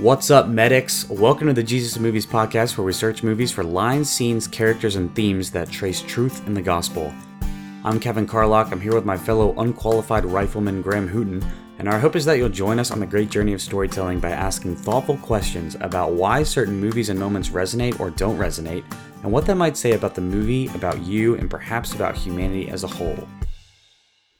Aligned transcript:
What's 0.00 0.30
up, 0.30 0.48
medics? 0.48 1.06
Welcome 1.10 1.48
to 1.48 1.52
the 1.52 1.62
Jesus 1.62 1.98
Movies 1.98 2.24
podcast, 2.24 2.78
where 2.78 2.86
we 2.86 2.92
search 2.94 3.22
movies 3.22 3.52
for 3.52 3.62
lines, 3.62 4.08
scenes, 4.08 4.48
characters, 4.48 4.96
and 4.96 5.14
themes 5.14 5.50
that 5.50 5.70
trace 5.70 6.00
truth 6.00 6.46
in 6.46 6.54
the 6.54 6.62
gospel. 6.62 7.12
I'm 7.84 8.00
Kevin 8.00 8.26
Carlock. 8.26 8.72
I'm 8.72 8.80
here 8.80 8.94
with 8.94 9.04
my 9.04 9.18
fellow 9.18 9.54
unqualified 9.58 10.24
rifleman 10.24 10.80
Graham 10.80 11.06
Hooten, 11.06 11.44
and 11.78 11.86
our 11.86 11.98
hope 11.98 12.16
is 12.16 12.24
that 12.24 12.38
you'll 12.38 12.48
join 12.48 12.78
us 12.78 12.90
on 12.90 12.98
the 12.98 13.04
great 13.04 13.28
journey 13.28 13.52
of 13.52 13.60
storytelling 13.60 14.20
by 14.20 14.30
asking 14.30 14.76
thoughtful 14.76 15.18
questions 15.18 15.76
about 15.82 16.14
why 16.14 16.44
certain 16.44 16.80
movies 16.80 17.10
and 17.10 17.20
moments 17.20 17.50
resonate 17.50 18.00
or 18.00 18.08
don't 18.08 18.38
resonate, 18.38 18.84
and 19.22 19.30
what 19.30 19.44
that 19.44 19.56
might 19.56 19.76
say 19.76 19.92
about 19.92 20.14
the 20.14 20.22
movie, 20.22 20.68
about 20.68 21.02
you, 21.02 21.34
and 21.34 21.50
perhaps 21.50 21.92
about 21.92 22.16
humanity 22.16 22.70
as 22.70 22.84
a 22.84 22.88
whole. 22.88 23.28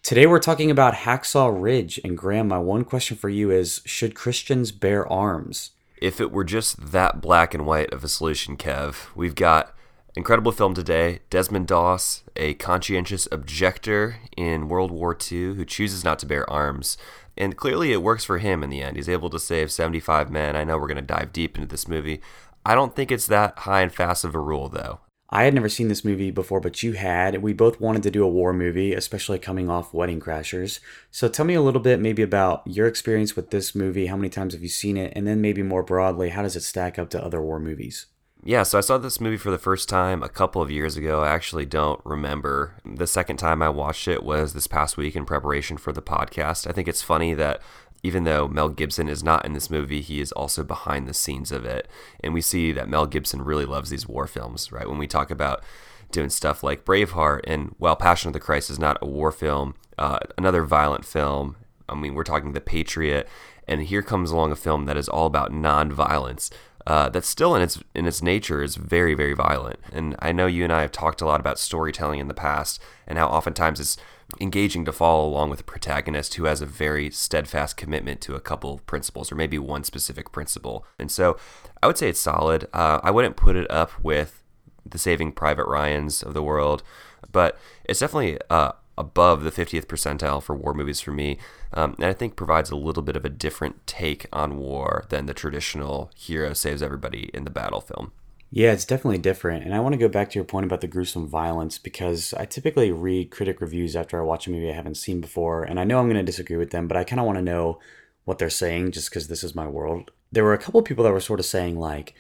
Today 0.03 0.27
we're 0.27 0.41
talking 0.41 0.71
about 0.71 0.95
Hacksaw 0.95 1.55
Ridge, 1.61 2.01
and 2.03 2.17
Graham, 2.17 2.49
my 2.49 2.59
one 2.59 2.85
question 2.85 3.19
for 3.19 3.29
you 3.29 3.51
is 3.51 3.83
Should 3.85 4.15
Christians 4.15 4.73
bear 4.73 5.07
arms? 5.07 5.73
If 6.01 6.23
it 6.23 6.33
were 6.33 6.43
just 6.43 6.93
that 6.93 7.21
black 7.21 7.53
and 7.53 7.67
white 7.67 7.93
of 7.93 8.03
a 8.03 8.09
solution, 8.09 8.57
Kev, 8.57 9.15
we've 9.15 9.35
got 9.35 9.75
incredible 10.17 10.53
film 10.53 10.73
today. 10.73 11.21
Desmond 11.29 11.67
Doss, 11.67 12.23
a 12.35 12.55
conscientious 12.55 13.29
objector 13.31 14.17
in 14.39 14.69
World 14.71 14.91
War 14.91 15.17
II 15.31 15.55
who 15.55 15.67
chooses 15.67 16.03
not 16.03 16.19
to 16.21 16.27
bear 16.27 16.49
arms. 16.49 16.97
And 17.37 17.57
clearly 17.57 17.93
it 17.93 18.03
works 18.03 18.25
for 18.25 18.39
him 18.39 18.63
in 18.63 18.71
the 18.71 18.83
end. 18.83 18.97
He's 18.97 19.09
able 19.09 19.31
to 19.31 19.39
save 19.39 19.71
75 19.71 20.31
men. 20.31 20.57
I 20.57 20.65
know 20.65 20.79
we're 20.79 20.89
going 20.89 20.97
to 20.97 21.03
dive 21.03 21.33
deep 21.33 21.57
into 21.57 21.69
this 21.69 21.87
movie. 21.87 22.23
I 22.65 22.75
don't 22.75 22.97
think 22.97 23.13
it's 23.13 23.27
that 23.27 23.61
high 23.61 23.83
and 23.83 23.93
fast 23.93 24.25
of 24.25 24.35
a 24.35 24.41
rule, 24.41 24.71
though. 24.71 25.01
I 25.33 25.45
had 25.45 25.55
never 25.55 25.69
seen 25.69 25.89
this 25.89 26.05
movie 26.05 26.33
before, 26.33 26.61
but 26.61 26.83
you 26.83 26.95
had. 26.95 27.41
We 27.41 27.53
both 27.53 27.81
wanted 27.81 28.03
to 28.03 28.11
do 28.11 28.25
a 28.25 28.29
war 28.29 28.53
movie, 28.53 28.93
especially 28.93 29.39
coming 29.39 29.71
off 29.71 29.95
Wedding 29.95 30.21
Crashers. 30.21 30.81
So 31.13 31.29
tell 31.29 31.47
me 31.47 31.55
a 31.55 31.63
little 31.63 31.81
bit 31.81 32.01
maybe 32.01 32.23
about 32.23 32.63
your 32.67 32.89
experience 32.89 33.37
with 33.37 33.51
this 33.51 33.75
movie. 33.75 34.07
How 34.07 34.17
many 34.17 34.29
times 34.29 34.55
have 34.55 34.63
you 34.63 34.69
seen 34.69 34.97
it? 34.97 35.13
And 35.15 35.27
then 35.27 35.41
maybe 35.41 35.63
more 35.63 35.85
broadly, 35.85 36.31
how 36.31 36.43
does 36.43 36.57
it 36.57 36.63
stack 36.63 36.99
up 36.99 37.11
to 37.11 37.25
other 37.25 37.41
war 37.41 37.61
movies? 37.61 38.07
Yeah, 38.43 38.63
so 38.63 38.79
I 38.79 38.81
saw 38.81 38.97
this 38.97 39.21
movie 39.21 39.37
for 39.37 39.51
the 39.51 39.59
first 39.59 39.89
time 39.89 40.23
a 40.23 40.29
couple 40.29 40.63
of 40.63 40.71
years 40.71 40.97
ago. 40.97 41.23
I 41.23 41.29
actually 41.29 41.67
don't 41.67 42.01
remember. 42.05 42.75
The 42.85 43.07
second 43.07 43.37
time 43.37 43.63
I 43.63 43.69
watched 43.69 44.09
it 44.09 44.23
was 44.23 44.55
this 44.55 44.67
past 44.67 44.97
week 44.97 45.15
in 45.15 45.27
preparation 45.27 45.77
for 45.77 45.93
the 45.93 46.03
podcast. 46.03 46.67
I 46.67 46.73
think 46.73 46.89
it's 46.89 47.03
funny 47.03 47.35
that 47.35 47.61
even 48.03 48.25
though 48.25 48.49
Mel 48.49 48.69
Gibson 48.69 49.09
is 49.09 49.23
not 49.23 49.45
in 49.45 49.53
this 49.53 49.71
movie, 49.71 50.01
he 50.01 50.21
is 50.21 50.33
also 50.33 50.63
behind 50.63 51.07
the 51.07 51.15
scenes 51.15 51.53
of 51.53 51.65
it. 51.65 51.89
And 52.23 52.33
we 52.33 52.41
see 52.41 52.73
that 52.73 52.89
Mel 52.89 53.07
Gibson 53.07 53.43
really 53.43 53.67
loves 53.67 53.91
these 53.91 54.09
war 54.09 54.27
films, 54.27 54.73
right? 54.73 54.89
When 54.89 54.99
we 54.99 55.07
talk 55.07 55.31
about 55.31 55.63
doing 56.11 56.31
stuff 56.31 56.63
like 56.63 56.85
Braveheart, 56.85 57.41
and 57.45 57.75
while 57.79 57.97
Passion 57.97 58.29
of 58.29 58.33
the 58.33 58.41
Christ 58.41 58.71
is 58.71 58.79
not 58.79 58.99
a 59.01 59.07
war 59.07 59.31
film, 59.31 59.75
uh, 59.99 60.19
another 60.37 60.65
violent 60.65 61.05
film, 61.05 61.57
I 61.89 61.95
mean, 61.95 62.15
we're 62.15 62.25
talking 62.25 62.53
The 62.53 62.61
Patriot, 62.61 63.29
and 63.69 63.83
here 63.83 64.03
comes 64.03 64.31
along 64.31 64.53
a 64.53 64.57
film 64.57 64.87
that 64.87 64.97
is 64.97 65.09
all 65.09 65.27
about 65.27 65.53
non-violence. 65.53 66.51
Uh, 66.87 67.11
that's 67.11 67.29
still 67.29 67.55
in 67.55 67.61
its 67.61 67.79
in 67.95 68.07
its 68.07 68.23
nature 68.23 68.63
is 68.63 68.75
very 68.75 69.13
very 69.15 69.35
violent, 69.35 69.79
and 69.93 70.17
I 70.19 70.33
know 70.33 70.47
you 70.47 70.65
and 70.65 70.73
I 70.73 70.81
have 70.81 70.91
talked 70.91 71.21
a 71.21 71.27
lot 71.27 71.39
about 71.39 71.59
storytelling 71.59 72.21
in 72.21 72.27
the 72.27 72.35
past, 72.35 72.81
and 73.07 73.19
how 73.19 73.29
oftentimes 73.29 73.79
it's 73.81 73.99
engaging 74.41 74.85
to 74.85 74.93
follow 74.93 75.27
along 75.29 75.51
with 75.51 75.61
a 75.61 75.65
protagonist 75.65 76.35
who 76.35 76.45
has 76.45 76.61
a 76.61 76.67
very 76.67 77.11
steadfast 77.11 77.77
commitment 77.77 78.21
to 78.23 78.35
a 78.35 78.41
couple 78.41 78.75
of 78.75 78.87
principles 78.87 79.33
or 79.33 79.35
maybe 79.35 79.59
one 79.59 79.85
specific 79.85 80.33
principle. 80.33 80.85
And 80.99 81.11
so 81.11 81.37
I 81.83 81.87
would 81.87 81.99
say 81.99 82.09
it's 82.09 82.21
solid. 82.21 82.69
Uh, 82.73 83.01
I 83.03 83.11
wouldn't 83.11 83.37
put 83.37 83.57
it 83.57 83.71
up 83.71 83.93
with 84.03 84.43
the 84.85 84.99
Saving 84.99 85.33
Private 85.33 85.67
Ryans 85.67 86.23
of 86.23 86.35
the 86.35 86.43
world, 86.43 86.83
but 87.31 87.59
it's 87.85 88.01
definitely 88.01 88.39
uh, 88.49 88.73
above 88.97 89.43
the 89.43 89.51
50th 89.51 89.87
percentile 89.87 90.43
for 90.43 90.55
war 90.55 90.75
movies 90.75 91.01
for 91.01 91.13
me. 91.13 91.39
Um, 91.73 91.95
and 91.99 92.07
I 92.07 92.13
think 92.13 92.37
provides 92.37 92.71
a 92.71 92.77
little 92.77 93.03
bit 93.03 93.17
of 93.17 93.25
a 93.25 93.31
different 93.31 93.87
take 93.87 94.27
on 94.33 94.59
war 94.59 95.07
than 95.09 95.27
the 95.27 95.35
traditional 95.35 96.11
hero 96.15 96.53
saves 96.53 96.83
everybody 96.83 97.31
in 97.33 97.45
the 97.45 97.51
battle 97.51 97.81
film. 97.81 98.13
Yeah, 98.53 98.73
it's 98.73 98.85
definitely 98.85 99.19
different. 99.19 99.65
And 99.65 99.73
I 99.73 99.79
want 99.79 99.93
to 99.93 99.99
go 99.99 100.09
back 100.09 100.31
to 100.31 100.35
your 100.35 100.45
point 100.45 100.67
about 100.67 100.81
the 100.81 100.89
gruesome 100.89 101.29
violence 101.29 101.79
because 101.79 102.35
I 102.35 102.47
typically 102.47 102.91
read 102.91 103.31
critic 103.31 103.61
reviews 103.61 103.95
after 103.95 104.19
I 104.19 104.25
watch 104.25 104.47
a 104.47 104.51
movie 104.51 104.71
I 104.71 104.75
haven't 104.75 104.97
seen 104.97 105.21
before. 105.21 105.63
And 105.63 105.79
I 105.79 105.85
know 105.85 106.01
I'm 106.01 106.07
going 106.07 106.17
to 106.17 106.23
disagree 106.25 106.57
with 106.57 106.71
them, 106.71 106.89
but 106.89 106.97
I 106.97 107.05
kind 107.05 107.21
of 107.21 107.27
want 107.27 107.39
to 107.39 107.43
know 107.43 107.79
what 108.25 108.39
they're 108.39 108.51
saying 108.51 108.91
just 108.91 109.09
because 109.09 109.29
this 109.29 109.45
is 109.45 109.55
my 109.55 109.69
world. 109.69 110.11
There 110.33 110.43
were 110.43 110.53
a 110.53 110.59
couple 110.59 110.83
people 110.83 111.05
that 111.05 111.13
were 111.13 111.21
sort 111.21 111.39
of 111.39 111.47
saying, 111.47 111.79
like, 111.79 112.15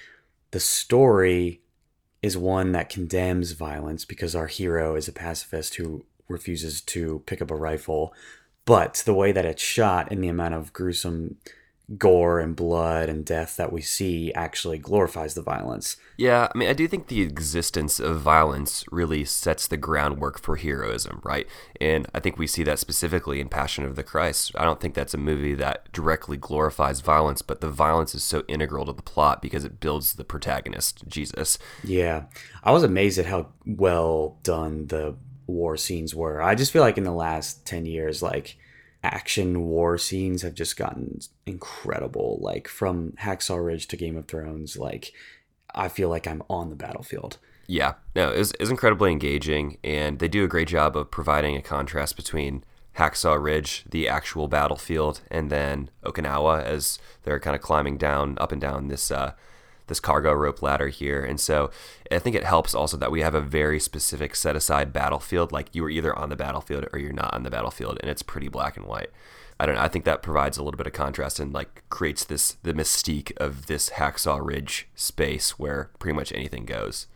the 0.52 0.60
story 0.60 1.62
is 2.22 2.36
one 2.36 2.72
that 2.72 2.90
condemns 2.90 3.52
violence 3.52 4.04
because 4.04 4.36
our 4.36 4.46
hero 4.46 4.94
is 4.94 5.08
a 5.08 5.12
pacifist 5.12 5.76
who 5.76 6.04
refuses 6.28 6.80
to 6.82 7.22
pick 7.26 7.42
up 7.42 7.50
a 7.50 7.56
rifle. 7.56 8.14
But 8.66 9.02
the 9.04 9.14
way 9.14 9.32
that 9.32 9.44
it's 9.44 9.62
shot 9.62 10.12
and 10.12 10.22
the 10.22 10.28
amount 10.28 10.54
of 10.54 10.72
gruesome 10.72 11.38
gore 11.98 12.38
and 12.38 12.54
blood 12.54 13.08
and 13.08 13.24
death 13.24 13.56
that 13.56 13.72
we 13.72 13.80
see 13.80 14.32
actually 14.34 14.78
glorifies 14.78 15.34
the 15.34 15.42
violence. 15.42 15.96
Yeah, 16.16 16.48
I 16.54 16.56
mean, 16.56 16.68
I 16.68 16.72
do 16.72 16.86
think 16.86 17.08
the 17.08 17.22
existence 17.22 17.98
of 17.98 18.20
violence 18.20 18.84
really 18.92 19.24
sets 19.24 19.66
the 19.66 19.76
groundwork 19.76 20.40
for 20.40 20.56
heroism, 20.56 21.20
right? 21.24 21.48
And 21.80 22.06
I 22.14 22.20
think 22.20 22.38
we 22.38 22.46
see 22.46 22.62
that 22.62 22.78
specifically 22.78 23.40
in 23.40 23.48
Passion 23.48 23.84
of 23.84 23.96
the 23.96 24.04
Christ. 24.04 24.52
I 24.56 24.64
don't 24.64 24.80
think 24.80 24.94
that's 24.94 25.14
a 25.14 25.18
movie 25.18 25.54
that 25.54 25.90
directly 25.92 26.36
glorifies 26.36 27.00
violence, 27.00 27.42
but 27.42 27.60
the 27.60 27.70
violence 27.70 28.14
is 28.14 28.22
so 28.22 28.44
integral 28.46 28.86
to 28.86 28.92
the 28.92 29.02
plot 29.02 29.42
because 29.42 29.64
it 29.64 29.80
builds 29.80 30.14
the 30.14 30.24
protagonist, 30.24 31.08
Jesus. 31.08 31.58
Yeah. 31.82 32.24
I 32.62 32.70
was 32.70 32.84
amazed 32.84 33.18
at 33.18 33.26
how 33.26 33.48
well 33.66 34.38
done 34.44 34.86
the 34.86 35.16
war 35.46 35.76
scenes 35.76 36.14
were. 36.14 36.40
I 36.40 36.54
just 36.54 36.70
feel 36.70 36.82
like 36.82 36.98
in 36.98 37.04
the 37.04 37.10
last 37.10 37.66
10 37.66 37.86
years, 37.86 38.22
like, 38.22 38.56
action 39.02 39.62
war 39.62 39.98
scenes 39.98 40.42
have 40.42 40.54
just 40.54 40.76
gotten 40.76 41.20
incredible. 41.46 42.38
Like 42.40 42.68
from 42.68 43.12
Hacksaw 43.20 43.64
Ridge 43.64 43.88
to 43.88 43.96
Game 43.96 44.16
of 44.16 44.26
Thrones, 44.26 44.76
like 44.76 45.12
I 45.74 45.88
feel 45.88 46.08
like 46.08 46.26
I'm 46.26 46.42
on 46.48 46.70
the 46.70 46.76
battlefield. 46.76 47.38
Yeah, 47.66 47.94
no, 48.16 48.30
it's 48.30 48.52
it 48.58 48.68
incredibly 48.68 49.12
engaging, 49.12 49.78
and 49.84 50.18
they 50.18 50.26
do 50.26 50.44
a 50.44 50.48
great 50.48 50.66
job 50.66 50.96
of 50.96 51.12
providing 51.12 51.54
a 51.54 51.62
contrast 51.62 52.16
between 52.16 52.64
Hacksaw 52.98 53.40
Ridge, 53.40 53.84
the 53.88 54.08
actual 54.08 54.48
battlefield, 54.48 55.20
and 55.30 55.50
then 55.50 55.88
Okinawa 56.04 56.64
as 56.64 56.98
they're 57.22 57.38
kind 57.38 57.54
of 57.54 57.62
climbing 57.62 57.96
down, 57.96 58.36
up 58.40 58.50
and 58.50 58.60
down 58.60 58.88
this 58.88 59.12
uh, 59.12 59.34
this 59.90 60.00
cargo 60.00 60.32
rope 60.32 60.62
ladder 60.62 60.88
here. 60.88 61.22
And 61.22 61.38
so 61.38 61.70
I 62.10 62.18
think 62.18 62.34
it 62.34 62.44
helps 62.44 62.74
also 62.74 62.96
that 62.96 63.10
we 63.10 63.20
have 63.20 63.34
a 63.34 63.42
very 63.42 63.78
specific 63.78 64.34
set 64.34 64.56
aside 64.56 64.94
battlefield. 64.94 65.52
Like 65.52 65.74
you 65.74 65.84
are 65.84 65.90
either 65.90 66.18
on 66.18 66.30
the 66.30 66.36
battlefield 66.36 66.86
or 66.94 66.98
you're 66.98 67.12
not 67.12 67.34
on 67.34 67.42
the 67.42 67.50
battlefield, 67.50 67.98
and 68.00 68.10
it's 68.10 68.22
pretty 68.22 68.48
black 68.48 68.78
and 68.78 68.86
white. 68.86 69.10
I 69.60 69.66
don't 69.66 69.74
know. 69.74 69.82
I 69.82 69.88
think 69.88 70.06
that 70.06 70.22
provides 70.22 70.56
a 70.56 70.62
little 70.62 70.78
bit 70.78 70.86
of 70.86 70.94
contrast 70.94 71.38
and 71.38 71.52
like 71.52 71.82
creates 71.90 72.24
this 72.24 72.52
the 72.62 72.72
mystique 72.72 73.36
of 73.36 73.66
this 73.66 73.90
Hacksaw 73.90 74.42
Ridge 74.42 74.88
space 74.94 75.58
where 75.58 75.90
pretty 75.98 76.16
much 76.16 76.32
anything 76.32 76.64
goes. 76.64 77.08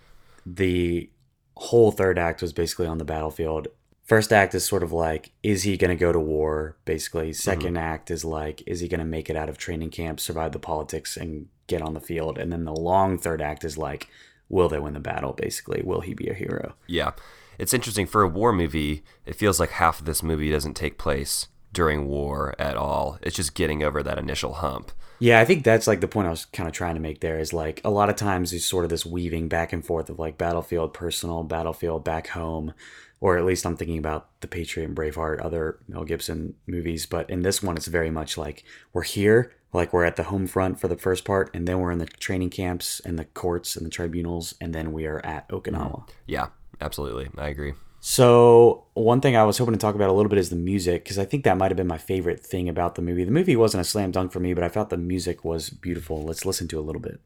The 0.44 1.08
whole 1.56 1.90
third 1.90 2.18
act 2.18 2.42
was 2.42 2.52
basically 2.52 2.86
on 2.86 2.98
the 2.98 3.04
battlefield. 3.04 3.68
First 4.04 4.30
act 4.30 4.54
is 4.54 4.66
sort 4.66 4.82
of 4.82 4.92
like, 4.92 5.32
is 5.42 5.62
he 5.62 5.78
going 5.78 5.88
to 5.88 5.96
go 5.98 6.12
to 6.12 6.20
war? 6.20 6.76
Basically, 6.84 7.30
2nd 7.30 7.62
mm-hmm. 7.62 7.76
act 7.78 8.10
is 8.10 8.22
like, 8.22 8.62
is 8.66 8.80
he 8.80 8.88
going 8.88 8.98
to 8.98 9.06
make 9.06 9.30
it 9.30 9.36
out 9.36 9.48
of 9.48 9.56
training 9.56 9.88
camp, 9.88 10.20
survive 10.20 10.52
the 10.52 10.58
politics, 10.58 11.16
and 11.16 11.46
get 11.66 11.82
on 11.82 11.94
the 11.94 12.00
field. 12.00 12.38
And 12.38 12.52
then 12.52 12.64
the 12.64 12.74
long 12.74 13.18
third 13.18 13.40
act 13.40 13.64
is 13.64 13.78
like, 13.78 14.08
will 14.48 14.68
they 14.68 14.78
win 14.78 14.94
the 14.94 15.00
battle? 15.00 15.32
Basically, 15.32 15.82
will 15.82 16.00
he 16.00 16.14
be 16.14 16.28
a 16.28 16.34
hero? 16.34 16.74
Yeah, 16.86 17.12
it's 17.58 17.74
interesting 17.74 18.06
for 18.06 18.22
a 18.22 18.28
war 18.28 18.52
movie. 18.52 19.04
It 19.26 19.36
feels 19.36 19.60
like 19.60 19.70
half 19.70 20.00
of 20.00 20.06
this 20.06 20.22
movie 20.22 20.50
doesn't 20.50 20.74
take 20.74 20.98
place 20.98 21.48
during 21.72 22.06
war 22.06 22.54
at 22.58 22.76
all. 22.76 23.18
It's 23.22 23.36
just 23.36 23.54
getting 23.54 23.82
over 23.82 24.02
that 24.02 24.18
initial 24.18 24.54
hump. 24.54 24.92
Yeah, 25.18 25.40
I 25.40 25.44
think 25.44 25.64
that's 25.64 25.86
like 25.86 26.00
the 26.00 26.08
point 26.08 26.26
I 26.26 26.30
was 26.30 26.44
kind 26.46 26.68
of 26.68 26.74
trying 26.74 26.94
to 26.94 27.00
make 27.00 27.20
there 27.20 27.38
is 27.38 27.52
like 27.52 27.80
a 27.84 27.90
lot 27.90 28.10
of 28.10 28.16
times 28.16 28.50
there's 28.50 28.64
sort 28.64 28.84
of 28.84 28.90
this 28.90 29.06
weaving 29.06 29.48
back 29.48 29.72
and 29.72 29.84
forth 29.84 30.10
of 30.10 30.18
like 30.18 30.38
battlefield, 30.38 30.92
personal, 30.92 31.42
battlefield, 31.44 32.04
back 32.04 32.28
home, 32.28 32.74
or 33.20 33.38
at 33.38 33.44
least 33.44 33.64
I'm 33.64 33.76
thinking 33.76 33.98
about 33.98 34.28
The 34.40 34.48
Patriot 34.48 34.86
and 34.86 34.96
Braveheart, 34.96 35.44
other 35.44 35.78
Mel 35.88 36.04
Gibson 36.04 36.54
movies. 36.66 37.06
But 37.06 37.30
in 37.30 37.42
this 37.42 37.62
one, 37.62 37.76
it's 37.76 37.86
very 37.86 38.10
much 38.10 38.36
like 38.36 38.64
we're 38.92 39.02
here, 39.02 39.52
like 39.74 39.92
we're 39.92 40.04
at 40.04 40.16
the 40.16 40.24
home 40.24 40.46
front 40.46 40.80
for 40.80 40.88
the 40.88 40.96
first 40.96 41.24
part 41.24 41.50
and 41.54 41.66
then 41.66 41.80
we're 41.80 41.90
in 41.90 41.98
the 41.98 42.06
training 42.06 42.50
camps 42.50 43.00
and 43.04 43.18
the 43.18 43.24
courts 43.24 43.76
and 43.76 43.84
the 43.84 43.90
tribunals 43.90 44.54
and 44.60 44.74
then 44.74 44.92
we 44.92 45.06
are 45.06 45.24
at 45.24 45.48
okinawa. 45.48 46.00
Mm-hmm. 46.00 46.10
Yeah 46.26 46.46
absolutely. 46.80 47.28
I 47.36 47.48
agree. 47.48 47.74
So 48.00 48.84
one 48.94 49.20
thing 49.20 49.36
i 49.36 49.44
was 49.44 49.58
hoping 49.58 49.74
to 49.74 49.80
talk 49.80 49.94
about 49.94 50.10
a 50.10 50.12
little 50.12 50.28
bit 50.28 50.38
is 50.38 50.50
the 50.50 50.56
music 50.56 51.04
because 51.04 51.18
i 51.18 51.24
think 51.24 51.44
that 51.44 51.56
might 51.56 51.70
have 51.70 51.76
been 51.76 51.86
my 51.86 51.98
favorite 51.98 52.40
thing 52.40 52.68
about 52.68 52.94
the 52.94 53.02
movie. 53.02 53.24
The 53.24 53.30
movie 53.30 53.56
wasn't 53.56 53.80
a 53.80 53.84
slam 53.84 54.10
dunk 54.10 54.32
for 54.32 54.40
me 54.40 54.54
but 54.54 54.64
i 54.64 54.68
thought 54.68 54.90
the 54.90 54.96
music 54.96 55.44
was 55.44 55.70
beautiful. 55.70 56.22
Let's 56.22 56.46
listen 56.46 56.68
to 56.68 56.78
a 56.78 56.82
little 56.82 57.02
bit 57.02 57.20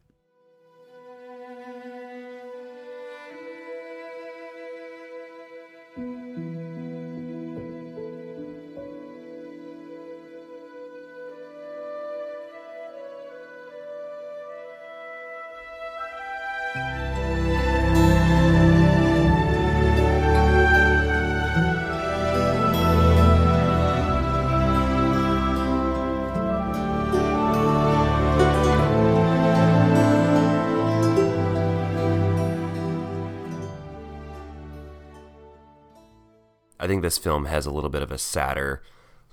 this 37.09 37.17
film 37.17 37.45
has 37.45 37.65
a 37.65 37.71
little 37.71 37.89
bit 37.89 38.03
of 38.03 38.11
a 38.11 38.19
sadder 38.19 38.83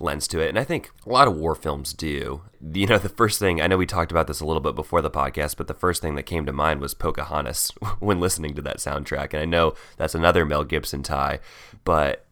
lens 0.01 0.27
to 0.27 0.41
it. 0.41 0.49
And 0.49 0.59
I 0.59 0.65
think 0.65 0.91
a 1.05 1.11
lot 1.11 1.29
of 1.29 1.37
war 1.37 1.55
films 1.55 1.93
do. 1.93 2.41
You 2.73 2.87
know, 2.87 2.97
the 2.97 3.11
first 3.11 3.39
thing, 3.39 3.61
I 3.61 3.67
know 3.67 3.77
we 3.77 3.85
talked 3.85 4.11
about 4.11 4.29
this 4.29 4.41
a 4.41 4.47
little 4.47 4.63
bit 4.63 4.75
before 4.75 5.03
the 5.03 5.11
podcast, 5.11 5.59
but 5.59 5.67
the 5.67 5.75
first 5.75 6.01
thing 6.01 6.15
that 6.15 6.23
came 6.23 6.47
to 6.47 6.55
mind 6.55 6.81
was 6.81 6.95
Pocahontas 6.95 7.73
when 7.99 8.19
listening 8.19 8.55
to 8.55 8.63
that 8.63 8.79
soundtrack. 8.79 9.35
And 9.35 9.43
I 9.43 9.45
know 9.45 9.75
that's 9.99 10.15
another 10.15 10.47
Mel 10.47 10.65
Gibson 10.65 11.03
tie, 11.03 11.39
but 11.85 12.25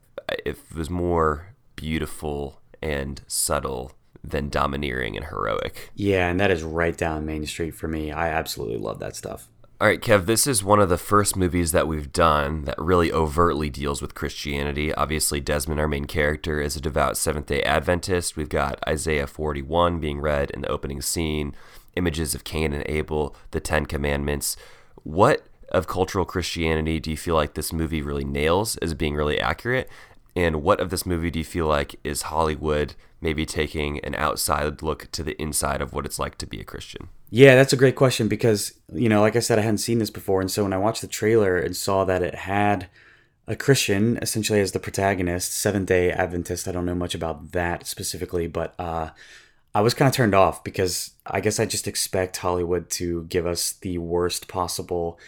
it 0.47 0.57
was 0.75 0.89
more 0.89 1.55
beautiful 1.77 2.63
and 2.81 3.21
subtle 3.27 3.93
than 4.23 4.49
domineering 4.49 5.15
and 5.15 5.27
heroic. 5.27 5.91
Yeah, 5.95 6.31
and 6.31 6.41
that 6.41 6.51
is 6.51 6.63
right 6.63 6.97
down 6.97 7.27
Main 7.27 7.45
Street 7.45 7.73
for 7.73 7.87
me. 7.87 8.13
I 8.13 8.31
absolutely 8.31 8.79
love 8.79 8.99
that 9.01 9.15
stuff. 9.15 9.49
All 9.81 9.89
right, 9.89 10.01
Kev, 10.01 10.27
this 10.27 10.47
is 10.47 10.63
one 10.63 10.79
of 10.79 10.89
the 10.89 10.97
first 10.97 11.37
movies 11.37 11.73
that 11.73 11.89
we've 11.89 12.13
done 12.13 12.65
that 12.65 12.79
really 12.79 13.11
overtly 13.11 13.71
deals 13.71 14.01
with 14.01 14.15
Christianity. 14.15 14.95
Obviously, 14.95 15.41
Desmond, 15.41 15.81
our 15.81 15.89
main 15.89 16.05
character, 16.05 16.61
is 16.61 16.77
a 16.77 16.81
devout 16.81 17.17
Seventh 17.17 17.47
day 17.47 17.61
Adventist. 17.65 18.37
We've 18.37 18.49
got 18.49 18.79
Isaiah 18.89 19.27
41 19.27 19.99
being 19.99 20.21
read 20.21 20.53
in 20.53 20.61
the 20.61 20.69
opening 20.69 21.03
scene, 21.03 21.57
images 21.97 22.37
of 22.37 22.45
Cain 22.45 22.73
and 22.73 22.85
Abel, 22.87 23.35
the 23.51 23.59
Ten 23.59 23.85
Commandments. 23.85 24.57
What 25.03 25.45
of 25.71 25.89
cultural 25.89 26.25
Christianity 26.25 27.01
do 27.01 27.11
you 27.11 27.17
feel 27.17 27.35
like 27.35 27.55
this 27.55 27.73
movie 27.73 28.01
really 28.01 28.25
nails 28.25 28.77
as 28.77 28.95
being 28.95 29.17
really 29.17 29.41
accurate? 29.41 29.91
And 30.37 30.63
what 30.63 30.81
of 30.81 30.91
this 30.91 31.07
movie 31.07 31.31
do 31.31 31.39
you 31.39 31.45
feel 31.45 31.67
like 31.67 31.99
is 32.03 32.23
Hollywood 32.23 32.95
maybe 33.21 33.47
taking 33.47 34.01
an 34.01 34.15
outside 34.17 34.83
look 34.83 35.09
to 35.13 35.23
the 35.23 35.41
inside 35.41 35.81
of 35.81 35.93
what 35.93 36.05
it's 36.05 36.19
like 36.19 36.37
to 36.39 36.47
be 36.47 36.61
a 36.61 36.65
Christian? 36.65 37.09
Yeah, 37.31 37.55
that's 37.55 37.73
a 37.73 37.77
great 37.77 37.97
question 37.97 38.29
because, 38.29 38.73
you 38.93 39.09
know, 39.09 39.21
like 39.21 39.37
I 39.37 39.41
said, 39.41 39.59
I 39.59 39.63
hadn't 39.63 39.79
seen 39.79 39.99
this 39.99 40.11
before. 40.11 40.41
And 40.41 40.51
so 40.51 40.65
when 40.65 40.73
I 40.73 40.79
watched 40.79 41.03
the 41.03 41.07
trailer 41.09 41.57
and 41.57 41.77
saw 41.77 42.05
that 42.05 42.23
it 42.23 42.35
had 42.35 42.89
a 43.47 43.55
Christian 43.55 44.19
essentially 44.23 44.61
as 44.61 44.73
the 44.73 44.81
protagonist, 44.81 45.53
Seventh 45.53 45.87
day 45.87 46.11
Adventist, 46.11 46.67
I 46.67 46.73
don't 46.73 46.87
know 46.87 46.95
much 46.95 47.15
about 47.15 47.53
that 47.53 47.87
specifically, 47.87 48.47
but 48.47 48.75
uh, 48.79 49.11
I 49.75 49.81
was 49.81 49.95
kind 49.95 50.09
of 50.09 50.15
turned 50.15 50.35
off 50.35 50.65
because 50.65 51.13
I 51.27 51.41
guess 51.41 51.59
I 51.61 51.67
just 51.67 51.89
expect 51.89 52.37
Hollywood 52.37 52.91
to 52.91 53.25
give 53.25 53.47
us 53.47 53.73
the 53.73 53.99
worst 53.99 54.49
possible 54.49 55.19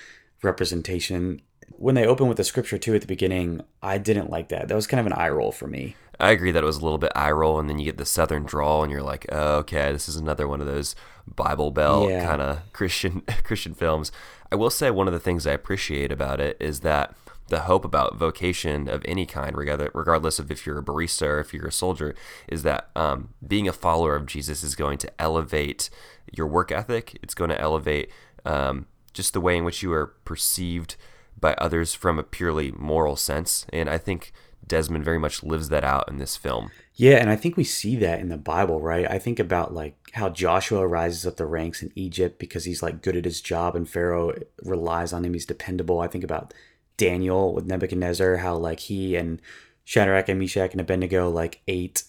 representation. 0.43 1.43
When 1.79 1.95
they 1.95 2.07
open 2.07 2.29
with 2.29 2.37
the 2.37 2.45
scripture 2.45 2.79
too 2.79 2.95
at 2.95 3.01
the 3.01 3.07
beginning, 3.07 3.63
I 3.83 3.99
didn't 3.99 4.31
like 4.31 4.49
that. 4.49 4.69
That 4.69 4.75
was 4.75 4.87
kind 4.87 5.01
of 5.01 5.07
an 5.07 5.13
eye 5.13 5.29
roll 5.29 5.53
for 5.53 5.67
me. 5.67 5.97
I 6.19 6.31
agree 6.31 6.51
that 6.53 6.63
it 6.63 6.67
was 6.67 6.79
a 6.79 6.83
little 6.83 6.99
bit 6.99 7.13
eye 7.15 7.31
roll, 7.31 7.59
and 7.59 7.69
then 7.69 7.79
you 7.79 7.85
get 7.85 7.99
the 7.99 8.07
southern 8.07 8.45
drawl, 8.45 8.83
and 8.83 8.91
you're 8.91 9.03
like, 9.03 9.27
oh, 9.31 9.57
okay, 9.59 9.93
this 9.93 10.09
is 10.09 10.17
another 10.17 10.49
one 10.49 10.61
of 10.61 10.67
those 10.67 10.97
Bible 11.27 11.71
Belt 11.71 12.09
yeah. 12.11 12.25
kind 12.25 12.41
of 12.41 12.61
Christian 12.73 13.21
Christian 13.45 13.75
films. 13.75 14.13
I 14.51 14.57
will 14.57 14.71
say 14.71 14.91
one 14.91 15.07
of 15.07 15.13
the 15.13 15.21
things 15.21 15.47
I 15.47 15.53
appreciate 15.53 16.13
about 16.13 16.41
it 16.41 16.57
is 16.61 16.81
that 16.81 17.15
the 17.49 17.61
hope 17.61 17.85
about 17.85 18.17
vocation 18.17 18.89
of 18.89 19.03
any 19.05 19.27
kind, 19.27 19.57
regardless 19.57 20.39
of 20.39 20.51
if 20.51 20.67
you're 20.67 20.79
a 20.79 20.85
barista 20.85 21.27
or 21.27 21.41
if 21.41 21.55
you're 21.55 21.69
a 21.69 21.73
soldier, 21.73 22.15
is 22.49 22.63
that 22.65 22.89
um, 22.97 23.31
being 23.47 23.69
a 23.69 23.73
follower 23.73 24.17
of 24.17 24.27
Jesus 24.27 24.63
is 24.63 24.75
going 24.75 24.99
to 24.99 25.21
elevate 25.21 25.91
your 26.33 26.47
work 26.47 26.73
ethic. 26.73 27.19
It's 27.23 27.35
going 27.35 27.51
to 27.51 27.61
elevate 27.61 28.11
um, 28.45 28.87
just 29.13 29.33
the 29.33 29.41
way 29.41 29.57
in 29.57 29.65
which 29.65 29.83
you 29.83 29.93
are 29.93 30.09
perceived 30.25 30.97
by 31.39 31.55
others 31.55 31.95
from 31.95 32.19
a 32.19 32.23
purely 32.23 32.73
moral 32.73 33.17
sense. 33.17 33.67
And 33.73 33.89
I 33.89 33.99
think 33.99 34.33
Desmond 34.67 35.05
very 35.05 35.19
much 35.19 35.43
lives 35.43 35.69
that 35.69 35.85
out 35.85 36.09
in 36.09 36.19
this 36.19 36.37
film. 36.37 36.71
Yeah, 36.95 37.17
and 37.17 37.31
I 37.31 37.37
think 37.37 37.57
we 37.57 37.65
see 37.65 37.97
that 37.97 38.21
in 38.21 38.29
the 38.29 38.39
Bible, 38.39 38.81
right? 38.81 39.09
I 39.09 39.19
think 39.19 39.39
about 39.39 39.75
like 39.75 39.97
how 40.15 40.29
Joshua 40.31 40.87
rises 40.87 41.27
up 41.27 41.37
the 41.37 41.47
ranks 41.47 41.83
in 41.83 41.93
Egypt 41.95 42.39
because 42.39 42.65
he's 42.65 42.83
like 42.83 43.03
good 43.03 43.17
at 43.17 43.25
his 43.25 43.41
job 43.41 43.77
and 43.77 43.89
Pharaoh 43.89 44.33
relies 44.63 45.13
on 45.13 45.25
him. 45.25 45.35
He's 45.35 45.47
dependable. 45.47 46.01
I 46.01 46.09
think 46.09 46.25
about 46.25 46.55
Daniel 46.97 47.53
with 47.53 47.67
Nebuchadnezzar, 47.67 48.39
how 48.39 48.57
like 48.57 48.81
he 48.81 49.15
and 49.15 49.41
Shadrach 49.85 50.29
and 50.29 50.41
Meshach 50.41 50.73
and 50.73 50.81
Abednego 50.81 51.29
like 51.31 51.61
ate 51.69 52.03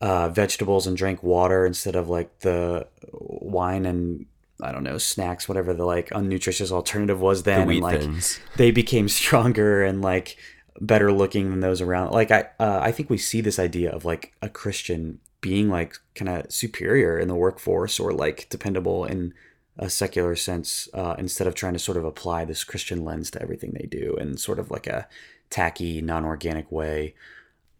uh, 0.00 0.28
vegetables 0.28 0.86
and 0.86 0.96
drank 0.96 1.22
water 1.22 1.64
instead 1.64 1.96
of 1.96 2.08
like 2.08 2.40
the 2.40 2.86
wine 3.12 3.86
and 3.86 4.26
I 4.60 4.72
don't 4.72 4.84
know 4.84 4.98
snacks, 4.98 5.48
whatever 5.48 5.74
the 5.74 5.84
like 5.84 6.10
unnutritious 6.10 6.72
alternative 6.72 7.20
was 7.20 7.42
then. 7.42 7.66
The 7.66 7.74
and 7.74 7.82
like 7.82 8.22
they 8.56 8.70
became 8.70 9.08
stronger 9.20 9.82
and 9.82 10.02
like 10.02 10.36
better 10.80 11.12
looking 11.12 11.50
than 11.50 11.60
those 11.60 11.80
around. 11.80 12.12
Like 12.12 12.30
I, 12.30 12.48
uh, 12.58 12.80
I 12.82 12.92
think 12.92 13.10
we 13.10 13.18
see 13.18 13.40
this 13.40 13.58
idea 13.58 13.90
of 13.90 14.04
like 14.04 14.32
a 14.42 14.48
Christian 14.48 15.20
being 15.40 15.68
like 15.68 15.96
kind 16.14 16.28
of 16.28 16.50
superior 16.50 17.18
in 17.18 17.28
the 17.28 17.34
workforce 17.34 18.00
or 18.00 18.12
like 18.12 18.48
dependable 18.48 19.04
in 19.04 19.32
a 19.78 19.90
secular 19.90 20.34
sense, 20.34 20.88
uh, 20.94 21.14
instead 21.18 21.46
of 21.46 21.54
trying 21.54 21.74
to 21.74 21.78
sort 21.78 21.98
of 21.98 22.04
apply 22.04 22.44
this 22.44 22.64
Christian 22.64 23.04
lens 23.04 23.30
to 23.30 23.42
everything 23.42 23.72
they 23.72 23.86
do 23.86 24.16
in 24.18 24.36
sort 24.38 24.58
of 24.58 24.70
like 24.70 24.86
a 24.86 25.06
tacky, 25.50 26.00
non-organic 26.00 26.72
way. 26.72 27.14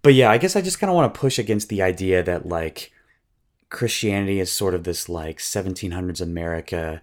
But 0.02 0.14
yeah, 0.14 0.30
I 0.30 0.38
guess 0.38 0.56
I 0.56 0.60
just 0.60 0.78
kind 0.78 0.90
of 0.90 0.94
want 0.94 1.12
to 1.12 1.18
push 1.18 1.38
against 1.38 1.68
the 1.68 1.82
idea 1.82 2.22
that 2.22 2.46
like 2.46 2.92
Christianity 3.68 4.40
is 4.40 4.50
sort 4.50 4.74
of 4.74 4.84
this 4.84 5.08
like 5.08 5.38
1700s 5.38 6.20
America 6.20 7.02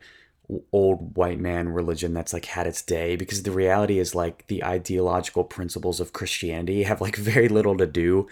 old 0.72 1.16
white 1.16 1.40
man 1.40 1.70
religion 1.70 2.14
that's 2.14 2.34
like 2.34 2.46
had 2.46 2.68
its 2.68 2.82
day 2.82 3.16
because 3.16 3.44
the 3.44 3.52
reality 3.52 3.98
is 3.98 4.14
like 4.14 4.46
the 4.48 4.64
ideological 4.64 5.44
principles 5.44 6.00
of 6.00 6.14
Christianity 6.14 6.84
have 6.84 7.02
like 7.02 7.16
very 7.18 7.48
little 7.48 7.78
to 7.78 7.88
do 7.88 8.28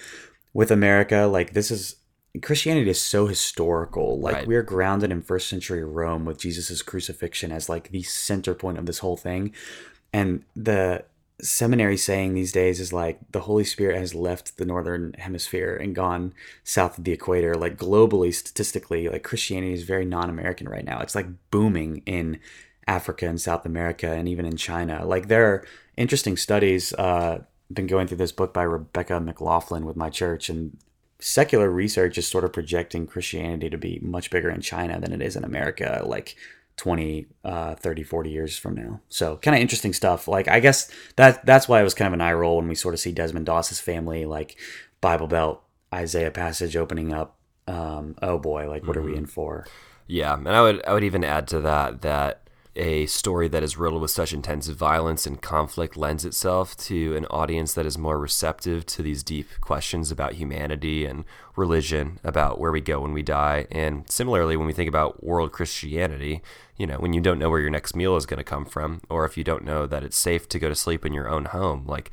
with 0.54 0.72
America. 0.72 1.28
Like 1.32 1.54
this 1.54 1.72
is 1.72 1.96
Christianity 2.42 2.90
is 2.90 3.02
so 3.02 3.28
historical. 3.28 4.20
Like 4.20 4.36
right. 4.36 4.48
we're 4.48 4.64
grounded 4.64 5.12
in 5.12 5.22
first 5.22 5.50
century 5.50 5.84
Rome 5.84 6.26
with 6.26 6.40
Jesus's 6.40 6.82
crucifixion 6.82 7.52
as 7.52 7.70
like 7.70 7.90
the 7.90 8.04
center 8.04 8.54
point 8.54 8.78
of 8.78 8.86
this 8.86 9.00
whole 9.00 9.18
thing. 9.18 9.54
And 10.14 10.44
the 10.56 11.04
seminary 11.42 11.98
saying 11.98 12.34
these 12.34 12.52
days 12.52 12.80
is 12.80 12.94
like 12.94 13.20
the 13.32 13.42
Holy 13.42 13.64
Spirit 13.64 13.98
has 13.98 14.16
left 14.16 14.58
the 14.58 14.66
northern 14.66 15.14
hemisphere 15.18 15.76
and 15.76 15.96
gone 15.96 16.34
south 16.64 16.98
of 16.98 17.04
the 17.04 17.12
equator. 17.12 17.56
Like 17.56 17.78
globally, 17.78 18.34
statistically, 18.34 19.10
like 19.10 19.24
Christianity 19.24 19.74
is 19.74 19.84
very 19.84 20.06
non-American 20.06 20.70
right 20.70 20.86
now. 20.86 21.00
It's 21.02 21.16
like 21.16 21.28
booming 21.50 22.04
in 22.06 22.40
Africa 22.88 23.28
and 23.28 23.40
South 23.40 23.66
America 23.66 24.12
and 24.12 24.28
even 24.28 24.46
in 24.46 24.58
China. 24.58 25.06
Like 25.06 25.28
there 25.28 25.46
are 25.48 25.66
interesting 25.98 26.38
studies. 26.38 26.94
Uh, 26.94 27.44
been 27.74 27.88
going 27.88 28.08
through 28.08 28.18
this 28.18 28.32
book 28.32 28.54
by 28.54 28.64
Rebecca 28.64 29.20
McLaughlin 29.20 29.86
with 29.86 29.96
my 29.96 30.10
church, 30.10 30.50
and 30.50 30.78
secular 31.20 31.70
research 31.70 32.18
is 32.18 32.28
sort 32.28 32.44
of 32.44 32.52
projecting 32.52 33.08
Christianity 33.08 33.70
to 33.70 33.78
be 33.78 34.00
much 34.02 34.30
bigger 34.30 34.50
in 34.50 34.62
China 34.62 35.00
than 35.00 35.14
it 35.14 35.22
is 35.22 35.36
in 35.36 35.44
America. 35.44 36.04
Like 36.06 36.36
20 36.78 37.28
uh 37.44 37.76
30 37.76 38.04
40 38.04 38.30
years 38.30 38.58
from 38.58 38.76
now 38.76 39.02
so 39.10 39.38
kind 39.38 39.56
of 39.56 39.62
interesting 39.62 39.94
stuff 39.94 40.28
like 40.28 40.48
i 40.48 40.60
guess 40.60 40.90
that 41.16 41.46
that's 41.46 41.68
why 41.68 41.80
it 41.80 41.84
was 41.84 41.94
kind 41.94 42.08
of 42.08 42.14
an 42.14 42.22
eye 42.22 42.34
roll 42.34 42.58
when 42.58 42.68
we 42.68 42.76
sort 42.76 42.94
of 42.94 43.00
see 43.00 43.12
desmond 43.12 43.46
doss's 43.46 43.80
family 43.80 44.26
like 44.26 44.58
bible 45.00 45.28
belt 45.28 45.62
isaiah 45.94 46.32
passage 46.32 46.76
opening 46.76 47.14
up 47.14 47.38
um 47.68 48.16
oh 48.22 48.38
boy 48.38 48.68
like 48.70 48.84
what 48.88 48.96
mm-hmm. 48.96 49.00
are 49.00 49.04
we 49.04 49.12
mm-hmm. 49.12 49.20
in 49.20 49.26
for 49.26 49.66
yeah 50.08 50.34
and 50.34 50.50
i 50.50 50.62
would 50.62 50.84
i 50.86 50.94
would 50.94 51.04
even 51.04 51.24
add 51.24 51.48
to 51.48 51.60
that 51.60 52.02
that 52.02 52.48
a 52.76 53.06
story 53.08 53.48
that 53.50 53.64
is 53.64 53.78
riddled 53.78 54.02
with 54.02 54.12
such 54.12 54.32
intensive 54.32 54.78
violence 54.78 55.26
and 55.26 55.42
conflict 55.42 55.98
lends 55.98 56.24
itself 56.24 56.78
to 56.78 57.16
an 57.18 57.26
audience 57.26 57.74
that 57.74 57.86
is 57.86 57.98
more 57.98 58.18
receptive 58.18 58.86
to 58.86 59.02
these 59.02 59.24
deep 59.24 59.48
questions 59.60 60.10
about 60.10 60.34
humanity 60.34 61.06
and 61.06 61.26
religion, 61.56 62.20
about 62.24 62.60
where 62.60 62.72
we 62.72 62.80
go 62.80 63.02
when 63.02 63.12
we 63.12 63.24
die. 63.24 63.68
And 63.72 64.10
similarly, 64.10 64.56
when 64.56 64.68
we 64.68 64.74
think 64.74 64.88
about 64.88 65.24
world 65.24 65.52
Christianity, 65.52 66.42
you 66.78 66.88
know, 66.88 66.96
when 66.96 67.12
you 67.12 67.20
don't 67.20 67.40
know 67.40 67.50
where 67.50 67.60
your 67.60 67.70
next 67.70 67.96
meal 67.96 68.16
is 68.16 68.26
going 68.26 68.38
to 68.38 68.44
come 68.44 68.66
from, 68.66 69.02
or 69.10 69.26
if 69.26 69.38
you 69.38 69.44
don't 69.44 69.66
know 69.66 69.86
that 69.86 70.04
it's 70.04 70.18
safe 70.18 70.48
to 70.50 70.60
go 70.60 70.70
to 70.70 70.76
sleep 70.76 71.06
in 71.06 71.14
your 71.14 71.28
own 71.28 71.46
home, 71.46 71.86
like 71.86 72.10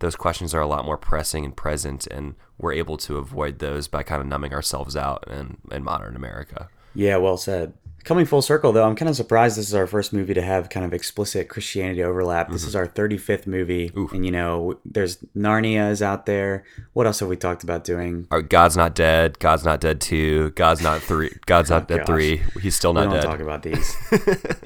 those 0.00 0.16
questions 0.16 0.52
are 0.54 0.60
a 0.60 0.66
lot 0.66 0.84
more 0.84 0.98
pressing 0.98 1.44
and 1.44 1.56
present, 1.56 2.08
and 2.08 2.34
we're 2.58 2.72
able 2.72 2.96
to 2.96 3.16
avoid 3.16 3.60
those 3.60 3.86
by 3.86 4.02
kind 4.02 4.20
of 4.20 4.26
numbing 4.26 4.52
ourselves 4.52 4.96
out 4.96 5.24
in, 5.30 5.58
in 5.70 5.84
modern 5.84 6.16
America. 6.16 6.68
Yeah, 6.94 7.16
well 7.18 7.36
said. 7.36 7.74
Coming 8.04 8.26
full 8.26 8.42
circle, 8.42 8.70
though, 8.70 8.84
I'm 8.86 8.96
kind 8.96 9.08
of 9.08 9.16
surprised 9.16 9.56
this 9.56 9.66
is 9.66 9.74
our 9.74 9.86
first 9.86 10.12
movie 10.12 10.34
to 10.34 10.42
have 10.42 10.68
kind 10.68 10.84
of 10.84 10.92
explicit 10.92 11.48
Christianity 11.48 12.02
overlap. 12.02 12.50
This 12.50 12.60
mm-hmm. 12.60 12.68
is 12.68 12.76
our 12.76 12.86
35th 12.86 13.46
movie, 13.46 13.92
Oof. 13.96 14.12
and 14.12 14.26
you 14.26 14.30
know, 14.30 14.78
there's 14.84 15.16
Narnia 15.34 15.90
is 15.90 16.02
out 16.02 16.26
there. 16.26 16.64
What 16.92 17.06
else 17.06 17.20
have 17.20 17.30
we 17.30 17.36
talked 17.36 17.64
about 17.64 17.82
doing? 17.82 18.26
Our 18.30 18.42
God's 18.42 18.76
not 18.76 18.94
dead. 18.94 19.38
God's 19.38 19.64
not 19.64 19.80
dead 19.80 20.02
two. 20.02 20.50
God's 20.50 20.82
not 20.82 21.00
three. 21.00 21.34
God's 21.46 21.70
not 21.70 21.90
oh, 21.90 21.96
dead 21.96 22.06
three. 22.06 22.42
He's 22.60 22.76
still 22.76 22.92
not 22.92 23.08
we 23.08 23.14
don't 23.14 23.22
dead. 23.22 23.30
Talk 23.30 23.40
about 23.40 23.62
these. 23.62 23.96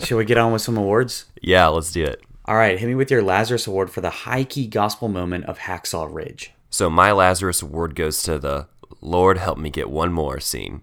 Should 0.05 0.17
we 0.17 0.25
get 0.25 0.37
on 0.37 0.53
with 0.53 0.63
some 0.63 0.77
awards? 0.77 1.27
Yeah, 1.41 1.69
let's 1.69 1.93
do 1.93 2.05
it. 2.05 2.21
All 2.45 2.57
right, 2.57 2.77
hit 2.77 2.87
me 2.89 2.97
with 2.97 3.11
your 3.11 3.23
Lazarus 3.23 3.69
Award 3.69 3.91
for 3.91 4.01
the 4.01 4.11
high 4.11 4.43
key 4.43 4.67
gospel 4.67 5.07
moment 5.07 5.45
of 5.45 5.61
Hacksaw 5.61 6.13
Ridge. 6.13 6.55
So 6.71 6.91
my 6.91 7.13
Lazarus 7.13 7.63
Award 7.63 7.95
goes 7.95 8.21
to 8.23 8.39
the 8.41 8.67
Lord 9.01 9.39
help 9.39 9.59
me 9.59 9.71
get 9.71 9.91
one 9.91 10.13
more 10.13 10.41
scene. 10.41 10.83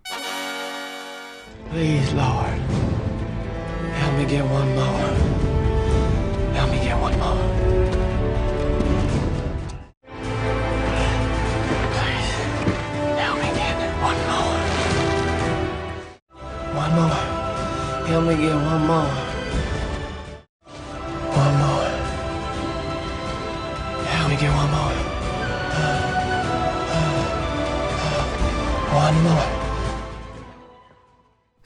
Please, 1.71 2.13
Lord, 2.13 2.59
help 3.99 4.17
me 4.17 4.25
get 4.25 4.45
one 4.45 4.75
more. 4.75 5.09
Help 6.53 6.71
me 6.71 6.79
get 6.79 6.99
one 6.99 7.17
more. 7.19 7.54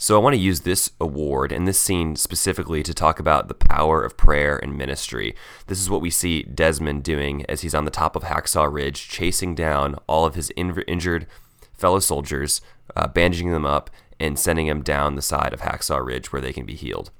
So 0.09 0.15
I 0.15 0.23
want 0.23 0.33
to 0.33 0.41
use 0.41 0.61
this 0.61 0.89
award 0.99 1.51
and 1.51 1.67
this 1.67 1.79
scene 1.79 2.15
specifically 2.15 2.81
to 2.81 2.95
talk 2.95 3.19
about 3.19 3.47
the 3.47 3.53
power 3.53 4.03
of 4.03 4.17
prayer 4.17 4.57
and 4.57 4.75
ministry. 4.75 5.35
This 5.67 5.79
is 5.79 5.87
what 5.87 6.01
we 6.01 6.09
see 6.09 6.41
Desmond 6.41 7.03
doing 7.03 7.45
as 7.47 7.61
he's 7.61 7.75
on 7.75 7.85
the 7.85 7.91
top 7.91 8.15
of 8.15 8.23
Hacksaw 8.23 8.73
Ridge, 8.73 9.07
chasing 9.07 9.53
down 9.53 9.99
all 10.07 10.25
of 10.25 10.33
his 10.33 10.51
injured 10.57 11.27
fellow 11.73 11.99
soldiers, 11.99 12.59
uh, 12.95 13.07
bandaging 13.07 13.51
them 13.51 13.67
up, 13.67 13.91
and 14.19 14.39
sending 14.39 14.65
them 14.65 14.81
down 14.81 15.13
the 15.13 15.21
side 15.21 15.53
of 15.53 15.61
Hacksaw 15.61 16.03
Ridge 16.03 16.33
where 16.33 16.41
they 16.41 16.53
can 16.53 16.65
be 16.65 16.73
healed. 16.73 17.11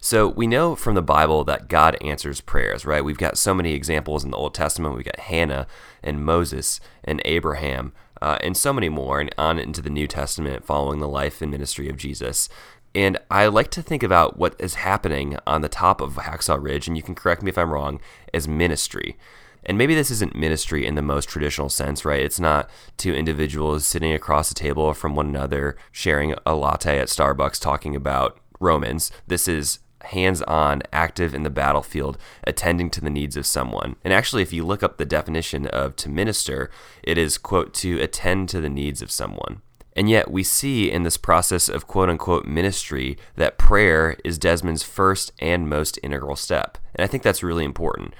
So 0.00 0.26
we 0.26 0.46
know 0.46 0.74
from 0.74 0.94
the 0.94 1.02
Bible 1.02 1.44
that 1.44 1.68
God 1.68 1.98
answers 2.00 2.40
prayers, 2.40 2.86
right? 2.86 3.04
We've 3.04 3.18
got 3.18 3.36
so 3.36 3.52
many 3.52 3.74
examples 3.74 4.24
in 4.24 4.30
the 4.30 4.38
Old 4.38 4.54
Testament. 4.54 4.96
We've 4.96 5.04
got 5.04 5.18
Hannah 5.18 5.66
and 6.02 6.24
Moses 6.24 6.80
and 7.04 7.20
Abraham 7.26 7.92
uh, 8.22 8.38
and 8.40 8.56
so 8.56 8.72
many 8.72 8.88
more, 8.88 9.18
and 9.18 9.34
on 9.36 9.58
into 9.58 9.82
the 9.82 9.90
New 9.90 10.06
Testament 10.06 10.64
following 10.64 11.00
the 11.00 11.08
life 11.08 11.42
and 11.42 11.50
ministry 11.50 11.88
of 11.88 11.96
Jesus. 11.96 12.48
And 12.94 13.18
I 13.30 13.46
like 13.46 13.70
to 13.72 13.82
think 13.82 14.04
about 14.04 14.38
what 14.38 14.54
is 14.60 14.74
happening 14.74 15.38
on 15.44 15.60
the 15.60 15.68
top 15.68 16.00
of 16.00 16.14
Hacksaw 16.14 16.62
Ridge, 16.62 16.86
and 16.86 16.96
you 16.96 17.02
can 17.02 17.16
correct 17.16 17.42
me 17.42 17.48
if 17.48 17.58
I'm 17.58 17.72
wrong, 17.72 18.00
as 18.32 18.46
ministry. 18.46 19.18
And 19.64 19.76
maybe 19.76 19.96
this 19.96 20.12
isn't 20.12 20.36
ministry 20.36 20.86
in 20.86 20.94
the 20.94 21.02
most 21.02 21.28
traditional 21.28 21.68
sense, 21.68 22.04
right? 22.04 22.22
It's 22.22 22.38
not 22.38 22.70
two 22.96 23.12
individuals 23.12 23.86
sitting 23.86 24.12
across 24.12 24.52
a 24.52 24.54
table 24.54 24.94
from 24.94 25.16
one 25.16 25.26
another, 25.26 25.76
sharing 25.90 26.34
a 26.46 26.54
latte 26.54 27.00
at 27.00 27.08
Starbucks, 27.08 27.60
talking 27.60 27.96
about 27.96 28.38
Romans. 28.60 29.10
This 29.26 29.48
is 29.48 29.80
hands 30.06 30.42
on, 30.42 30.82
active 30.92 31.34
in 31.34 31.42
the 31.42 31.50
battlefield, 31.50 32.18
attending 32.44 32.90
to 32.90 33.00
the 33.00 33.10
needs 33.10 33.36
of 33.36 33.46
someone. 33.46 33.96
And 34.04 34.12
actually, 34.12 34.42
if 34.42 34.52
you 34.52 34.64
look 34.64 34.82
up 34.82 34.96
the 34.96 35.04
definition 35.04 35.66
of 35.66 35.96
to 35.96 36.08
minister, 36.08 36.70
it 37.02 37.18
is, 37.18 37.38
quote, 37.38 37.74
to 37.74 38.00
attend 38.00 38.48
to 38.50 38.60
the 38.60 38.68
needs 38.68 39.02
of 39.02 39.10
someone. 39.10 39.62
And 39.94 40.08
yet, 40.08 40.30
we 40.30 40.42
see 40.42 40.90
in 40.90 41.02
this 41.02 41.16
process 41.16 41.68
of 41.68 41.86
quote 41.86 42.08
unquote 42.08 42.46
ministry 42.46 43.18
that 43.36 43.58
prayer 43.58 44.16
is 44.24 44.38
Desmond's 44.38 44.82
first 44.82 45.32
and 45.38 45.68
most 45.68 45.98
integral 46.02 46.36
step. 46.36 46.78
And 46.94 47.04
I 47.04 47.06
think 47.06 47.22
that's 47.22 47.42
really 47.42 47.64
important. 47.64 48.14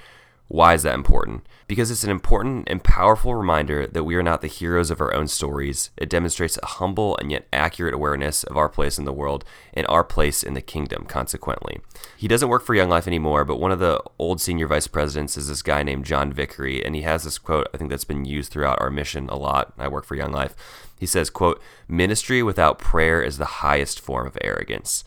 Why 0.49 0.73
is 0.73 0.83
that 0.83 0.93
important? 0.93 1.47
Because 1.67 1.89
it's 1.89 2.03
an 2.03 2.11
important 2.11 2.67
and 2.69 2.83
powerful 2.83 3.33
reminder 3.33 3.87
that 3.87 4.03
we 4.03 4.15
are 4.15 4.21
not 4.21 4.41
the 4.41 4.47
heroes 4.47 4.91
of 4.91 5.01
our 5.01 5.13
own 5.13 5.27
stories. 5.27 5.89
It 5.97 6.09
demonstrates 6.09 6.59
a 6.61 6.65
humble 6.65 7.17
and 7.17 7.31
yet 7.31 7.47
accurate 7.51 7.93
awareness 7.93 8.43
of 8.43 8.57
our 8.57 8.69
place 8.69 8.99
in 8.99 9.05
the 9.05 9.13
world 9.13 9.45
and 9.73 9.87
our 9.87 10.03
place 10.03 10.43
in 10.43 10.53
the 10.53 10.61
kingdom, 10.61 11.05
consequently. 11.05 11.79
He 12.17 12.27
doesn't 12.27 12.49
work 12.49 12.63
for 12.63 12.75
Young 12.75 12.89
Life 12.89 13.07
anymore, 13.07 13.45
but 13.45 13.59
one 13.59 13.71
of 13.71 13.79
the 13.79 14.03
old 14.19 14.41
senior 14.41 14.67
vice 14.67 14.85
presidents 14.85 15.37
is 15.37 15.47
this 15.47 15.63
guy 15.63 15.81
named 15.81 16.05
John 16.05 16.31
Vickery, 16.31 16.85
and 16.85 16.93
he 16.93 17.01
has 17.01 17.23
this 17.23 17.39
quote, 17.39 17.67
I 17.73 17.77
think 17.77 17.89
that's 17.89 18.03
been 18.03 18.25
used 18.25 18.51
throughout 18.51 18.79
our 18.79 18.91
mission 18.91 19.29
a 19.29 19.35
lot. 19.35 19.73
I 19.79 19.87
work 19.87 20.05
for 20.05 20.15
Young 20.15 20.33
Life. 20.33 20.55
He 20.99 21.07
says, 21.07 21.29
quote, 21.29 21.61
ministry 21.87 22.43
without 22.43 22.77
prayer 22.77 23.23
is 23.23 23.37
the 23.37 23.45
highest 23.45 23.99
form 23.99 24.27
of 24.27 24.37
arrogance. 24.41 25.03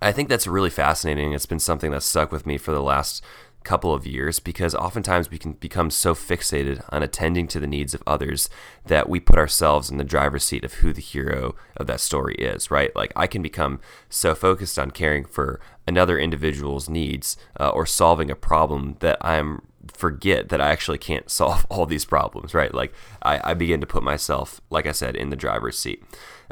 I 0.00 0.12
think 0.12 0.28
that's 0.28 0.46
really 0.46 0.70
fascinating. 0.70 1.32
It's 1.32 1.46
been 1.46 1.58
something 1.58 1.90
that's 1.90 2.04
stuck 2.04 2.30
with 2.30 2.46
me 2.46 2.58
for 2.58 2.72
the 2.72 2.82
last 2.82 3.24
couple 3.66 3.92
of 3.92 4.06
years 4.06 4.38
because 4.38 4.74
oftentimes 4.74 5.30
we 5.30 5.38
can 5.38 5.52
become 5.54 5.90
so 5.90 6.14
fixated 6.14 6.82
on 6.90 7.02
attending 7.02 7.48
to 7.48 7.58
the 7.58 7.66
needs 7.66 7.94
of 7.94 8.02
others 8.06 8.48
that 8.86 9.08
we 9.08 9.18
put 9.18 9.38
ourselves 9.38 9.90
in 9.90 9.96
the 9.98 10.04
driver's 10.04 10.44
seat 10.44 10.64
of 10.64 10.74
who 10.74 10.92
the 10.92 11.00
hero 11.00 11.54
of 11.76 11.88
that 11.88 12.00
story 12.00 12.36
is, 12.36 12.70
right? 12.70 12.94
Like 12.94 13.12
I 13.16 13.26
can 13.26 13.42
become 13.42 13.80
so 14.08 14.34
focused 14.34 14.78
on 14.78 14.92
caring 14.92 15.24
for 15.24 15.60
another 15.86 16.16
individual's 16.16 16.88
needs 16.88 17.36
uh, 17.58 17.70
or 17.70 17.86
solving 17.86 18.30
a 18.30 18.36
problem 18.36 18.96
that 19.00 19.18
I'm 19.20 19.62
forget 19.92 20.48
that 20.48 20.60
I 20.60 20.70
actually 20.70 20.98
can't 20.98 21.30
solve 21.30 21.66
all 21.70 21.86
these 21.86 22.04
problems, 22.04 22.54
right? 22.54 22.72
Like 22.72 22.92
I, 23.22 23.50
I 23.50 23.54
begin 23.54 23.80
to 23.80 23.86
put 23.86 24.02
myself, 24.02 24.60
like 24.70 24.86
I 24.86 24.92
said, 24.92 25.16
in 25.16 25.30
the 25.30 25.36
driver's 25.36 25.78
seat. 25.78 26.04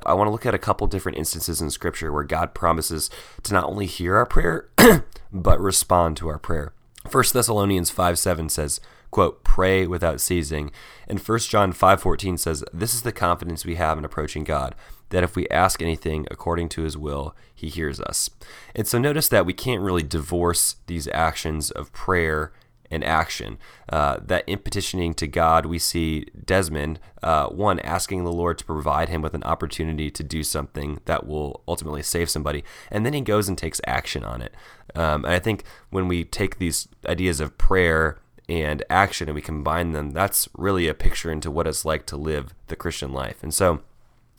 I 0.04 0.14
want 0.14 0.26
to 0.26 0.33
look 0.33 0.47
at 0.47 0.54
a 0.54 0.59
couple 0.59 0.87
different 0.88 1.18
instances 1.18 1.61
in 1.61 1.71
scripture 1.71 2.12
where 2.12 2.25
God 2.25 2.54
promises 2.54 3.11
to 3.44 3.54
not 3.54 3.64
only 3.64 3.87
hear 3.87 4.16
our 4.16 4.26
prayer, 4.26 4.68
but 5.33 5.61
respond 5.61 6.16
to 6.18 6.28
our 6.28 6.38
prayer. 6.38 6.73
1 7.11 7.25
Thessalonians 7.32 7.90
5 7.90 8.18
7 8.18 8.49
says, 8.49 8.80
quote, 9.11 9.44
pray 9.44 9.87
without 9.87 10.20
ceasing. 10.20 10.73
And 11.06 11.20
1 11.20 11.38
John 11.40 11.73
5 11.73 12.00
14 12.00 12.37
says, 12.37 12.64
This 12.73 12.94
is 12.94 13.02
the 13.02 13.12
confidence 13.12 13.64
we 13.64 13.76
have 13.76 13.96
in 13.96 14.04
approaching 14.04 14.42
God, 14.42 14.75
that 15.11 15.23
if 15.23 15.37
we 15.37 15.46
ask 15.49 15.80
anything 15.80 16.26
according 16.30 16.68
to 16.70 16.82
his 16.82 16.99
will, 16.99 17.37
he 17.54 17.68
hears 17.68 18.00
us. 18.00 18.28
And 18.75 18.88
so 18.88 18.99
notice 18.99 19.28
that 19.28 19.46
we 19.46 19.52
can't 19.52 19.82
really 19.82 20.02
divorce 20.02 20.76
these 20.87 21.06
actions 21.08 21.70
of 21.70 21.92
prayer 21.92 22.52
and 22.90 23.04
action. 23.04 23.58
Uh, 23.88 24.18
that 24.24 24.48
in 24.48 24.58
petitioning 24.58 25.14
to 25.14 25.26
God, 25.26 25.66
we 25.66 25.78
see 25.78 26.26
Desmond, 26.44 27.00
uh, 27.22 27.48
one, 27.48 27.80
asking 27.80 28.24
the 28.24 28.32
Lord 28.32 28.58
to 28.58 28.64
provide 28.64 29.08
him 29.08 29.22
with 29.22 29.34
an 29.34 29.42
opportunity 29.44 30.10
to 30.10 30.22
do 30.22 30.42
something 30.42 31.00
that 31.04 31.26
will 31.26 31.62
ultimately 31.66 32.02
save 32.02 32.30
somebody. 32.30 32.64
And 32.90 33.04
then 33.04 33.12
he 33.12 33.20
goes 33.20 33.48
and 33.48 33.56
takes 33.56 33.80
action 33.86 34.24
on 34.24 34.42
it. 34.42 34.54
Um, 34.94 35.24
and 35.24 35.34
I 35.34 35.38
think 35.38 35.64
when 35.90 36.08
we 36.08 36.24
take 36.24 36.58
these 36.58 36.88
ideas 37.06 37.40
of 37.40 37.58
prayer 37.58 38.18
and 38.48 38.82
action 38.90 39.28
and 39.28 39.34
we 39.34 39.42
combine 39.42 39.92
them, 39.92 40.12
that's 40.12 40.48
really 40.56 40.86
a 40.86 40.94
picture 40.94 41.30
into 41.30 41.50
what 41.50 41.66
it's 41.66 41.84
like 41.84 42.06
to 42.06 42.16
live 42.16 42.54
the 42.66 42.76
Christian 42.76 43.12
life. 43.12 43.42
And 43.42 43.52
so 43.52 43.80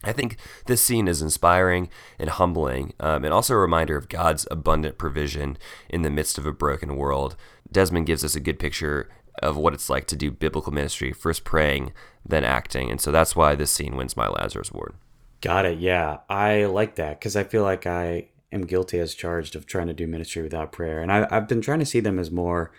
I 0.04 0.12
think 0.12 0.38
this 0.68 0.82
scene 0.82 1.08
is 1.08 1.22
inspiring 1.22 1.90
and 2.20 2.30
humbling, 2.30 2.94
um, 3.00 3.26
and 3.26 3.34
also 3.34 3.56
a 3.56 3.58
reminder 3.58 3.98
of 3.98 4.08
God's 4.08 4.48
abundant 4.52 4.98
provision 4.98 5.58
in 5.90 6.04
the 6.04 6.12
midst 6.12 6.38
of 6.38 6.46
a 6.46 6.52
broken 6.52 6.96
world. 6.96 7.36
Desmond 7.76 8.06
gives 8.06 8.24
us 8.24 8.36
a 8.36 8.40
good 8.40 8.58
picture 8.58 9.10
of 9.44 9.58
what 9.58 9.74
it's 9.74 9.90
like 9.90 10.08
to 10.08 10.16
do 10.16 10.32
biblical 10.32 10.72
ministry, 10.72 11.12
first 11.12 11.44
praying, 11.44 11.92
then 12.26 12.46
acting. 12.46 12.90
And 12.90 13.02
so 13.02 13.12
that's 13.12 13.36
why 13.36 13.54
this 13.54 13.70
scene 13.70 13.98
wins 13.98 14.16
my 14.16 14.30
Lazarus 14.30 14.72
Award. 14.72 14.96
Got 15.42 15.66
it. 15.66 15.80
Yeah. 15.80 16.20
I 16.30 16.64
like 16.64 16.96
that 16.96 17.20
because 17.20 17.36
I 17.36 17.44
feel 17.44 17.64
like 17.64 17.86
I 17.86 18.30
am 18.54 18.62
guilty 18.62 18.98
as 18.98 19.14
charged 19.14 19.58
of 19.58 19.66
trying 19.66 19.88
to 19.88 19.94
do 19.94 20.08
ministry 20.08 20.42
without 20.42 20.72
prayer. 20.72 21.02
And 21.02 21.12
I, 21.12 21.28
have 21.30 21.50
been 21.50 21.60
trying 21.60 21.80
to 21.80 21.86
see 21.86 22.00
them 22.00 22.18
as 22.18 22.32
more 22.32 22.72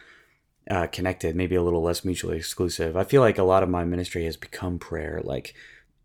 uh, 0.71 0.87
connected, 0.87 1.37
maybe 1.37 1.57
a 1.57 1.62
little 1.62 1.83
less 1.83 2.03
mutually 2.03 2.38
exclusive. 2.38 2.97
I 2.97 3.05
feel 3.05 3.21
like 3.21 3.37
a 3.37 3.43
lot 3.45 3.62
of 3.62 3.69
my 3.69 3.85
ministry 3.85 4.25
has 4.25 4.38
become 4.38 4.79
prayer. 4.79 5.21
Like, 5.23 5.55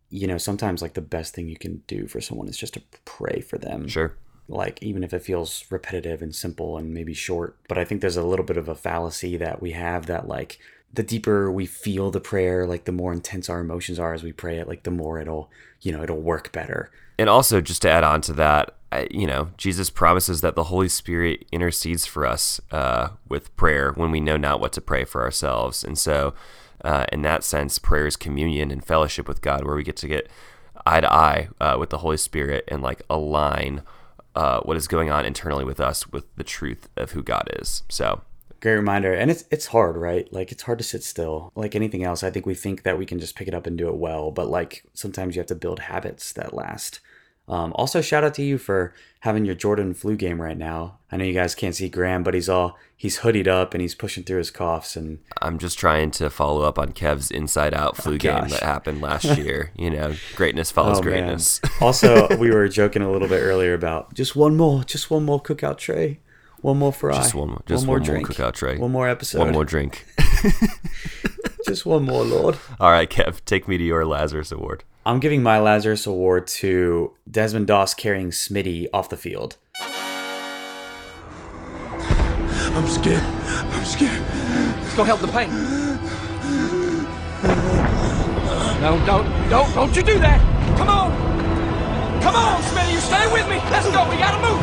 you 0.09 0.27
know, 0.27 0.37
sometimes 0.37 0.81
like 0.81 0.95
the 0.95 1.01
best 1.01 1.33
thing 1.33 1.47
you 1.47 1.55
can 1.55 1.81
do 1.87 2.07
for 2.07 2.19
someone 2.19 2.49
is 2.49 2.57
just 2.57 2.73
to 2.73 2.81
pray 3.05 3.39
for 3.39 3.57
them. 3.57 3.87
Sure. 3.87 4.17
Like, 4.51 4.81
even 4.83 5.03
if 5.03 5.13
it 5.13 5.23
feels 5.23 5.65
repetitive 5.69 6.21
and 6.21 6.35
simple 6.35 6.77
and 6.77 6.93
maybe 6.93 7.13
short. 7.13 7.57
But 7.67 7.77
I 7.77 7.85
think 7.85 8.01
there's 8.01 8.17
a 8.17 8.23
little 8.23 8.45
bit 8.45 8.57
of 8.57 8.69
a 8.69 8.75
fallacy 8.75 9.37
that 9.37 9.61
we 9.61 9.71
have 9.71 10.05
that, 10.07 10.27
like, 10.27 10.59
the 10.93 11.03
deeper 11.03 11.51
we 11.51 11.65
feel 11.65 12.11
the 12.11 12.19
prayer, 12.19 12.67
like 12.67 12.83
the 12.83 12.91
more 12.91 13.13
intense 13.13 13.49
our 13.49 13.61
emotions 13.61 13.97
are 13.97 14.13
as 14.13 14.23
we 14.23 14.33
pray 14.33 14.57
it, 14.57 14.67
like 14.67 14.83
the 14.83 14.91
more 14.91 15.19
it'll, 15.19 15.49
you 15.81 15.91
know, 15.91 16.03
it'll 16.03 16.21
work 16.21 16.51
better. 16.51 16.91
And 17.17 17.29
also, 17.29 17.61
just 17.61 17.81
to 17.83 17.89
add 17.89 18.03
on 18.03 18.21
to 18.21 18.33
that, 18.33 18.75
you 19.09 19.25
know, 19.25 19.51
Jesus 19.55 19.89
promises 19.89 20.41
that 20.41 20.55
the 20.55 20.65
Holy 20.65 20.89
Spirit 20.89 21.45
intercedes 21.51 22.05
for 22.05 22.25
us 22.25 22.59
uh, 22.71 23.09
with 23.29 23.55
prayer 23.55 23.93
when 23.93 24.11
we 24.11 24.19
know 24.19 24.37
not 24.37 24.59
what 24.59 24.73
to 24.73 24.81
pray 24.81 25.05
for 25.05 25.21
ourselves. 25.21 25.83
And 25.83 25.97
so, 25.97 26.33
uh, 26.83 27.05
in 27.11 27.21
that 27.21 27.43
sense, 27.43 27.79
prayer 27.79 28.07
is 28.07 28.17
communion 28.17 28.71
and 28.71 28.83
fellowship 28.83 29.27
with 29.27 29.41
God, 29.41 29.63
where 29.63 29.75
we 29.75 29.83
get 29.83 29.95
to 29.97 30.07
get 30.07 30.29
eye 30.85 30.99
to 30.99 31.13
eye 31.13 31.49
uh, 31.61 31.77
with 31.79 31.89
the 31.89 31.99
Holy 31.99 32.17
Spirit 32.17 32.65
and 32.67 32.81
like 32.81 33.03
align 33.09 33.83
uh, 34.35 34.61
what 34.61 34.77
is 34.77 34.87
going 34.87 35.09
on 35.09 35.25
internally 35.25 35.65
with 35.65 35.79
us 35.79 36.07
with 36.11 36.33
the 36.35 36.43
truth 36.43 36.89
of 36.95 37.11
who 37.11 37.23
God 37.23 37.49
is. 37.59 37.83
So, 37.89 38.21
great 38.59 38.75
reminder. 38.75 39.13
And 39.13 39.29
it's 39.31 39.45
it's 39.51 39.67
hard 39.67 39.97
right? 39.97 40.31
Like 40.31 40.51
it's 40.51 40.63
hard 40.63 40.77
to 40.77 40.83
sit 40.83 41.03
still. 41.03 41.51
Like 41.55 41.75
anything 41.75 42.03
else 42.03 42.23
i 42.23 42.31
think 42.31 42.45
we 42.45 42.55
think 42.55 42.83
that 42.83 42.97
we 42.97 43.05
can 43.05 43.19
just 43.19 43.35
pick 43.35 43.47
it 43.47 43.53
up 43.53 43.67
and 43.67 43.77
do 43.77 43.89
it 43.89 43.97
well. 43.97 44.31
But 44.31 44.49
like 44.49 44.83
sometimes 44.93 45.35
you 45.35 45.39
have 45.39 45.47
to 45.47 45.55
build 45.55 45.79
habits 45.79 46.33
that 46.33 46.53
last 46.53 46.99
um, 47.51 47.73
also, 47.75 47.99
shout 47.99 48.23
out 48.23 48.33
to 48.35 48.43
you 48.43 48.57
for 48.57 48.93
having 49.19 49.43
your 49.43 49.55
Jordan 49.55 49.93
flu 49.93 50.15
game 50.15 50.41
right 50.41 50.57
now. 50.57 50.99
I 51.11 51.17
know 51.17 51.25
you 51.25 51.33
guys 51.33 51.53
can't 51.53 51.75
see 51.75 51.89
Graham, 51.89 52.23
but 52.23 52.33
he's 52.33 52.47
all 52.47 52.79
he's 52.95 53.19
hoodied 53.19 53.47
up 53.47 53.73
and 53.73 53.81
he's 53.81 53.93
pushing 53.93 54.23
through 54.23 54.37
his 54.37 54.49
coughs. 54.49 54.95
And 54.95 55.19
I'm 55.41 55.59
just 55.59 55.77
trying 55.77 56.11
to 56.11 56.29
follow 56.29 56.61
up 56.61 56.79
on 56.79 56.93
Kev's 56.93 57.29
inside 57.29 57.73
out 57.73 57.97
flu 57.97 58.13
oh, 58.13 58.17
game 58.17 58.47
that 58.47 58.63
happened 58.63 59.01
last 59.01 59.25
year. 59.37 59.71
you 59.75 59.89
know, 59.89 60.15
greatness 60.37 60.71
follows 60.71 60.99
oh, 60.99 61.01
greatness. 61.01 61.59
also, 61.81 62.37
we 62.37 62.51
were 62.51 62.69
joking 62.69 63.01
a 63.01 63.11
little 63.11 63.27
bit 63.27 63.41
earlier 63.41 63.73
about 63.73 64.13
just 64.13 64.33
one 64.33 64.55
more, 64.55 64.85
just 64.85 65.11
one 65.11 65.25
more 65.25 65.41
cookout 65.41 65.77
tray, 65.77 66.21
one 66.61 66.77
more 66.77 66.93
fry, 66.93 67.15
just 67.15 67.35
one, 67.35 67.49
more, 67.49 67.63
just 67.67 67.81
one 67.81 67.87
more 67.87 67.95
one 67.97 68.03
drink, 68.05 68.29
more 68.29 68.33
cookout 68.33 68.53
tray, 68.53 68.77
one 68.77 68.91
more 68.91 69.09
episode, 69.09 69.39
one 69.39 69.51
more 69.51 69.65
drink. 69.65 70.05
just 71.67 71.85
one 71.85 72.03
more, 72.03 72.23
Lord. 72.23 72.57
All 72.79 72.91
right, 72.91 73.09
Kev, 73.09 73.43
take 73.43 73.67
me 73.67 73.77
to 73.77 73.83
your 73.83 74.05
Lazarus 74.05 74.53
Award. 74.53 74.85
I'm 75.03 75.19
giving 75.19 75.41
my 75.41 75.59
Lazarus 75.59 76.05
Award 76.05 76.45
to 76.61 77.13
Desmond 77.29 77.65
Doss 77.65 77.95
carrying 77.95 78.29
Smitty 78.29 78.87
off 78.93 79.09
the 79.09 79.17
field. 79.17 79.57
I'm 82.73 82.87
scared. 82.87 83.23
I'm 83.23 83.83
scared. 83.83 84.21
Let's 84.21 84.95
go 84.95 85.03
help 85.03 85.21
the 85.21 85.27
pain. 85.29 85.49
No, 88.79 89.03
don't, 89.07 89.49
don't, 89.49 89.73
don't 89.73 89.95
you 89.95 90.03
do 90.03 90.19
that. 90.19 90.39
Come 90.77 90.89
on. 90.89 91.11
Come 92.21 92.35
on, 92.35 92.61
Smitty, 92.61 92.93
you 92.93 92.99
stay 92.99 93.33
with 93.33 93.49
me. 93.49 93.55
Let's 93.71 93.89
go. 93.89 94.07
We 94.07 94.17
gotta 94.17 94.37
move. 94.39 94.61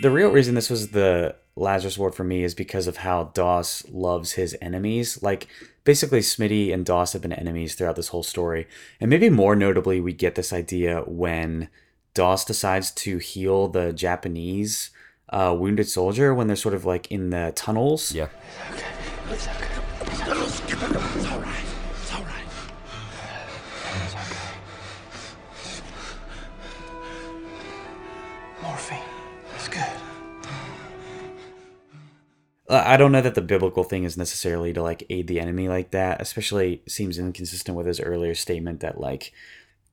The 0.00 0.10
real 0.10 0.30
reason 0.30 0.56
this 0.56 0.68
was 0.70 0.88
the 0.88 1.36
Lazarus 1.58 1.96
Award 1.96 2.14
for 2.14 2.24
me 2.24 2.44
is 2.44 2.54
because 2.54 2.86
of 2.86 2.98
how 2.98 3.24
Doss 3.34 3.84
loves 3.90 4.32
his 4.32 4.56
enemies. 4.60 5.22
Like 5.22 5.48
basically 5.84 6.20
Smitty 6.20 6.72
and 6.72 6.84
Doss 6.84 7.12
have 7.12 7.22
been 7.22 7.32
enemies 7.32 7.74
throughout 7.74 7.96
this 7.96 8.08
whole 8.08 8.22
story. 8.22 8.66
And 9.00 9.10
maybe 9.10 9.30
more 9.30 9.56
notably, 9.56 10.00
we 10.00 10.12
get 10.12 10.34
this 10.34 10.52
idea 10.52 11.00
when 11.06 11.68
Doss 12.14 12.44
decides 12.44 12.90
to 12.92 13.18
heal 13.18 13.68
the 13.68 13.92
Japanese 13.92 14.90
uh, 15.30 15.54
wounded 15.58 15.88
soldier 15.88 16.34
when 16.34 16.46
they're 16.46 16.56
sort 16.56 16.74
of 16.74 16.84
like 16.84 17.10
in 17.10 17.30
the 17.30 17.52
tunnels. 17.54 18.12
Yeah. 18.12 18.28
It's 19.30 19.46
okay. 19.46 19.66
It's 20.06 20.22
all 20.22 20.34
right. 20.34 20.46
It's 20.46 21.16
all 21.16 21.17
I 32.68 32.96
don't 32.96 33.12
know 33.12 33.22
that 33.22 33.34
the 33.34 33.40
biblical 33.40 33.84
thing 33.84 34.04
is 34.04 34.18
necessarily 34.18 34.72
to 34.74 34.82
like 34.82 35.06
aid 35.08 35.26
the 35.26 35.40
enemy 35.40 35.68
like 35.68 35.90
that. 35.92 36.20
Especially 36.20 36.82
seems 36.86 37.18
inconsistent 37.18 37.76
with 37.76 37.86
his 37.86 38.00
earlier 38.00 38.34
statement 38.34 38.80
that 38.80 39.00
like 39.00 39.32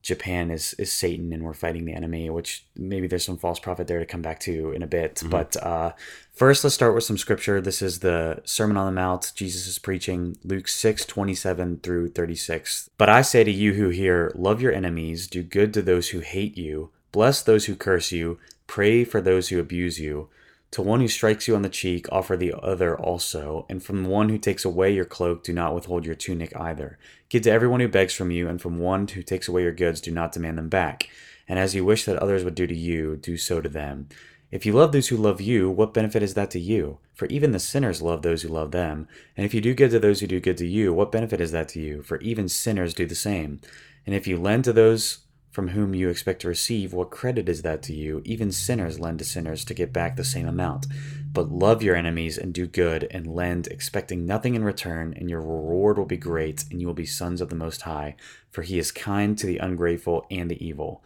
Japan 0.06 0.52
is 0.52 0.72
is 0.74 0.92
Satan 0.92 1.32
and 1.32 1.42
we're 1.42 1.52
fighting 1.52 1.84
the 1.84 1.92
enemy, 1.92 2.30
which 2.30 2.64
maybe 2.76 3.08
there's 3.08 3.24
some 3.24 3.38
false 3.38 3.58
prophet 3.58 3.88
there 3.88 3.98
to 3.98 4.06
come 4.06 4.22
back 4.22 4.38
to 4.40 4.70
in 4.70 4.84
a 4.84 4.86
bit. 4.86 5.20
But 5.28 5.56
uh, 5.60 5.94
first, 6.32 6.62
let's 6.62 6.74
start 6.74 6.94
with 6.94 7.02
some 7.02 7.18
scripture. 7.18 7.60
This 7.60 7.82
is 7.82 7.98
the 7.98 8.40
Sermon 8.44 8.76
on 8.76 8.86
the 8.86 8.92
Mount. 8.92 9.32
Jesus 9.34 9.66
is 9.66 9.80
preaching 9.80 10.36
Luke 10.44 10.68
6, 10.68 11.06
27 11.06 11.80
through 11.82 12.10
36. 12.10 12.88
But 12.96 13.08
I 13.08 13.22
say 13.22 13.42
to 13.42 13.50
you 13.50 13.72
who 13.72 13.88
hear, 13.88 14.30
love 14.36 14.62
your 14.62 14.72
enemies, 14.72 15.26
do 15.26 15.42
good 15.42 15.74
to 15.74 15.82
those 15.82 16.10
who 16.10 16.20
hate 16.20 16.56
you, 16.56 16.90
bless 17.10 17.42
those 17.42 17.64
who 17.64 17.74
curse 17.74 18.12
you, 18.12 18.38
pray 18.68 19.02
for 19.02 19.20
those 19.20 19.48
who 19.48 19.58
abuse 19.58 19.98
you. 19.98 20.28
To 20.76 20.82
one 20.82 21.00
who 21.00 21.08
strikes 21.08 21.48
you 21.48 21.56
on 21.56 21.62
the 21.62 21.70
cheek, 21.70 22.06
offer 22.12 22.36
the 22.36 22.52
other 22.52 23.00
also, 23.00 23.64
and 23.70 23.82
from 23.82 24.04
one 24.04 24.28
who 24.28 24.36
takes 24.36 24.62
away 24.62 24.92
your 24.92 25.06
cloak, 25.06 25.42
do 25.42 25.54
not 25.54 25.74
withhold 25.74 26.04
your 26.04 26.14
tunic 26.14 26.54
either. 26.54 26.98
Give 27.30 27.40
to 27.44 27.50
everyone 27.50 27.80
who 27.80 27.88
begs 27.88 28.12
from 28.12 28.30
you, 28.30 28.46
and 28.46 28.60
from 28.60 28.78
one 28.78 29.08
who 29.08 29.22
takes 29.22 29.48
away 29.48 29.62
your 29.62 29.72
goods, 29.72 30.02
do 30.02 30.10
not 30.10 30.32
demand 30.32 30.58
them 30.58 30.68
back. 30.68 31.08
And 31.48 31.58
as 31.58 31.74
you 31.74 31.82
wish 31.82 32.04
that 32.04 32.18
others 32.18 32.44
would 32.44 32.54
do 32.54 32.66
to 32.66 32.76
you, 32.76 33.16
do 33.16 33.38
so 33.38 33.62
to 33.62 33.70
them. 33.70 34.10
If 34.50 34.66
you 34.66 34.74
love 34.74 34.92
those 34.92 35.08
who 35.08 35.16
love 35.16 35.40
you, 35.40 35.70
what 35.70 35.94
benefit 35.94 36.22
is 36.22 36.34
that 36.34 36.50
to 36.50 36.60
you? 36.60 36.98
For 37.14 37.24
even 37.28 37.52
the 37.52 37.58
sinners 37.58 38.02
love 38.02 38.20
those 38.20 38.42
who 38.42 38.50
love 38.50 38.72
them. 38.72 39.08
And 39.34 39.46
if 39.46 39.54
you 39.54 39.62
do 39.62 39.72
good 39.72 39.92
to 39.92 39.98
those 39.98 40.20
who 40.20 40.26
do 40.26 40.40
good 40.40 40.58
to 40.58 40.66
you, 40.66 40.92
what 40.92 41.10
benefit 41.10 41.40
is 41.40 41.52
that 41.52 41.70
to 41.70 41.80
you? 41.80 42.02
For 42.02 42.20
even 42.20 42.50
sinners 42.50 42.92
do 42.92 43.06
the 43.06 43.14
same. 43.14 43.62
And 44.04 44.14
if 44.14 44.26
you 44.26 44.36
lend 44.36 44.64
to 44.64 44.74
those 44.74 45.20
from 45.56 45.68
whom 45.68 45.94
you 45.94 46.10
expect 46.10 46.42
to 46.42 46.48
receive, 46.48 46.92
what 46.92 47.10
credit 47.10 47.48
is 47.48 47.62
that 47.62 47.82
to 47.82 47.94
you? 47.94 48.20
Even 48.26 48.52
sinners 48.52 49.00
lend 49.00 49.18
to 49.18 49.24
sinners 49.24 49.64
to 49.64 49.72
get 49.72 49.90
back 49.90 50.14
the 50.14 50.22
same 50.22 50.46
amount. 50.46 50.86
But 51.32 51.50
love 51.50 51.82
your 51.82 51.96
enemies 51.96 52.36
and 52.36 52.52
do 52.52 52.66
good 52.66 53.08
and 53.10 53.26
lend, 53.26 53.66
expecting 53.68 54.26
nothing 54.26 54.54
in 54.54 54.62
return, 54.62 55.14
and 55.16 55.30
your 55.30 55.40
reward 55.40 55.96
will 55.96 56.04
be 56.04 56.18
great, 56.18 56.66
and 56.70 56.78
you 56.78 56.86
will 56.86 56.92
be 56.92 57.06
sons 57.06 57.40
of 57.40 57.48
the 57.48 57.54
Most 57.54 57.80
High, 57.80 58.16
for 58.50 58.60
he 58.60 58.78
is 58.78 58.92
kind 58.92 59.38
to 59.38 59.46
the 59.46 59.56
ungrateful 59.56 60.26
and 60.30 60.50
the 60.50 60.62
evil. 60.62 61.02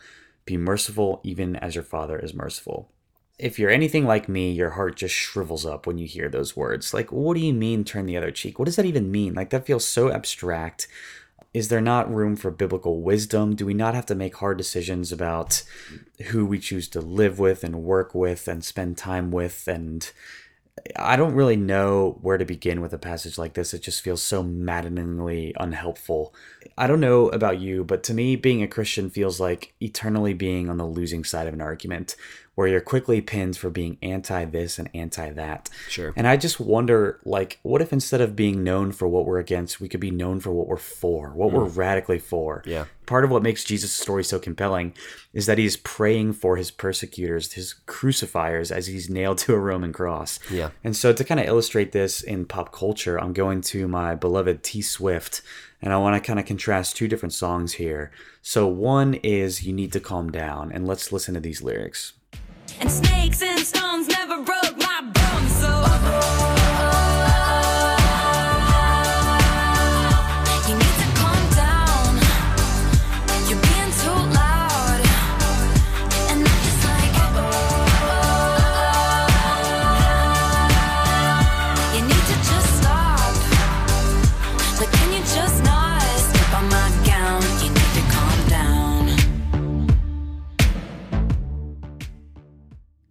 Be 0.46 0.56
merciful, 0.56 1.20
even 1.22 1.54
as 1.54 1.76
your 1.76 1.84
Father 1.84 2.18
is 2.18 2.34
merciful. 2.34 2.90
If 3.38 3.56
you're 3.56 3.70
anything 3.70 4.04
like 4.04 4.28
me, 4.28 4.50
your 4.50 4.70
heart 4.70 4.96
just 4.96 5.14
shrivels 5.14 5.64
up 5.64 5.86
when 5.86 5.96
you 5.96 6.08
hear 6.08 6.28
those 6.28 6.56
words. 6.56 6.92
Like, 6.92 7.12
what 7.12 7.34
do 7.34 7.40
you 7.40 7.54
mean 7.54 7.84
turn 7.84 8.06
the 8.06 8.16
other 8.16 8.32
cheek? 8.32 8.58
What 8.58 8.64
does 8.64 8.74
that 8.74 8.84
even 8.84 9.12
mean? 9.12 9.32
Like, 9.32 9.50
that 9.50 9.64
feels 9.64 9.86
so 9.86 10.10
abstract 10.10 10.88
is 11.52 11.68
there 11.68 11.80
not 11.80 12.12
room 12.12 12.36
for 12.36 12.50
biblical 12.50 13.02
wisdom? 13.02 13.56
Do 13.56 13.66
we 13.66 13.74
not 13.74 13.94
have 13.94 14.06
to 14.06 14.14
make 14.14 14.36
hard 14.36 14.56
decisions 14.56 15.10
about 15.10 15.62
who 16.28 16.46
we 16.46 16.58
choose 16.58 16.88
to 16.90 17.00
live 17.00 17.38
with 17.38 17.64
and 17.64 17.82
work 17.82 18.14
with 18.14 18.46
and 18.46 18.64
spend 18.64 18.96
time 18.96 19.32
with? 19.32 19.66
And 19.66 20.08
I 20.96 21.16
don't 21.16 21.34
really 21.34 21.56
know 21.56 22.18
where 22.22 22.38
to 22.38 22.44
begin 22.44 22.80
with 22.80 22.92
a 22.92 22.98
passage 22.98 23.36
like 23.36 23.54
this. 23.54 23.74
It 23.74 23.82
just 23.82 24.02
feels 24.02 24.22
so 24.22 24.42
maddeningly 24.42 25.52
unhelpful. 25.58 26.32
I 26.78 26.86
don't 26.86 27.00
know 27.00 27.28
about 27.30 27.58
you, 27.58 27.84
but 27.84 28.02
to 28.04 28.14
me, 28.14 28.36
being 28.36 28.62
a 28.62 28.68
Christian 28.68 29.10
feels 29.10 29.40
like 29.40 29.74
eternally 29.80 30.34
being 30.34 30.70
on 30.70 30.78
the 30.78 30.86
losing 30.86 31.24
side 31.24 31.48
of 31.48 31.54
an 31.54 31.60
argument 31.60 32.14
where 32.54 32.68
you're 32.68 32.80
quickly 32.80 33.20
pinned 33.20 33.56
for 33.56 33.70
being 33.70 33.96
anti 34.02 34.44
this 34.44 34.78
and 34.78 34.90
anti 34.92 35.30
that. 35.30 35.70
Sure. 35.88 36.12
And 36.16 36.26
I 36.26 36.36
just 36.36 36.60
wonder, 36.60 37.20
like, 37.24 37.58
what 37.62 37.80
if 37.80 37.92
instead 37.92 38.20
of 38.20 38.36
being 38.36 38.62
known 38.64 38.92
for 38.92 39.08
what 39.08 39.24
we're 39.24 39.38
against, 39.38 39.80
we 39.80 39.88
could 39.88 40.00
be 40.00 40.10
known 40.10 40.40
for 40.40 40.50
what 40.50 40.66
we're 40.66 40.76
for, 40.76 41.30
what 41.30 41.52
we're 41.52 41.66
mm. 41.66 41.76
radically 41.76 42.18
for? 42.18 42.62
Yeah. 42.66 42.86
Part 43.06 43.24
of 43.24 43.30
what 43.30 43.42
makes 43.42 43.64
Jesus' 43.64 43.92
story 43.92 44.22
so 44.22 44.38
compelling 44.38 44.94
is 45.32 45.46
that 45.46 45.58
he's 45.58 45.76
praying 45.76 46.34
for 46.34 46.56
his 46.56 46.70
persecutors, 46.70 47.52
his 47.54 47.72
crucifiers, 47.86 48.70
as 48.70 48.86
he's 48.86 49.08
nailed 49.08 49.38
to 49.38 49.54
a 49.54 49.58
Roman 49.58 49.92
cross. 49.92 50.38
Yeah. 50.50 50.70
And 50.84 50.94
so 50.94 51.12
to 51.12 51.24
kind 51.24 51.40
of 51.40 51.46
illustrate 51.46 51.92
this 51.92 52.20
in 52.20 52.44
pop 52.44 52.72
culture, 52.72 53.18
I'm 53.18 53.32
going 53.32 53.62
to 53.62 53.88
my 53.88 54.14
beloved 54.14 54.62
T 54.62 54.82
Swift, 54.82 55.42
and 55.80 55.92
I 55.92 55.96
want 55.96 56.22
to 56.22 56.26
kind 56.26 56.38
of 56.38 56.46
contrast 56.46 56.96
two 56.96 57.08
different 57.08 57.32
songs 57.32 57.74
here. 57.74 58.10
So 58.42 58.66
one 58.66 59.14
is 59.14 59.64
You 59.64 59.72
Need 59.72 59.92
to 59.94 60.00
Calm 60.00 60.30
Down, 60.30 60.70
and 60.70 60.86
let's 60.86 61.10
listen 61.10 61.34
to 61.34 61.40
these 61.40 61.62
lyrics. 61.62 62.12
And 62.78 62.90
snakes 62.90 63.42
and 63.42 63.58
stones 63.60 64.08
never 64.08 64.36
broke 64.42 64.76
my 64.78 65.00
bones. 65.02 65.52
So 65.56 66.89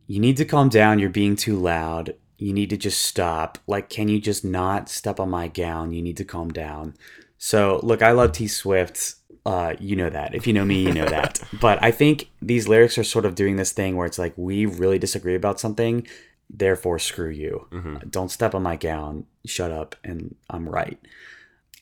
You 0.09 0.19
need 0.19 0.37
to 0.37 0.45
calm 0.45 0.69
down. 0.69 0.97
You're 0.97 1.11
being 1.11 1.35
too 1.35 1.55
loud. 1.55 2.15
You 2.39 2.51
need 2.51 2.71
to 2.71 2.77
just 2.77 3.03
stop. 3.03 3.59
Like, 3.67 3.89
can 3.89 4.07
you 4.07 4.19
just 4.19 4.43
not 4.43 4.89
step 4.89 5.19
on 5.19 5.29
my 5.29 5.47
gown? 5.47 5.93
You 5.93 6.01
need 6.01 6.17
to 6.17 6.25
calm 6.25 6.49
down. 6.49 6.95
So, 7.37 7.79
look, 7.83 8.01
I 8.01 8.11
love 8.13 8.31
T 8.31 8.47
Swift. 8.47 9.13
Uh, 9.45 9.75
you 9.79 9.95
know 9.95 10.09
that. 10.09 10.33
If 10.33 10.47
you 10.47 10.53
know 10.53 10.65
me, 10.65 10.81
you 10.81 10.93
know 10.93 11.05
that. 11.05 11.39
But 11.61 11.83
I 11.83 11.91
think 11.91 12.31
these 12.41 12.67
lyrics 12.67 12.97
are 12.97 13.03
sort 13.03 13.25
of 13.25 13.35
doing 13.35 13.57
this 13.57 13.71
thing 13.71 13.95
where 13.97 14.07
it's 14.07 14.17
like, 14.17 14.33
we 14.35 14.65
really 14.65 14.97
disagree 14.97 15.35
about 15.35 15.59
something, 15.59 16.07
therefore, 16.49 16.97
screw 16.97 17.29
you. 17.29 17.67
Don't 18.09 18.31
step 18.31 18.55
on 18.55 18.63
my 18.63 18.77
gown. 18.77 19.27
Shut 19.45 19.71
up, 19.71 19.95
and 20.03 20.35
I'm 20.49 20.67
right. 20.67 20.97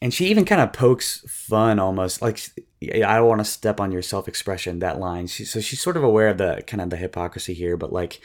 And 0.01 0.13
she 0.13 0.25
even 0.25 0.43
kind 0.43 0.59
of 0.59 0.73
pokes 0.73 1.23
fun 1.29 1.79
almost 1.79 2.21
like 2.21 2.41
I 2.81 3.17
don't 3.17 3.27
want 3.27 3.39
to 3.39 3.45
step 3.45 3.79
on 3.79 3.91
your 3.91 4.03
self-expression 4.03 4.79
that 4.79 4.99
line. 4.99 5.27
She, 5.27 5.45
so 5.45 5.59
she's 5.59 5.81
sort 5.81 5.97
of 5.97 6.03
aware 6.03 6.27
of 6.27 6.37
the 6.37 6.63
kind 6.67 6.81
of 6.81 6.89
the 6.91 6.97
hypocrisy 6.97 7.53
here, 7.53 7.75
but 7.75 7.91
like 7.91 8.21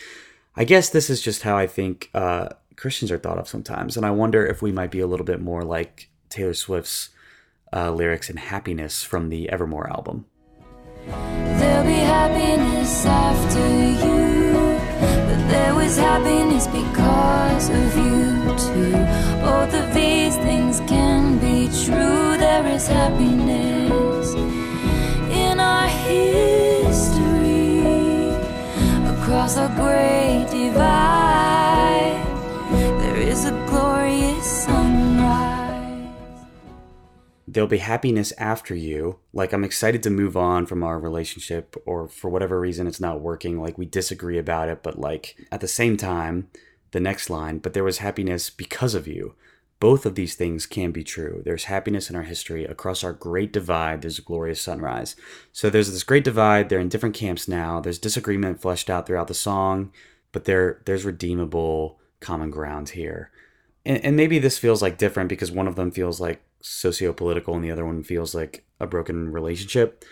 I 0.57 0.65
guess 0.65 0.91
this 0.91 1.09
is 1.09 1.23
just 1.23 1.43
how 1.43 1.57
I 1.57 1.67
think 1.67 2.11
uh, 2.13 2.51
Christians 2.77 3.11
are 3.11 3.19
thought 3.19 3.39
of 3.39 3.49
sometimes, 3.49 3.97
and 3.97 4.05
I 4.05 4.11
wonder 4.11 4.45
if 4.47 4.61
we 4.61 4.73
might 4.73 4.91
be 4.91 5.01
a 5.01 5.07
little 5.07 5.25
bit 5.25 5.41
more 5.41 5.65
like 5.65 6.11
Taylor 6.29 6.53
Swift's 6.55 7.09
uh, 7.73 7.91
lyrics 7.91 8.29
in 8.29 8.37
"Happiness" 8.37 9.03
from 9.03 9.31
the 9.31 9.49
Evermore 9.49 9.89
album. 9.89 10.27
There'll 11.07 11.87
be 11.87 11.93
happiness 11.93 13.07
after 13.07 13.67
you, 14.07 14.53
but 15.01 15.49
there 15.49 15.75
was 15.75 15.97
happiness 15.97 16.67
because 16.67 17.71
of 17.71 17.97
you 17.97 18.43
too. 18.59 18.93
Both 19.41 19.75
of 19.75 19.95
these 19.95 20.37
things 20.37 20.81
can 20.81 21.39
be 21.39 21.69
true. 21.85 22.37
There 22.37 22.67
is 22.67 22.87
happiness 22.87 23.92
history 26.05 27.83
across 29.07 29.57
great 29.77 30.47
divide. 30.51 32.25
There 33.01 33.17
is 33.17 33.45
a 33.47 33.53
glorious 33.69 34.65
sunrise. 34.65 35.63
there'll 37.47 37.69
be 37.69 37.79
happiness 37.79 38.33
after 38.39 38.75
you. 38.75 39.19
Like, 39.33 39.53
I'm 39.53 39.65
excited 39.65 40.03
to 40.05 40.11
move 40.11 40.37
on 40.37 40.67
from 40.67 40.83
our 40.83 40.99
relationship, 40.99 41.77
or 41.85 42.09
for 42.09 42.31
whatever 42.31 42.59
reason, 42.59 42.87
it's 42.87 43.01
not 43.01 43.21
working. 43.21 43.61
Like, 43.61 43.77
we 43.77 43.85
disagree 43.85 44.39
about 44.39 44.69
it, 44.69 44.83
but 44.83 44.99
like, 44.99 45.37
at 45.51 45.61
the 45.61 45.69
same 45.69 45.97
time, 45.97 46.49
the 46.93 47.01
next 47.01 47.31
line, 47.31 47.59
but 47.59 47.73
there 47.75 47.85
was 47.85 47.99
happiness 47.99 48.51
because 48.51 48.95
of 48.95 49.07
you. 49.07 49.35
Both 49.83 50.07
of 50.07 50.15
these 50.15 50.37
things 50.37 50.65
can 50.65 50.93
be 50.93 51.03
true. 51.03 51.43
There's 51.45 51.65
happiness 51.65 52.09
in 52.09 52.15
our 52.15 52.23
history. 52.23 52.65
Across 52.65 53.03
our 53.03 53.13
great 53.13 53.53
divide, 53.53 54.01
there's 54.01 54.21
a 54.21 54.23
glorious 54.23 54.61
sunrise. 54.61 55.17
So 55.51 55.71
there's 55.71 55.91
this 55.91 56.05
great 56.05 56.23
divide. 56.23 56.69
They're 56.69 56.79
in 56.79 56.89
different 56.89 57.17
camps 57.17 57.49
now. 57.49 57.81
There's 57.81 57.99
disagreement 57.99 58.63
fleshed 58.63 58.89
out 58.89 59.09
throughout 59.09 59.27
the 59.27 59.35
song, 59.35 59.91
but 60.31 60.45
there 60.45 60.83
there's 60.85 61.05
redeemable 61.05 61.99
common 62.21 62.53
ground 62.53 62.91
here. 62.91 63.33
And, 63.85 64.05
and 64.05 64.17
maybe 64.17 64.39
this 64.39 64.57
feels 64.57 64.83
like 64.83 64.99
different 64.99 65.29
because 65.29 65.51
one 65.51 65.67
of 65.67 65.75
them 65.75 65.91
feels 65.91 66.21
like 66.21 66.45
socio-political 66.61 67.57
and 67.57 67.65
the 67.65 67.73
other 67.73 67.85
one 67.85 68.05
feels 68.05 68.37
like 68.37 68.65
a 68.79 68.87
broken 68.87 69.33
relationship 69.33 70.05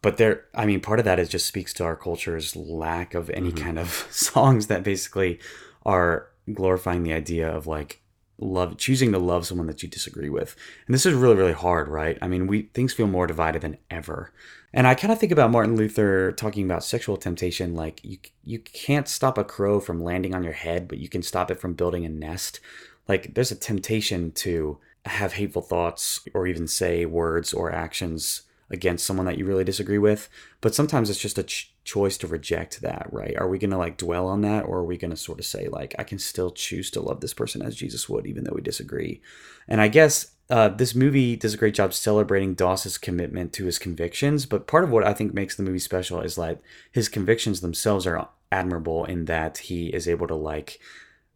but 0.00 0.16
there 0.16 0.46
i 0.54 0.64
mean 0.64 0.80
part 0.80 0.98
of 0.98 1.04
that 1.04 1.18
is 1.18 1.28
just 1.28 1.44
speaks 1.44 1.74
to 1.74 1.84
our 1.84 1.94
culture's 1.94 2.56
lack 2.56 3.12
of 3.12 3.28
any 3.28 3.52
mm-hmm. 3.52 3.62
kind 3.62 3.78
of 3.78 3.90
songs 4.10 4.68
that 4.68 4.82
basically 4.82 5.38
are 5.84 6.28
glorifying 6.54 7.02
the 7.02 7.12
idea 7.12 7.46
of 7.46 7.66
like 7.66 8.01
love 8.42 8.76
choosing 8.76 9.12
to 9.12 9.18
love 9.18 9.46
someone 9.46 9.66
that 9.66 9.82
you 9.82 9.88
disagree 9.88 10.28
with. 10.28 10.56
And 10.86 10.94
this 10.94 11.06
is 11.06 11.14
really 11.14 11.36
really 11.36 11.52
hard, 11.52 11.88
right? 11.88 12.18
I 12.20 12.28
mean, 12.28 12.46
we 12.46 12.62
things 12.74 12.92
feel 12.92 13.06
more 13.06 13.26
divided 13.26 13.62
than 13.62 13.78
ever. 13.90 14.32
And 14.74 14.86
I 14.86 14.94
kind 14.94 15.12
of 15.12 15.18
think 15.18 15.32
about 15.32 15.50
Martin 15.50 15.76
Luther 15.76 16.32
talking 16.32 16.64
about 16.64 16.84
sexual 16.84 17.16
temptation 17.16 17.74
like 17.74 18.00
you 18.02 18.18
you 18.44 18.58
can't 18.58 19.08
stop 19.08 19.38
a 19.38 19.44
crow 19.44 19.80
from 19.80 20.02
landing 20.02 20.34
on 20.34 20.44
your 20.44 20.54
head, 20.54 20.88
but 20.88 20.98
you 20.98 21.08
can 21.08 21.22
stop 21.22 21.50
it 21.50 21.60
from 21.60 21.74
building 21.74 22.04
a 22.04 22.08
nest. 22.08 22.60
Like 23.08 23.34
there's 23.34 23.50
a 23.50 23.56
temptation 23.56 24.32
to 24.32 24.78
have 25.04 25.34
hateful 25.34 25.62
thoughts 25.62 26.20
or 26.32 26.46
even 26.46 26.66
say 26.66 27.04
words 27.04 27.52
or 27.52 27.72
actions 27.72 28.42
against 28.70 29.04
someone 29.04 29.26
that 29.26 29.36
you 29.36 29.44
really 29.44 29.64
disagree 29.64 29.98
with, 29.98 30.28
but 30.60 30.74
sometimes 30.74 31.10
it's 31.10 31.18
just 31.18 31.38
a 31.38 31.42
ch- 31.42 31.71
choice 31.84 32.16
to 32.18 32.26
reject 32.26 32.80
that, 32.80 33.08
right? 33.10 33.36
Are 33.36 33.48
we 33.48 33.58
going 33.58 33.70
to 33.70 33.78
like 33.78 33.96
dwell 33.96 34.28
on 34.28 34.42
that 34.42 34.64
or 34.64 34.78
are 34.78 34.84
we 34.84 34.96
going 34.96 35.10
to 35.10 35.16
sort 35.16 35.40
of 35.40 35.46
say 35.46 35.68
like 35.68 35.94
I 35.98 36.04
can 36.04 36.18
still 36.18 36.50
choose 36.50 36.90
to 36.92 37.00
love 37.00 37.20
this 37.20 37.34
person 37.34 37.62
as 37.62 37.74
Jesus 37.74 38.08
would 38.08 38.26
even 38.26 38.44
though 38.44 38.54
we 38.54 38.62
disagree? 38.62 39.20
And 39.66 39.80
I 39.80 39.88
guess 39.88 40.32
uh, 40.50 40.68
this 40.68 40.94
movie 40.94 41.34
does 41.34 41.54
a 41.54 41.56
great 41.56 41.74
job 41.74 41.94
celebrating 41.94 42.54
Doss's 42.54 42.98
commitment 42.98 43.52
to 43.54 43.64
his 43.64 43.78
convictions, 43.78 44.46
but 44.46 44.66
part 44.66 44.84
of 44.84 44.90
what 44.90 45.06
I 45.06 45.14
think 45.14 45.34
makes 45.34 45.56
the 45.56 45.62
movie 45.62 45.78
special 45.78 46.20
is 46.20 46.38
like 46.38 46.60
his 46.90 47.08
convictions 47.08 47.60
themselves 47.60 48.06
are 48.06 48.28
admirable 48.50 49.04
in 49.04 49.24
that 49.24 49.58
he 49.58 49.88
is 49.88 50.06
able 50.06 50.26
to 50.28 50.34
like 50.34 50.78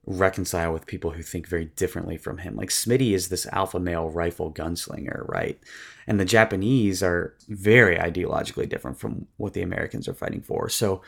reconcile 0.07 0.73
with 0.73 0.87
people 0.87 1.13
who 1.13 1.23
think 1.23 1.49
very 1.49 1.65
differently 1.65 2.17
from 2.17 2.39
him. 2.39 2.57
Like 2.57 2.69
Smitty 2.69 3.13
is 3.13 3.29
this 3.29 3.47
alpha 3.47 3.81
male 3.81 4.09
rifle 4.09 4.53
gunslinger, 4.53 5.27
right? 5.29 5.59
And 6.07 6.21
the 6.21 6.25
Japanese 6.25 7.03
are 7.03 7.35
very 7.49 7.97
ideologically 7.97 8.69
different 8.69 8.99
from 8.99 9.27
what 9.37 9.55
the 9.55 9.63
Americans 9.63 10.07
are 10.09 10.15
fighting 10.15 10.41
for. 10.41 10.69
So 10.69 11.03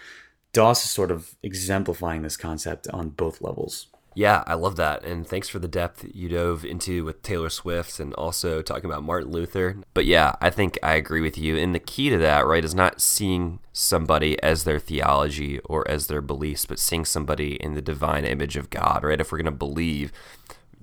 Doss 0.52 0.84
is 0.84 0.90
sort 0.90 1.10
of 1.10 1.34
exemplifying 1.42 2.22
this 2.22 2.36
concept 2.36 2.88
on 2.88 3.10
both 3.10 3.40
levels. 3.40 3.86
Yeah, 4.14 4.42
I 4.48 4.54
love 4.54 4.74
that. 4.76 5.04
And 5.04 5.24
thanks 5.24 5.48
for 5.48 5.60
the 5.60 5.68
depth 5.68 6.04
you 6.12 6.28
dove 6.28 6.64
into 6.64 7.04
with 7.04 7.22
Taylor 7.22 7.50
Swift 7.50 8.00
and 8.00 8.12
also 8.14 8.62
talking 8.62 8.90
about 8.90 9.04
Martin 9.04 9.30
Luther. 9.30 9.76
But 9.94 10.06
yeah, 10.06 10.34
I 10.40 10.50
think 10.50 10.76
I 10.82 10.94
agree 10.94 11.20
with 11.20 11.38
you. 11.38 11.56
And 11.56 11.72
the 11.72 11.78
key 11.78 12.10
to 12.10 12.18
that, 12.18 12.44
right, 12.44 12.64
is 12.64 12.74
not 12.74 13.00
seeing 13.00 13.60
somebody 13.72 14.42
as 14.42 14.64
their 14.64 14.80
theology 14.80 15.60
or 15.60 15.88
as 15.88 16.08
their 16.08 16.20
beliefs, 16.20 16.66
but 16.66 16.80
seeing 16.80 17.04
somebody 17.04 17.54
in 17.62 17.74
the 17.74 17.80
divine 17.80 18.24
image 18.24 18.56
of 18.56 18.70
God, 18.70 19.04
right? 19.04 19.20
If 19.20 19.30
we're 19.30 19.38
going 19.38 19.44
to 19.44 19.52
believe 19.52 20.10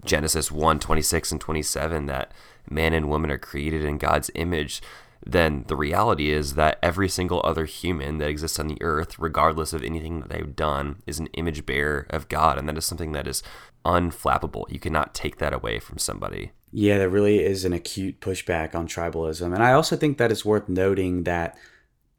Genesis 0.06 0.50
1 0.50 0.80
26 0.80 1.34
and 1.34 1.42
27, 1.42 2.06
that 2.06 2.32
man 2.70 2.94
and 2.94 3.10
woman 3.10 3.32
are 3.32 3.38
created 3.38 3.84
in 3.84 3.98
God's 3.98 4.32
image, 4.36 4.82
then 5.26 5.66
the 5.68 5.76
reality 5.76 6.32
is 6.32 6.54
that 6.54 6.78
every 6.84 7.10
single 7.10 7.42
other 7.44 7.66
human 7.66 8.20
that 8.20 8.30
exists 8.30 8.60
on 8.60 8.68
the 8.68 8.82
earth, 8.82 9.18
regardless 9.18 9.74
of 9.74 9.84
anything 9.84 10.20
that 10.20 10.30
they've 10.30 10.56
done, 10.56 11.02
is 11.08 11.20
an 11.20 11.28
image 11.34 11.66
bearer 11.66 12.06
of 12.10 12.30
God. 12.30 12.58
And 12.58 12.70
that 12.70 12.78
is 12.78 12.86
something 12.86 13.12
that 13.14 13.28
is 13.28 13.42
unflappable. 13.84 14.70
You 14.70 14.80
cannot 14.80 15.16
take 15.16 15.38
that 15.38 15.54
away 15.54 15.80
from 15.80 15.98
somebody. 15.98 16.52
Yeah, 16.72 16.98
there 16.98 17.10
really 17.10 17.44
is 17.44 17.66
an 17.66 17.74
acute 17.74 18.20
pushback 18.20 18.76
on 18.76 18.88
tribalism. 18.88 19.54
And 19.54 19.64
I 19.64 19.74
also 19.74 19.96
think 19.96 20.18
that 20.18 20.32
it's 20.32 20.46
worth 20.46 20.70
noting 20.70 21.24
that 21.24 21.58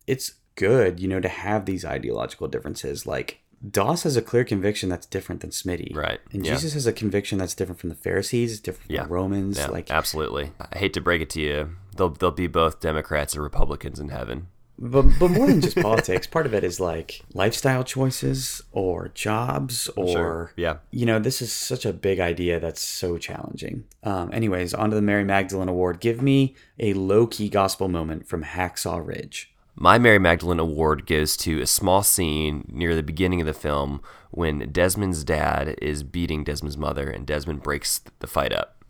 it's 0.06 0.34
good, 0.56 0.98
you 0.98 1.06
know, 1.06 1.20
to 1.20 1.28
have 1.28 1.66
these 1.66 1.84
ideological 1.84 2.48
differences. 2.48 3.06
Like, 3.06 3.40
Doss 3.70 4.02
has 4.04 4.16
a 4.16 4.22
clear 4.22 4.44
conviction 4.44 4.88
that's 4.88 5.06
different 5.06 5.40
than 5.40 5.50
Smitty. 5.50 5.94
Right. 5.96 6.20
And 6.32 6.44
Yeah. 6.44 6.52
Jesus 6.54 6.74
has 6.74 6.86
a 6.86 6.92
conviction 6.92 7.38
that's 7.38 7.54
different 7.54 7.80
from 7.80 7.88
the 7.90 7.96
Pharisees, 7.96 8.60
different 8.60 8.86
from 8.86 8.94
Yeah. 8.94 9.02
the 9.04 9.08
Romans. 9.08 9.58
Yeah, 9.58 9.68
like, 9.68 9.90
absolutely. 9.90 10.52
I 10.72 10.78
hate 10.78 10.92
to 10.94 11.00
break 11.00 11.22
it 11.22 11.30
to 11.30 11.40
you. 11.40 11.70
They'll, 11.96 12.10
they'll 12.10 12.30
be 12.30 12.46
both 12.46 12.80
Democrats 12.80 13.34
and 13.34 13.42
Republicans 13.42 13.98
in 13.98 14.10
heaven. 14.10 14.48
but, 14.78 15.06
but 15.18 15.30
more 15.30 15.46
than 15.46 15.62
just 15.62 15.76
politics, 15.80 16.26
part 16.26 16.44
of 16.44 16.52
it 16.52 16.62
is 16.62 16.78
like 16.78 17.22
lifestyle 17.32 17.82
choices 17.82 18.62
or 18.72 19.08
jobs 19.14 19.88
or, 19.96 20.06
Sure. 20.12 20.52
Yeah. 20.56 20.76
you 20.90 21.06
know, 21.06 21.18
this 21.18 21.40
is 21.40 21.50
such 21.50 21.86
a 21.86 21.94
big 21.94 22.20
idea 22.20 22.60
that's 22.60 22.82
so 22.82 23.16
challenging. 23.16 23.84
Um, 24.02 24.30
anyways, 24.34 24.74
on 24.74 24.90
to 24.90 24.96
the 24.96 25.00
Mary 25.02 25.24
Magdalene 25.24 25.70
Award. 25.70 26.00
Give 26.00 26.20
me 26.20 26.54
a 26.78 26.92
low 26.92 27.26
key 27.26 27.48
gospel 27.48 27.88
moment 27.88 28.28
from 28.28 28.44
Hacksaw 28.44 29.04
Ridge. 29.04 29.50
My 29.78 29.98
Mary 29.98 30.18
Magdalene 30.18 30.58
Award 30.58 31.06
goes 31.06 31.36
to 31.36 31.60
a 31.60 31.66
small 31.66 32.02
scene 32.02 32.64
near 32.72 32.94
the 32.94 33.02
beginning 33.02 33.42
of 33.42 33.46
the 33.46 33.52
film 33.52 34.00
when 34.30 34.72
Desmond's 34.72 35.22
dad 35.22 35.76
is 35.82 36.02
beating 36.02 36.44
Desmond's 36.44 36.78
mother 36.78 37.10
and 37.10 37.26
Desmond 37.26 37.62
breaks 37.62 38.00
the 38.20 38.26
fight 38.26 38.54
up. 38.54 38.82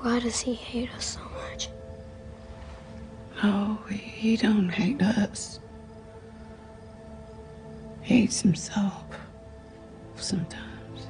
Why 0.00 0.20
does 0.20 0.40
he 0.40 0.54
hate 0.54 0.90
us 0.92 1.18
so 1.18 1.20
much? 1.50 1.68
No, 3.42 3.80
he, 3.88 3.96
he 3.96 4.36
don't 4.36 4.68
hate 4.68 5.02
us. 5.02 5.58
Hates 8.02 8.40
himself 8.42 9.04
sometimes. 10.16 11.06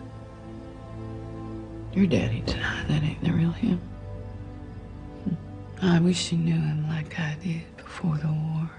Your 1.92 2.06
daddy 2.06 2.42
denied 2.46 2.88
that 2.88 3.02
ain't 3.02 3.22
the 3.22 3.32
real 3.32 3.50
him. 3.50 3.80
I 5.80 5.98
wish 6.00 6.32
you 6.32 6.38
knew 6.38 6.54
him 6.54 6.86
like 6.88 7.18
I 7.18 7.36
did 7.42 7.76
before 7.76 8.16
the 8.16 8.28
war. 8.28 8.70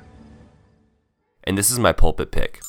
And 1.43 1.57
this 1.57 1.69
is 1.69 1.77
my 1.77 1.91
pulpit 1.91 2.31
pick. 2.31 2.61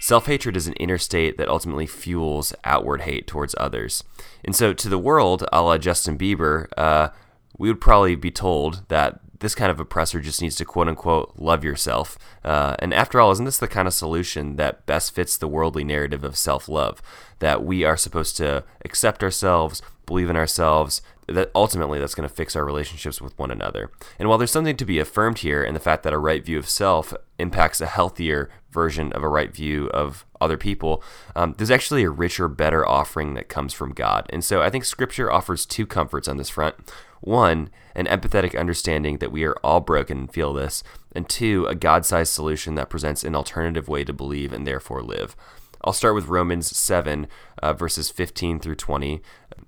Self 0.00 0.26
hatred 0.26 0.56
is 0.56 0.66
an 0.66 0.74
inner 0.74 0.98
state 0.98 1.38
that 1.38 1.48
ultimately 1.48 1.86
fuels 1.86 2.52
outward 2.64 3.02
hate 3.02 3.26
towards 3.26 3.54
others. 3.58 4.04
And 4.44 4.54
so, 4.54 4.74
to 4.74 4.88
the 4.88 4.98
world, 4.98 5.46
a 5.52 5.62
la 5.62 5.78
Justin 5.78 6.18
Bieber, 6.18 6.66
uh, 6.76 7.08
we 7.56 7.68
would 7.68 7.80
probably 7.80 8.16
be 8.16 8.30
told 8.30 8.88
that 8.88 9.20
this 9.42 9.54
kind 9.56 9.70
of 9.70 9.80
oppressor 9.80 10.20
just 10.20 10.40
needs 10.40 10.56
to 10.56 10.64
quote 10.64 10.88
unquote 10.88 11.32
love 11.36 11.64
yourself. 11.64 12.16
Uh, 12.44 12.76
and 12.78 12.94
after 12.94 13.20
all, 13.20 13.30
isn't 13.32 13.44
this 13.44 13.58
the 13.58 13.68
kind 13.68 13.86
of 13.86 13.92
solution 13.92 14.56
that 14.56 14.86
best 14.86 15.14
fits 15.14 15.36
the 15.36 15.48
worldly 15.48 15.84
narrative 15.84 16.24
of 16.24 16.36
self 16.36 16.68
love? 16.68 17.02
That 17.40 17.64
we 17.64 17.84
are 17.84 17.96
supposed 17.96 18.36
to 18.38 18.64
accept 18.84 19.22
ourselves, 19.22 19.82
believe 20.06 20.30
in 20.30 20.36
ourselves, 20.36 21.02
that 21.26 21.50
ultimately 21.54 21.98
that's 21.98 22.14
going 22.14 22.28
to 22.28 22.34
fix 22.34 22.54
our 22.54 22.64
relationships 22.64 23.20
with 23.20 23.36
one 23.38 23.50
another. 23.50 23.90
And 24.18 24.28
while 24.28 24.38
there's 24.38 24.50
something 24.50 24.76
to 24.76 24.84
be 24.84 24.98
affirmed 24.98 25.38
here 25.38 25.62
in 25.62 25.74
the 25.74 25.80
fact 25.80 26.02
that 26.04 26.12
a 26.12 26.18
right 26.18 26.44
view 26.44 26.58
of 26.58 26.68
self 26.68 27.12
impacts 27.38 27.80
a 27.80 27.86
healthier 27.86 28.48
version 28.70 29.12
of 29.12 29.22
a 29.22 29.28
right 29.28 29.52
view 29.52 29.88
of 29.88 30.24
other 30.40 30.56
people, 30.56 31.02
um, 31.34 31.54
there's 31.58 31.70
actually 31.70 32.04
a 32.04 32.10
richer, 32.10 32.46
better 32.48 32.88
offering 32.88 33.34
that 33.34 33.48
comes 33.48 33.72
from 33.74 33.92
God. 33.92 34.26
And 34.30 34.44
so 34.44 34.62
I 34.62 34.70
think 34.70 34.84
Scripture 34.84 35.30
offers 35.30 35.66
two 35.66 35.86
comforts 35.86 36.28
on 36.28 36.36
this 36.36 36.50
front. 36.50 36.76
One, 37.22 37.70
an 37.94 38.06
empathetic 38.06 38.58
understanding 38.58 39.18
that 39.18 39.30
we 39.30 39.44
are 39.44 39.56
all 39.62 39.80
broken 39.80 40.18
and 40.18 40.32
feel 40.32 40.52
this, 40.52 40.82
and 41.14 41.28
two, 41.28 41.66
a 41.66 41.74
God 41.76 42.04
sized 42.04 42.32
solution 42.32 42.74
that 42.74 42.90
presents 42.90 43.22
an 43.22 43.36
alternative 43.36 43.88
way 43.88 44.02
to 44.02 44.12
believe 44.12 44.52
and 44.52 44.66
therefore 44.66 45.02
live. 45.02 45.36
I'll 45.84 45.92
start 45.92 46.16
with 46.16 46.26
Romans 46.26 46.76
7, 46.76 47.28
uh, 47.62 47.72
verses 47.74 48.10
15 48.10 48.58
through 48.58 48.74
20. 48.74 49.22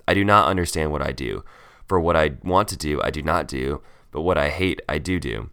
I 0.07 0.14
do 0.14 0.25
not 0.25 0.49
understand 0.49 0.90
what 0.90 1.03
I 1.03 1.12
do. 1.12 1.45
For 1.87 2.01
what 2.01 2.17
I 2.17 2.33
want 2.43 2.69
to 2.69 2.77
do, 2.77 3.01
I 3.03 3.11
do 3.11 3.23
not 3.23 3.47
do, 3.47 3.83
but 4.11 4.23
what 4.23 4.38
I 4.38 4.49
hate, 4.49 4.83
I 4.88 4.99
do 4.99 5.21
do. 5.21 5.51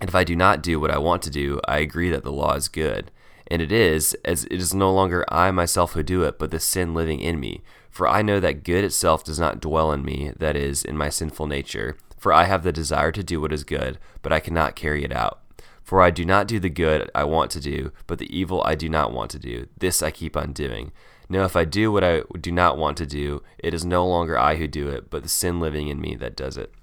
And 0.00 0.08
if 0.08 0.14
I 0.14 0.22
do 0.22 0.36
not 0.36 0.62
do 0.62 0.78
what 0.78 0.90
I 0.92 0.98
want 0.98 1.22
to 1.22 1.30
do, 1.30 1.60
I 1.66 1.78
agree 1.78 2.10
that 2.10 2.22
the 2.22 2.32
law 2.32 2.54
is 2.54 2.68
good. 2.68 3.10
And 3.48 3.60
it 3.60 3.72
is, 3.72 4.14
as 4.24 4.44
it 4.44 4.54
is 4.54 4.72
no 4.72 4.92
longer 4.92 5.24
I 5.28 5.50
myself 5.50 5.92
who 5.94 6.04
do 6.04 6.22
it, 6.22 6.38
but 6.38 6.52
the 6.52 6.60
sin 6.60 6.94
living 6.94 7.18
in 7.18 7.40
me. 7.40 7.62
For 7.94 8.08
I 8.08 8.22
know 8.22 8.40
that 8.40 8.64
good 8.64 8.82
itself 8.82 9.22
does 9.22 9.38
not 9.38 9.60
dwell 9.60 9.92
in 9.92 10.04
me, 10.04 10.32
that 10.36 10.56
is, 10.56 10.84
in 10.84 10.96
my 10.96 11.08
sinful 11.08 11.46
nature. 11.46 11.96
For 12.18 12.32
I 12.32 12.42
have 12.42 12.64
the 12.64 12.72
desire 12.72 13.12
to 13.12 13.22
do 13.22 13.40
what 13.40 13.52
is 13.52 13.62
good, 13.62 14.00
but 14.20 14.32
I 14.32 14.40
cannot 14.40 14.74
carry 14.74 15.04
it 15.04 15.12
out. 15.12 15.40
For 15.84 16.02
I 16.02 16.10
do 16.10 16.24
not 16.24 16.48
do 16.48 16.58
the 16.58 16.68
good 16.68 17.08
I 17.14 17.22
want 17.22 17.52
to 17.52 17.60
do, 17.60 17.92
but 18.08 18.18
the 18.18 18.36
evil 18.36 18.64
I 18.64 18.74
do 18.74 18.88
not 18.88 19.12
want 19.12 19.30
to 19.30 19.38
do. 19.38 19.68
This 19.78 20.02
I 20.02 20.10
keep 20.10 20.36
on 20.36 20.52
doing. 20.52 20.90
Now, 21.28 21.44
if 21.44 21.54
I 21.54 21.64
do 21.64 21.92
what 21.92 22.02
I 22.02 22.22
do 22.40 22.50
not 22.50 22.76
want 22.76 22.96
to 22.96 23.06
do, 23.06 23.44
it 23.58 23.72
is 23.72 23.84
no 23.84 24.04
longer 24.04 24.36
I 24.36 24.56
who 24.56 24.66
do 24.66 24.88
it, 24.88 25.08
but 25.08 25.22
the 25.22 25.28
sin 25.28 25.60
living 25.60 25.86
in 25.86 26.00
me 26.00 26.16
that 26.16 26.34
does 26.34 26.56
it. 26.56 26.74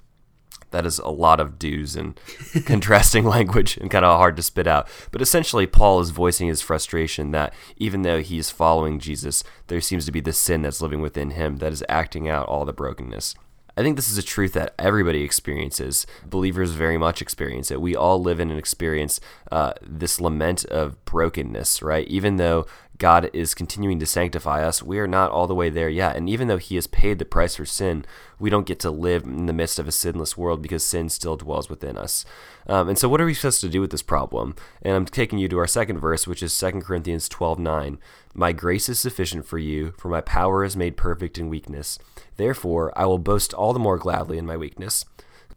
That 0.72 0.86
is 0.86 1.00
a 1.00 1.10
lot 1.10 1.40
of 1.40 1.60
do's 1.60 1.96
and 1.96 2.20
contrasting 2.66 3.26
language 3.26 3.78
and 3.78 3.92
kind 3.92 4.06
of 4.06 4.18
hard 4.18 4.36
to 4.38 4.44
spit 4.44 4.68
out. 4.68 4.88
But 5.12 5.22
essentially, 5.22 5.68
Paul 5.68 6.00
is 6.00 6.10
voicing 6.10 6.48
his 6.48 6.62
frustration 6.62 7.32
that 7.32 7.54
even 7.78 8.02
though 8.02 8.22
he's 8.22 8.50
following 8.50 9.00
Jesus, 9.00 9.44
there 9.68 9.82
seems 9.82 10.06
to 10.06 10.12
be 10.12 10.22
this 10.22 10.38
sin 10.38 10.62
that's 10.62 10.82
living 10.82 11.02
within 11.02 11.32
him 11.32 11.58
that 11.58 11.72
is 11.72 11.84
acting 11.88 12.28
out 12.28 12.48
all 12.48 12.66
the 12.66 12.74
brokenness. 12.74 13.36
I 13.78 13.84
think 13.84 13.96
this 13.96 14.12
is 14.12 14.18
a 14.18 14.24
truth 14.24 14.54
that 14.54 14.74
everybody 14.78 15.24
experiences. 15.24 16.06
Believers 16.26 16.72
very 16.72 16.98
much 16.98 17.22
experience 17.22 17.72
it. 17.72 17.82
We 17.82 17.96
all 17.96 18.22
live 18.22 18.40
in 18.40 18.50
and 18.50 18.60
experience 18.60 19.22
uh, 19.52 19.74
this 19.82 20.20
lament 20.20 20.66
of 20.66 21.04
brokenness, 21.06 21.82
right? 21.82 22.08
Even 22.08 22.36
though 22.36 22.66
God 23.02 23.32
is 23.34 23.56
continuing 23.56 23.98
to 23.98 24.06
sanctify 24.06 24.64
us, 24.64 24.84
we 24.84 25.00
are 25.00 25.08
not 25.08 25.32
all 25.32 25.48
the 25.48 25.56
way 25.56 25.72
there 25.72 25.90
yet. 25.90 26.16
And 26.16 26.30
even 26.30 26.48
though 26.48 26.60
He 26.60 26.76
has 26.76 26.86
paid 26.86 27.18
the 27.18 27.26
price 27.26 27.56
for 27.56 27.66
sin, 27.66 28.06
we 28.38 28.52
don't 28.52 28.68
get 28.68 28.80
to 28.82 28.92
live 28.92 29.24
in 29.24 29.48
the 29.48 29.54
midst 29.54 29.80
of 29.80 29.88
a 29.88 29.92
sinless 29.92 30.38
world 30.38 30.62
because 30.62 30.86
sin 30.86 31.10
still 31.10 31.36
dwells 31.36 31.68
within 31.68 31.98
us. 31.98 32.26
Um, 32.68 32.90
and 32.90 33.00
so, 33.00 33.10
what 33.10 33.20
are 33.20 33.26
we 33.26 33.34
supposed 33.34 33.60
to 33.62 33.70
do 33.70 33.82
with 33.82 33.90
this 33.90 34.04
problem? 34.04 34.54
And 34.84 34.96
I'm 34.96 35.06
taking 35.06 35.40
you 35.40 35.48
to 35.48 35.58
our 35.58 35.66
second 35.66 35.98
verse, 35.98 36.28
which 36.28 36.44
is 36.44 36.56
2 36.60 36.74
Corinthians 36.82 37.28
12 37.28 37.58
9. 37.58 37.98
My 38.36 38.52
grace 38.52 38.88
is 38.88 39.00
sufficient 39.00 39.48
for 39.48 39.58
you, 39.58 39.96
for 39.98 40.10
my 40.10 40.22
power 40.22 40.64
is 40.64 40.78
made 40.78 40.96
perfect 40.96 41.40
in 41.40 41.50
weakness. 41.50 41.98
Therefore, 42.38 42.94
I 42.96 43.08
will 43.08 43.18
boast 43.18 43.52
all 43.52 43.74
the 43.74 43.80
more 43.80 43.98
gladly 43.98 44.38
in 44.38 44.46
my 44.46 44.58
weakness, 44.58 45.06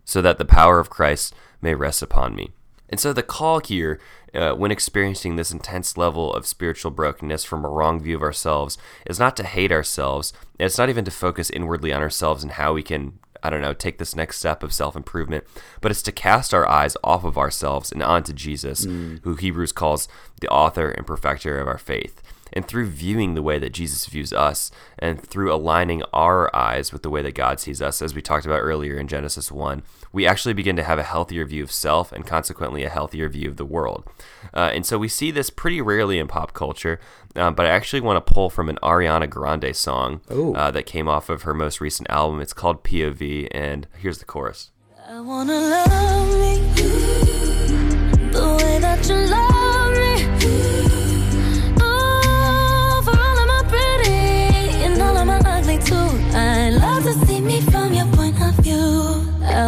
so 0.07 0.22
that 0.22 0.38
the 0.38 0.46
power 0.46 0.78
of 0.78 0.88
Christ 0.88 1.35
may 1.61 1.74
rest 1.74 2.00
upon 2.00 2.35
me. 2.35 2.52
And 2.88 3.00
so 3.00 3.12
the 3.12 3.22
call 3.22 3.61
here, 3.61 4.00
uh, 4.35 4.53
when 4.55 4.70
experiencing 4.70 5.37
this 5.37 5.53
intense 5.53 5.97
level 5.97 6.33
of 6.33 6.47
spiritual 6.47 6.90
brokenness 6.90 7.44
from 7.44 7.64
a 7.64 7.68
wrong 7.68 8.01
view 8.01 8.16
of 8.16 8.23
ourselves, 8.23 8.79
is 9.07 9.18
not 9.18 9.37
to 9.37 9.44
hate 9.44 9.73
ourselves. 9.73 10.33
It's 10.59 10.79
not 10.79 10.88
even 10.88 11.05
to 11.05 11.11
focus 11.11 11.51
inwardly 11.51 11.92
on 11.92 12.03
ourselves 12.03 12.42
and 12.42 12.53
how 12.53 12.73
we 12.75 12.83
can, 12.83 13.18
I 13.42 13.51
don't 13.51 13.62
know, 13.62 13.73
take 13.75 13.99
this 13.99 14.16
next 14.16 14.38
step 14.38 14.62
of 14.62 14.73
self 14.73 14.97
improvement, 14.97 15.44
but 15.81 15.90
it's 15.90 16.03
to 16.03 16.12
cast 16.12 16.53
our 16.53 16.68
eyes 16.68 16.97
off 17.05 17.25
of 17.25 17.38
ourselves 17.38 17.92
and 17.92 18.03
onto 18.03 18.33
Jesus, 18.33 18.85
who 19.23 19.35
Hebrews 19.37 19.73
calls 19.73 20.09
the 20.40 20.49
author 20.49 20.90
and 20.90 21.07
perfecter 21.07 21.59
of 21.59 21.68
our 21.68 21.79
faith. 21.79 22.20
And 22.52 22.66
through 22.66 22.87
viewing 22.87 23.35
the 23.35 23.42
way 23.42 23.59
that 23.59 23.72
Jesus 23.72 24.07
views 24.07 24.33
us, 24.33 24.70
and 24.98 25.20
through 25.20 25.52
aligning 25.52 26.02
our 26.12 26.54
eyes 26.54 26.92
with 26.92 27.02
the 27.02 27.11
way 27.11 27.22
that 27.22 27.35
God 27.35 27.59
sees 27.59 27.83
us, 27.83 28.00
as 28.00 28.14
we 28.14 28.22
talked 28.22 28.46
about 28.46 28.61
earlier 28.61 28.96
in 28.96 29.09
Genesis 29.09 29.50
1, 29.50 29.83
we 30.12 30.26
actually 30.26 30.54
begin 30.54 30.76
to 30.76 30.85
have 30.85 30.98
a 30.98 31.02
healthier 31.02 31.44
view 31.44 31.64
of 31.64 31.72
self 31.72 32.12
and 32.12 32.26
consequently 32.26 32.85
a 32.85 32.88
healthier 32.90 33.28
view 33.28 33.48
of 33.48 33.57
the 33.57 33.64
world. 33.64 34.04
Uh, 34.52 34.70
and 34.72 34.87
so 34.87 34.98
we 34.98 35.09
see 35.09 35.30
this 35.30 35.50
pretty 35.50 35.80
rarely 35.80 36.18
in 36.18 36.28
pop 36.28 36.52
culture, 36.52 37.00
uh, 37.35 37.50
but 37.50 37.66
I 37.66 37.70
actually 37.70 38.00
want 38.00 38.24
to 38.24 38.33
pull 38.33 38.50
from 38.50 38.68
an 38.68 38.78
Ariana 38.83 39.28
Grande 39.28 39.74
song 39.74 40.20
uh, 40.30 40.70
that 40.70 40.87
came 40.87 41.09
off 41.09 41.28
of 41.28 41.42
her 41.42 41.54
most 41.54 41.80
recent 41.80 42.09
album. 42.11 42.40
It's 42.40 42.52
called 42.52 42.85
POV, 42.85 43.48
and 43.50 43.88
here's 43.98 44.18
the 44.18 44.24
chorus. 44.24 44.70
I 45.07 45.20
wanna 45.20 45.52
love 45.52 46.28
me 46.38 46.61
the 48.30 48.57
way 48.59 48.78
that 48.78 49.09
you 49.09 49.16
love 49.26 49.53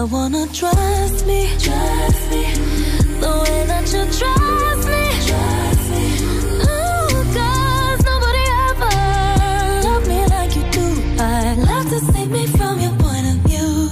wanna 0.06 0.46
trust 0.52 1.26
me, 1.26 1.48
trust 1.58 2.30
me 2.30 2.54
the 3.18 3.44
way 3.44 3.66
that 3.66 3.84
you 3.92 4.04
trust 4.18 4.88
me. 4.88 5.02
Trust 5.26 5.90
me. 5.90 6.04
Ooh, 6.62 7.24
'cause 7.34 8.04
nobody 8.04 8.44
ever 8.68 8.94
loved 9.88 10.06
me 10.06 10.26
like 10.26 10.54
you 10.54 10.62
do. 10.70 10.86
I 11.18 11.54
love 11.54 11.88
to 11.90 11.98
see 12.12 12.26
me 12.26 12.46
from 12.46 12.78
your 12.80 12.92
point 12.92 13.26
of 13.26 13.36
view. 13.50 13.90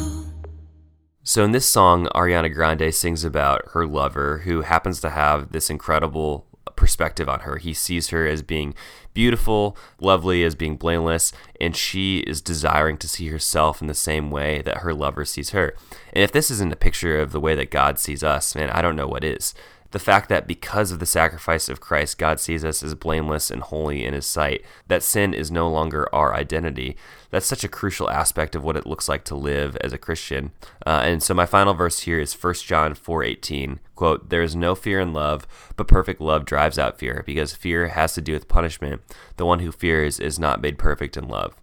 So 1.24 1.42
in 1.42 1.52
this 1.52 1.66
song, 1.66 2.06
Ariana 2.14 2.52
Grande 2.52 2.94
sings 2.94 3.24
about 3.24 3.62
her 3.72 3.86
lover 3.86 4.42
who 4.44 4.60
happens 4.60 5.00
to 5.00 5.10
have 5.10 5.50
this 5.52 5.68
incredible 5.68 6.46
perspective 6.76 7.28
on 7.28 7.40
her. 7.40 7.56
He 7.56 7.74
sees 7.74 8.08
her 8.08 8.26
as 8.26 8.42
being 8.42 8.74
beautiful, 9.14 9.76
lovely, 10.00 10.42
as 10.44 10.54
being 10.54 10.76
blameless, 10.76 11.32
and 11.60 11.74
she 11.74 12.18
is 12.18 12.42
desiring 12.42 12.98
to 12.98 13.08
see 13.08 13.28
herself 13.28 13.80
in 13.80 13.86
the 13.86 13.94
same 13.94 14.30
way 14.30 14.60
that 14.62 14.78
her 14.78 14.92
lover 14.92 15.24
sees 15.24 15.50
her. 15.50 15.74
And 16.12 16.22
if 16.22 16.32
this 16.32 16.50
isn't 16.50 16.72
a 16.72 16.76
picture 16.76 17.18
of 17.18 17.32
the 17.32 17.40
way 17.40 17.54
that 17.54 17.70
God 17.70 17.98
sees 17.98 18.22
us, 18.22 18.54
man, 18.54 18.70
I 18.70 18.82
don't 18.82 18.96
know 18.96 19.08
what 19.08 19.24
is. 19.24 19.54
The 19.94 20.00
fact 20.00 20.28
that 20.28 20.48
because 20.48 20.90
of 20.90 20.98
the 20.98 21.06
sacrifice 21.06 21.68
of 21.68 21.80
Christ, 21.80 22.18
God 22.18 22.40
sees 22.40 22.64
us 22.64 22.82
as 22.82 22.96
blameless 22.96 23.48
and 23.48 23.62
holy 23.62 24.04
in 24.04 24.12
His 24.12 24.26
sight, 24.26 24.64
that 24.88 25.04
sin 25.04 25.32
is 25.32 25.52
no 25.52 25.70
longer 25.70 26.12
our 26.12 26.34
identity. 26.34 26.96
That's 27.30 27.46
such 27.46 27.62
a 27.62 27.68
crucial 27.68 28.10
aspect 28.10 28.56
of 28.56 28.64
what 28.64 28.76
it 28.76 28.86
looks 28.86 29.08
like 29.08 29.22
to 29.26 29.36
live 29.36 29.76
as 29.76 29.92
a 29.92 29.96
Christian. 29.96 30.50
Uh, 30.84 31.02
and 31.04 31.22
so 31.22 31.32
my 31.32 31.46
final 31.46 31.74
verse 31.74 32.00
here 32.00 32.18
is 32.18 32.34
1 32.34 32.66
John 32.66 32.94
4:18. 32.94 33.78
Quote, 33.94 34.30
"There 34.30 34.42
is 34.42 34.56
no 34.56 34.74
fear 34.74 34.98
in 34.98 35.12
love, 35.12 35.46
but 35.76 35.86
perfect 35.86 36.20
love 36.20 36.44
drives 36.44 36.76
out 36.76 36.98
fear, 36.98 37.22
because 37.24 37.54
fear 37.54 37.86
has 37.86 38.14
to 38.14 38.20
do 38.20 38.32
with 38.32 38.48
punishment. 38.48 39.00
The 39.36 39.46
one 39.46 39.60
who 39.60 39.70
fears 39.70 40.18
is 40.18 40.40
not 40.40 40.60
made 40.60 40.76
perfect 40.76 41.16
in 41.16 41.28
love." 41.28 41.54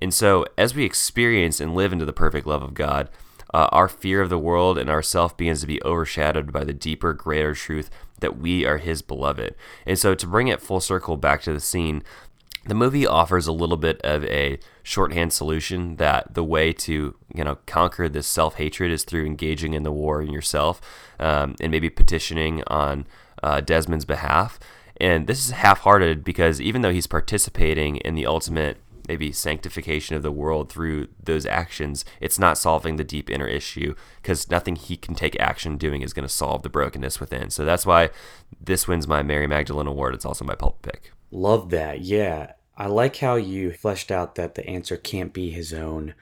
And 0.00 0.14
so, 0.14 0.46
as 0.56 0.74
we 0.74 0.84
experience 0.84 1.60
and 1.60 1.74
live 1.74 1.92
into 1.92 2.06
the 2.06 2.14
perfect 2.14 2.46
love 2.46 2.62
of 2.62 2.72
God, 2.72 3.10
uh, 3.54 3.68
our 3.72 3.88
fear 3.88 4.20
of 4.20 4.30
the 4.30 4.38
world 4.38 4.78
and 4.78 4.90
ourself 4.90 5.36
begins 5.36 5.60
to 5.60 5.66
be 5.66 5.82
overshadowed 5.82 6.52
by 6.52 6.64
the 6.64 6.72
deeper, 6.72 7.12
greater 7.12 7.54
truth 7.54 7.90
that 8.20 8.38
we 8.38 8.64
are 8.64 8.78
His 8.78 9.02
beloved. 9.02 9.54
And 9.84 9.98
so, 9.98 10.14
to 10.14 10.26
bring 10.26 10.48
it 10.48 10.62
full 10.62 10.80
circle 10.80 11.16
back 11.16 11.42
to 11.42 11.52
the 11.52 11.60
scene, 11.60 12.02
the 12.66 12.74
movie 12.74 13.06
offers 13.06 13.46
a 13.46 13.52
little 13.52 13.76
bit 13.76 14.00
of 14.02 14.24
a 14.24 14.58
shorthand 14.82 15.32
solution 15.32 15.96
that 15.96 16.34
the 16.34 16.44
way 16.44 16.72
to 16.72 17.14
you 17.34 17.44
know 17.44 17.58
conquer 17.66 18.08
this 18.08 18.26
self-hatred 18.26 18.90
is 18.90 19.04
through 19.04 19.24
engaging 19.24 19.74
in 19.74 19.82
the 19.82 19.92
war 19.92 20.22
in 20.22 20.32
yourself 20.32 20.80
um, 21.18 21.54
and 21.60 21.70
maybe 21.70 21.90
petitioning 21.90 22.62
on 22.66 23.06
uh, 23.42 23.60
desmond's 23.60 24.04
behalf 24.04 24.58
and 24.98 25.26
this 25.26 25.44
is 25.44 25.50
half-hearted 25.52 26.24
because 26.24 26.60
even 26.60 26.82
though 26.82 26.92
he's 26.92 27.06
participating 27.06 27.96
in 27.96 28.14
the 28.14 28.26
ultimate 28.26 28.78
maybe 29.08 29.32
sanctification 29.32 30.16
of 30.16 30.22
the 30.22 30.32
world 30.32 30.70
through 30.70 31.08
those 31.22 31.46
actions 31.46 32.04
it's 32.20 32.38
not 32.38 32.58
solving 32.58 32.96
the 32.96 33.04
deep 33.04 33.30
inner 33.30 33.46
issue 33.46 33.94
because 34.22 34.50
nothing 34.50 34.76
he 34.76 34.96
can 34.96 35.14
take 35.14 35.38
action 35.40 35.76
doing 35.76 36.02
is 36.02 36.12
going 36.12 36.26
to 36.26 36.32
solve 36.32 36.62
the 36.62 36.68
brokenness 36.68 37.20
within 37.20 37.50
so 37.50 37.64
that's 37.64 37.86
why 37.86 38.10
this 38.60 38.88
wins 38.88 39.06
my 39.06 39.22
mary 39.22 39.46
magdalene 39.46 39.86
award 39.86 40.14
it's 40.14 40.24
also 40.24 40.44
my 40.44 40.54
pulp 40.54 40.82
pick 40.82 41.12
Love 41.30 41.70
that. 41.70 42.00
Yeah. 42.00 42.52
I 42.76 42.86
like 42.86 43.16
how 43.16 43.36
you 43.36 43.72
fleshed 43.72 44.10
out 44.10 44.34
that 44.34 44.54
the 44.54 44.66
answer 44.66 44.96
can't 44.96 45.32
be 45.32 45.50
his 45.50 45.72
own 45.72 46.14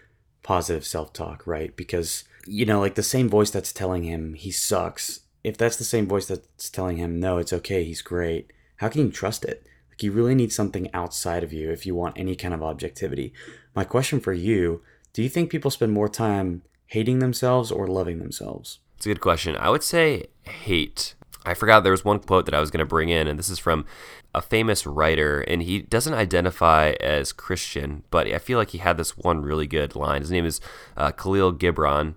positive 0.43 0.87
self 0.87 1.13
talk, 1.13 1.47
right? 1.47 1.75
Because, 1.77 2.25
you 2.47 2.65
know, 2.65 2.81
like 2.81 2.95
the 2.95 3.03
same 3.03 3.29
voice 3.29 3.51
that's 3.51 3.73
telling 3.73 4.05
him 4.05 4.35
he 4.35 4.51
sucks, 4.51 5.21
if 5.43 5.57
that's 5.57 5.77
the 5.77 5.85
same 5.85 6.07
voice 6.07 6.27
that's 6.27 6.71
telling 6.71 6.97
him, 6.97 7.21
no, 7.21 7.39
it's 7.39 7.53
okay, 7.53 7.85
he's 7.85 8.03
great, 8.03 8.53
how 8.77 8.89
can 8.89 9.03
you 9.03 9.11
trust 9.11 9.45
it? 9.45 9.67
Like, 9.95 10.03
you 10.03 10.13
really 10.13 10.35
need 10.35 10.53
something 10.53 10.93
outside 10.93 11.45
of 11.45 11.53
you 11.53 11.71
if 11.71 11.87
you 11.87 11.95
want 11.95 12.19
any 12.19 12.35
kind 12.35 12.53
of 12.53 12.63
objectivity. 12.63 13.33
My 13.75 13.85
question 13.85 14.19
for 14.21 14.33
you 14.33 14.83
do 15.13 15.23
you 15.23 15.29
think 15.29 15.49
people 15.49 15.71
spend 15.71 15.93
more 15.93 16.09
time 16.09 16.63
hating 16.87 17.21
themselves 17.21 17.71
or 17.71 17.87
loving 17.87 18.19
themselves? 18.19 18.81
It's 18.97 19.07
a 19.07 19.11
good 19.11 19.21
question. 19.21 19.57
I 19.57 19.71
would 19.71 19.85
say 19.85 20.27
hate. 20.43 21.15
I 21.47 21.55
forgot 21.55 21.85
there 21.85 21.93
was 21.93 22.05
one 22.05 22.19
quote 22.19 22.47
that 22.47 22.55
I 22.55 22.61
was 22.61 22.73
going 22.73 22.81
to 22.81 22.87
bring 22.87 23.11
in, 23.11 23.29
and 23.29 23.39
this 23.39 23.49
is 23.49 23.61
from 23.61 23.87
a 24.35 24.43
famous 24.43 24.87
writer, 24.87 25.43
and 25.43 25.63
he 25.63 25.83
doesn't 25.83 26.15
identify 26.15 26.95
as 27.01 27.33
Christian, 27.33 28.03
but 28.11 28.27
I 28.27 28.39
feel 28.39 28.59
like 28.59 28.71
he 28.71 28.79
had 28.79 28.97
this 28.97 29.17
one 29.17 29.43
really 29.43 29.69
good 29.69 29.95
line. 29.95 30.23
His 30.23 30.31
name 30.31 30.47
is 30.47 30.61
uh, 30.97 31.13
Kahlil 31.13 31.57
Gibran, 31.57 32.17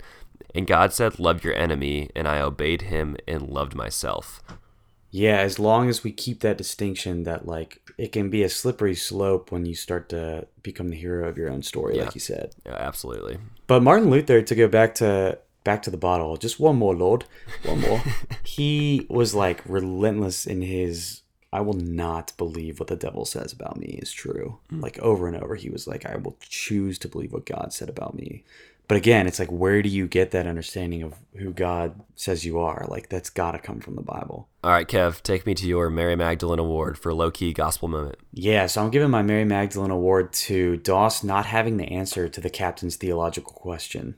and 0.55 0.65
God 0.65 0.93
said, 0.93 1.19
Love 1.19 1.43
your 1.43 1.53
enemy, 1.53 2.09
and 2.15 2.27
I 2.27 2.41
obeyed 2.41 2.83
him 2.83 3.17
and 3.27 3.49
loved 3.49 3.75
myself. 3.75 4.41
Yeah, 5.09 5.37
as 5.37 5.57
long 5.57 5.89
as 5.89 6.03
we 6.03 6.11
keep 6.11 6.41
that 6.41 6.57
distinction 6.57 7.23
that 7.23 7.45
like 7.47 7.81
it 7.97 8.11
can 8.11 8.29
be 8.29 8.43
a 8.43 8.49
slippery 8.49 8.95
slope 8.95 9.51
when 9.51 9.65
you 9.65 9.73
start 9.73 10.09
to 10.09 10.47
become 10.61 10.89
the 10.89 10.97
hero 10.97 11.27
of 11.27 11.37
your 11.37 11.49
own 11.49 11.63
story, 11.63 11.95
Yeah. 11.97 12.05
like 12.05 12.15
you 12.15 12.21
said. 12.21 12.53
Yeah, 12.65 12.75
absolutely. 12.75 13.37
But 13.67 13.83
Martin 13.83 14.09
Luther, 14.09 14.41
to 14.41 14.55
go 14.55 14.67
back 14.67 14.95
to 14.95 15.39
back 15.63 15.81
to 15.83 15.91
the 15.91 15.97
bottle, 15.97 16.37
just 16.37 16.59
one 16.59 16.75
more, 16.77 16.95
Lord, 16.95 17.25
one 17.63 17.81
more. 17.81 18.01
he 18.43 19.05
was 19.09 19.33
like 19.33 19.61
relentless 19.65 20.45
in 20.45 20.61
his. 20.61 21.21
I 21.53 21.61
will 21.61 21.73
not 21.73 22.33
believe 22.37 22.77
what 22.79 22.89
the 22.89 22.97
devil 22.97 23.23
says 23.23 23.53
about 23.53 23.77
me 23.79 23.99
is 24.01 24.11
true. 24.11 24.59
Mm. 24.71 24.81
Like 24.83 24.99
over 24.99 25.27
and 25.27 25.37
over, 25.41 25.55
he 25.55 25.69
was 25.69 25.87
like, 25.87 26.05
I 26.05 26.17
will 26.17 26.37
choose 26.41 26.99
to 26.99 27.07
believe 27.07 27.31
what 27.31 27.45
God 27.45 27.71
said 27.71 27.87
about 27.89 28.15
me. 28.15 28.43
But 28.87 28.95
again, 28.95 29.27
it's 29.27 29.37
like, 29.37 29.49
where 29.49 29.81
do 29.81 29.89
you 29.89 30.07
get 30.07 30.31
that 30.31 30.47
understanding 30.47 31.03
of 31.03 31.15
who 31.35 31.51
God 31.51 31.99
says 32.15 32.45
you 32.45 32.59
are? 32.59 32.85
Like, 32.87 33.09
that's 33.09 33.29
got 33.29 33.51
to 33.51 33.59
come 33.59 33.81
from 33.81 33.95
the 33.95 34.01
Bible. 34.01 34.47
All 34.63 34.71
right, 34.71 34.87
Kev, 34.87 35.21
take 35.21 35.45
me 35.45 35.53
to 35.55 35.67
your 35.67 35.89
Mary 35.89 36.15
Magdalene 36.15 36.59
Award 36.59 36.97
for 36.97 37.13
low 37.13 37.29
key 37.29 37.51
gospel 37.51 37.89
moment. 37.89 38.15
Yeah, 38.31 38.65
so 38.67 38.81
I'm 38.81 38.89
giving 38.89 39.09
my 39.09 39.23
Mary 39.23 39.43
Magdalene 39.43 39.91
Award 39.91 40.31
to 40.33 40.77
Doss 40.77 41.21
not 41.21 41.47
having 41.47 41.75
the 41.75 41.91
answer 41.91 42.29
to 42.29 42.39
the 42.39 42.49
captain's 42.49 42.95
theological 42.95 43.51
question. 43.51 44.15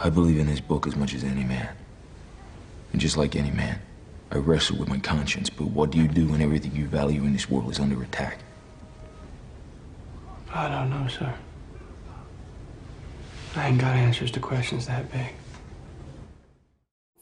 I 0.00 0.10
believe 0.12 0.38
in 0.38 0.46
his 0.46 0.60
book 0.60 0.88
as 0.88 0.96
much 0.96 1.14
as 1.14 1.22
any 1.22 1.44
man. 1.44 1.76
And 2.92 3.00
just 3.00 3.16
like 3.16 3.36
any 3.36 3.52
man, 3.52 3.80
I 4.32 4.38
wrestle 4.38 4.78
with 4.78 4.88
my 4.88 4.98
conscience, 4.98 5.48
but 5.48 5.68
what 5.68 5.90
do 5.90 5.98
you 5.98 6.08
do 6.08 6.26
when 6.26 6.42
everything 6.42 6.74
you 6.74 6.86
value 6.86 7.22
in 7.22 7.32
this 7.32 7.48
world 7.48 7.70
is 7.70 7.78
under 7.78 8.02
attack? 8.02 8.38
I 10.52 10.68
don't 10.68 10.90
know, 10.90 11.06
sir. 11.06 11.34
I 13.56 13.68
ain't 13.68 13.80
got 13.80 13.96
answers 13.96 14.30
to 14.32 14.40
questions 14.40 14.86
that 14.86 15.10
big. 15.10 15.34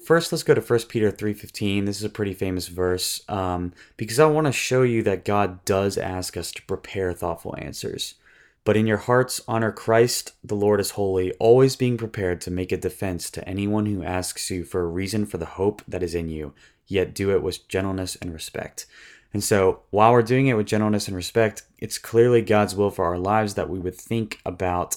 First, 0.05 0.31
let's 0.31 0.45
go 0.45 0.55
to 0.55 0.61
1 0.61 0.81
Peter 0.89 1.11
3.15. 1.11 1.85
This 1.85 1.99
is 1.99 2.05
a 2.05 2.09
pretty 2.09 2.33
famous 2.33 2.69
verse 2.69 3.23
um, 3.29 3.73
because 3.97 4.21
I 4.21 4.27
want 4.27 4.47
to 4.47 4.53
show 4.53 4.83
you 4.83 5.03
that 5.03 5.25
God 5.25 5.65
does 5.65 5.99
ask 5.99 6.37
us 6.37 6.53
to 6.53 6.62
prepare 6.62 7.12
thoughtful 7.12 7.57
answers. 7.59 8.15
But 8.62 8.77
in 8.77 8.87
your 8.87 8.99
hearts, 8.99 9.41
honor 9.49 9.73
Christ, 9.73 10.33
the 10.45 10.55
Lord 10.55 10.79
is 10.79 10.93
holy, 10.93 11.33
always 11.35 11.75
being 11.75 11.97
prepared 11.97 12.41
to 12.43 12.51
make 12.51 12.71
a 12.71 12.77
defense 12.77 13.31
to 13.31 13.49
anyone 13.49 13.87
who 13.87 14.03
asks 14.03 14.51
you 14.51 14.65
for 14.65 14.83
a 14.83 14.89
reason 14.89 15.27
for 15.27 15.39
the 15.39 15.47
hope 15.47 15.83
that 15.89 16.03
is 16.03 16.15
in 16.15 16.29
you, 16.29 16.53
yet 16.87 17.15
do 17.15 17.31
it 17.31 17.43
with 17.43 17.67
gentleness 17.69 18.17
and 18.17 18.33
respect. 18.33 18.87
And 19.33 19.43
so, 19.43 19.83
while 19.91 20.12
we're 20.12 20.23
doing 20.23 20.47
it 20.47 20.57
with 20.57 20.67
gentleness 20.67 21.09
and 21.09 21.17
respect, 21.17 21.62
it's 21.79 21.99
clearly 21.99 22.43
God's 22.43 22.75
will 22.75 22.91
for 22.91 23.05
our 23.05 23.19
lives 23.19 23.55
that 23.55 23.69
we 23.69 23.79
would 23.79 23.97
think 23.97 24.41
about 24.45 24.97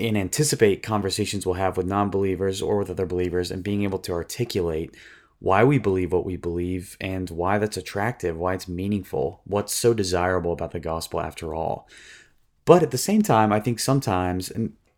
and 0.00 0.16
anticipate 0.16 0.82
conversations 0.82 1.44
we'll 1.44 1.54
have 1.54 1.76
with 1.76 1.86
non 1.86 2.10
believers 2.10 2.62
or 2.62 2.78
with 2.78 2.90
other 2.90 3.06
believers 3.06 3.50
and 3.50 3.62
being 3.62 3.82
able 3.82 3.98
to 4.00 4.12
articulate 4.12 4.94
why 5.40 5.64
we 5.64 5.78
believe 5.78 6.12
what 6.12 6.26
we 6.26 6.36
believe 6.36 6.96
and 7.00 7.30
why 7.30 7.58
that's 7.58 7.76
attractive, 7.76 8.36
why 8.36 8.54
it's 8.54 8.68
meaningful, 8.68 9.40
what's 9.44 9.72
so 9.72 9.94
desirable 9.94 10.52
about 10.52 10.72
the 10.72 10.80
gospel 10.80 11.20
after 11.20 11.54
all. 11.54 11.88
But 12.66 12.82
at 12.82 12.90
the 12.90 12.98
same 12.98 13.22
time, 13.22 13.52
I 13.52 13.58
think 13.58 13.80
sometimes 13.80 14.52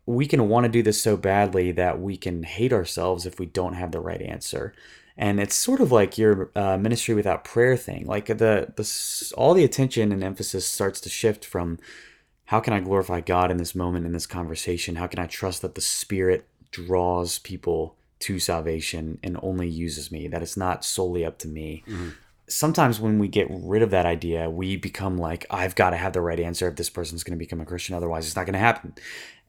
we 0.05 0.27
can 0.27 0.49
want 0.49 0.65
to 0.65 0.69
do 0.69 0.83
this 0.83 1.01
so 1.01 1.15
badly 1.15 1.71
that 1.71 2.01
we 2.01 2.17
can 2.17 2.43
hate 2.43 2.73
ourselves 2.73 3.25
if 3.25 3.39
we 3.39 3.45
don't 3.45 3.73
have 3.73 3.91
the 3.91 4.01
right 4.01 4.21
answer. 4.21 4.73
And 5.15 5.39
it's 5.39 5.55
sort 5.55 5.79
of 5.79 5.91
like 5.91 6.17
your 6.17 6.51
uh, 6.55 6.77
ministry 6.77 7.15
without 7.15 7.45
prayer 7.45 7.77
thing. 7.77 8.05
Like 8.05 8.25
the, 8.25 8.73
the 8.75 9.33
all 9.37 9.53
the 9.53 9.63
attention 9.63 10.11
and 10.11 10.23
emphasis 10.23 10.67
starts 10.67 10.99
to 11.01 11.09
shift 11.09 11.45
from 11.45 11.79
how 12.45 12.59
can 12.59 12.73
I 12.73 12.79
glorify 12.79 13.21
God 13.21 13.51
in 13.51 13.57
this 13.57 13.75
moment 13.75 14.05
in 14.05 14.11
this 14.11 14.27
conversation? 14.27 14.95
How 14.95 15.07
can 15.07 15.19
I 15.19 15.27
trust 15.27 15.61
that 15.61 15.75
the 15.75 15.81
Spirit 15.81 16.47
draws 16.71 17.39
people 17.39 17.95
to 18.19 18.39
salvation 18.39 19.19
and 19.23 19.37
only 19.41 19.67
uses 19.67 20.11
me? 20.11 20.27
That 20.27 20.41
it's 20.41 20.57
not 20.57 20.85
solely 20.85 21.25
up 21.25 21.37
to 21.39 21.47
me. 21.47 21.83
Mm-hmm 21.87 22.09
sometimes 22.47 22.99
when 22.99 23.19
we 23.19 23.27
get 23.27 23.47
rid 23.49 23.81
of 23.81 23.91
that 23.91 24.05
idea, 24.05 24.49
we 24.49 24.75
become 24.75 25.17
like, 25.17 25.45
I've 25.49 25.75
got 25.75 25.91
to 25.91 25.97
have 25.97 26.13
the 26.13 26.21
right 26.21 26.39
answer 26.39 26.67
if 26.67 26.75
this 26.75 26.89
person's 26.89 27.23
going 27.23 27.37
to 27.37 27.43
become 27.43 27.61
a 27.61 27.65
Christian. 27.65 27.95
Otherwise, 27.95 28.25
it's 28.25 28.35
not 28.35 28.45
going 28.45 28.53
to 28.53 28.59
happen. 28.59 28.93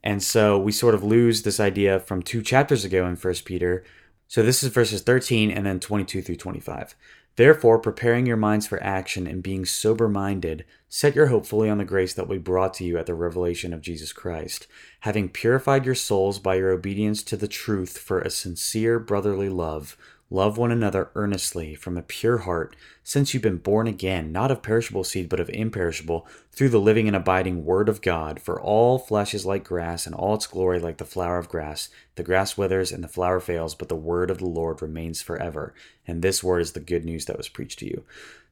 And 0.03 0.21
so 0.21 0.57
we 0.57 0.71
sort 0.71 0.95
of 0.95 1.03
lose 1.03 1.41
this 1.41 1.59
idea 1.59 1.99
from 1.99 2.21
two 2.21 2.41
chapters 2.41 2.85
ago 2.85 3.05
in 3.05 3.15
First 3.15 3.45
Peter. 3.45 3.83
So 4.27 4.43
this 4.43 4.63
is 4.63 4.71
verses 4.71 5.01
13 5.01 5.51
and 5.51 5.65
then 5.65 5.79
22 5.79 6.21
through 6.21 6.35
25. 6.35 6.95
Therefore, 7.37 7.79
preparing 7.79 8.25
your 8.25 8.37
minds 8.37 8.65
for 8.65 8.81
action 8.81 9.27
and 9.27 9.43
being 9.43 9.65
sober 9.65 10.07
minded, 10.07 10.63
set 10.87 11.15
your 11.15 11.27
hope 11.27 11.45
fully 11.45 11.69
on 11.69 11.77
the 11.77 11.83
grace 11.83 12.13
that 12.13 12.27
will 12.27 12.35
be 12.35 12.41
brought 12.41 12.73
to 12.75 12.85
you 12.85 12.97
at 12.97 13.07
the 13.07 13.13
revelation 13.13 13.73
of 13.73 13.81
Jesus 13.81 14.13
Christ, 14.13 14.67
having 15.01 15.27
purified 15.27 15.85
your 15.85 15.95
souls 15.95 16.39
by 16.39 16.55
your 16.55 16.71
obedience 16.71 17.23
to 17.23 17.35
the 17.35 17.47
truth 17.47 17.97
for 17.97 18.21
a 18.21 18.29
sincere 18.29 18.99
brotherly 18.99 19.49
love 19.49 19.97
Love 20.35 20.57
one 20.57 20.69
another 20.69 21.11
earnestly 21.15 21.75
from 21.75 21.97
a 21.97 22.01
pure 22.01 22.39
heart, 22.39 22.75
since 23.05 23.33
you've 23.33 23.41
been 23.41 23.55
born 23.55 23.87
again, 23.87 24.33
not 24.33 24.51
of 24.51 24.61
perishable 24.61 25.05
seed, 25.05 25.29
but 25.29 25.39
of 25.39 25.49
imperishable, 25.49 26.27
through 26.51 26.67
the 26.67 26.77
living 26.77 27.07
and 27.07 27.15
abiding 27.15 27.63
Word 27.63 27.87
of 27.87 28.01
God. 28.01 28.41
For 28.41 28.59
all 28.59 28.99
flesh 28.99 29.33
is 29.33 29.45
like 29.45 29.63
grass, 29.63 30.05
and 30.05 30.13
all 30.13 30.35
its 30.35 30.45
glory 30.45 30.77
like 30.77 30.97
the 30.97 31.05
flower 31.05 31.37
of 31.37 31.47
grass. 31.47 31.87
The 32.15 32.23
grass 32.23 32.57
withers 32.57 32.91
and 32.91 33.01
the 33.01 33.07
flower 33.07 33.39
fails, 33.39 33.75
but 33.75 33.87
the 33.87 33.95
word 33.95 34.29
of 34.29 34.39
the 34.39 34.45
Lord 34.45 34.81
remains 34.81 35.21
forever. 35.21 35.73
And 36.05 36.21
this 36.21 36.43
word 36.43 36.59
is 36.59 36.73
the 36.73 36.81
good 36.81 37.05
news 37.05 37.23
that 37.25 37.37
was 37.37 37.47
preached 37.47 37.79
to 37.79 37.85
you. 37.85 38.03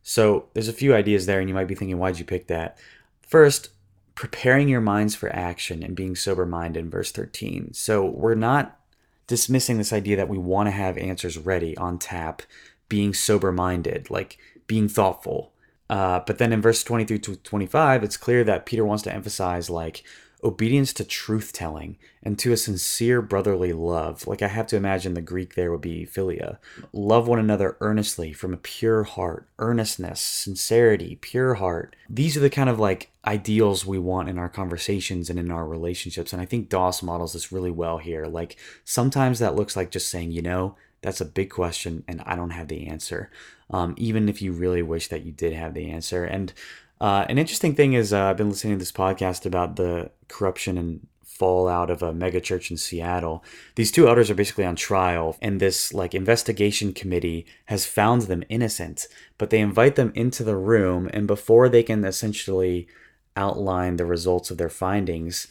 So 0.03 0.45
there's 0.53 0.69
a 0.69 0.73
few 0.73 0.95
ideas 0.95 1.25
there, 1.25 1.41
and 1.41 1.49
you 1.49 1.55
might 1.55 1.67
be 1.67 1.75
thinking, 1.75 1.97
why'd 1.97 2.17
you 2.17 2.23
pick 2.23 2.47
that? 2.47 2.77
First, 3.21 3.71
preparing 4.15 4.69
your 4.69 4.79
minds 4.79 5.15
for 5.15 5.35
action 5.35 5.83
and 5.83 5.97
being 5.97 6.15
sober 6.15 6.45
minded 6.45 6.79
in 6.79 6.89
verse 6.89 7.11
13. 7.11 7.73
So 7.73 8.05
we're 8.05 8.35
not 8.35 8.79
dismissing 9.27 9.77
this 9.77 9.93
idea 9.93 10.15
that 10.17 10.29
we 10.29 10.37
want 10.37 10.67
to 10.67 10.71
have 10.71 10.97
answers 10.97 11.37
ready 11.37 11.75
on 11.77 11.97
tap, 11.97 12.41
being 12.89 13.13
sober 13.13 13.51
minded, 13.51 14.09
like 14.09 14.37
being 14.67 14.87
thoughtful. 14.87 15.53
Uh, 15.89 16.21
but 16.25 16.37
then 16.37 16.53
in 16.53 16.61
verse 16.61 16.83
23 16.83 17.19
to 17.19 17.35
25, 17.37 18.03
it's 18.03 18.17
clear 18.17 18.43
that 18.43 18.65
Peter 18.65 18.85
wants 18.85 19.03
to 19.03 19.13
emphasize 19.13 19.69
like 19.69 20.03
obedience 20.43 20.91
to 20.93 21.03
truth 21.03 21.53
telling 21.53 21.97
and 22.21 22.37
to 22.37 22.51
a 22.51 22.57
sincere 22.57 23.21
brotherly 23.21 23.71
love. 23.71 24.27
Like 24.27 24.41
I 24.41 24.47
have 24.47 24.67
to 24.67 24.75
imagine 24.75 25.13
the 25.13 25.21
Greek 25.21 25.55
there 25.55 25.71
would 25.71 25.81
be 25.81 26.05
philia. 26.05 26.57
Love 26.91 27.27
one 27.27 27.39
another 27.39 27.77
earnestly 27.79 28.33
from 28.33 28.53
a 28.53 28.57
pure 28.57 29.03
heart, 29.03 29.47
earnestness, 29.59 30.19
sincerity, 30.19 31.17
pure 31.21 31.55
heart. 31.55 31.95
These 32.09 32.35
are 32.35 32.41
the 32.41 32.49
kind 32.49 32.69
of 32.69 32.79
like 32.79 33.11
ideals 33.25 33.85
we 33.85 33.97
want 33.97 34.29
in 34.29 34.37
our 34.37 34.49
conversations 34.49 35.29
and 35.29 35.39
in 35.39 35.49
our 35.49 35.65
relationships. 35.65 36.33
And 36.33 36.41
I 36.41 36.45
think 36.45 36.69
Doss 36.69 37.01
models 37.01 37.33
this 37.33 37.51
really 37.51 37.71
well 37.71 37.97
here. 37.97 38.25
Like 38.25 38.57
sometimes 38.83 39.39
that 39.39 39.55
looks 39.55 39.75
like 39.75 39.91
just 39.91 40.09
saying, 40.09 40.31
you 40.31 40.41
know, 40.41 40.75
that's 41.01 41.21
a 41.21 41.25
big 41.25 41.49
question 41.49 42.03
and 42.07 42.21
I 42.25 42.35
don't 42.35 42.51
have 42.51 42.67
the 42.67 42.87
answer. 42.87 43.29
Um, 43.69 43.95
even 43.97 44.27
if 44.27 44.41
you 44.41 44.51
really 44.51 44.81
wish 44.81 45.07
that 45.07 45.25
you 45.25 45.31
did 45.31 45.53
have 45.53 45.73
the 45.73 45.89
answer. 45.89 46.25
And 46.25 46.53
uh, 46.99 47.25
an 47.29 47.37
interesting 47.37 47.75
thing 47.75 47.93
is, 47.93 48.13
uh, 48.13 48.25
I've 48.25 48.37
been 48.37 48.49
listening 48.49 48.73
to 48.73 48.79
this 48.79 48.91
podcast 48.91 49.45
about 49.45 49.77
the 49.77 50.11
corruption 50.27 50.77
and 50.77 51.07
fallout 51.23 51.89
of 51.89 52.03
a 52.03 52.13
megachurch 52.13 52.71
in 52.71 52.77
Seattle. 52.77 53.43
These 53.75 53.91
two 53.91 54.07
elders 54.07 54.29
are 54.29 54.35
basically 54.35 54.65
on 54.65 54.75
trial, 54.75 55.35
and 55.41 55.59
this 55.59 55.93
like 55.93 56.13
investigation 56.13 56.93
committee 56.93 57.45
has 57.65 57.85
found 57.85 58.23
them 58.23 58.43
innocent, 58.49 59.07
but 59.37 59.49
they 59.49 59.59
invite 59.59 59.95
them 59.95 60.13
into 60.15 60.43
the 60.43 60.55
room, 60.55 61.09
and 61.11 61.27
before 61.27 61.67
they 61.67 61.83
can 61.83 62.05
essentially 62.05 62.87
outline 63.35 63.97
the 63.97 64.05
results 64.05 64.51
of 64.51 64.57
their 64.57 64.69
findings, 64.69 65.47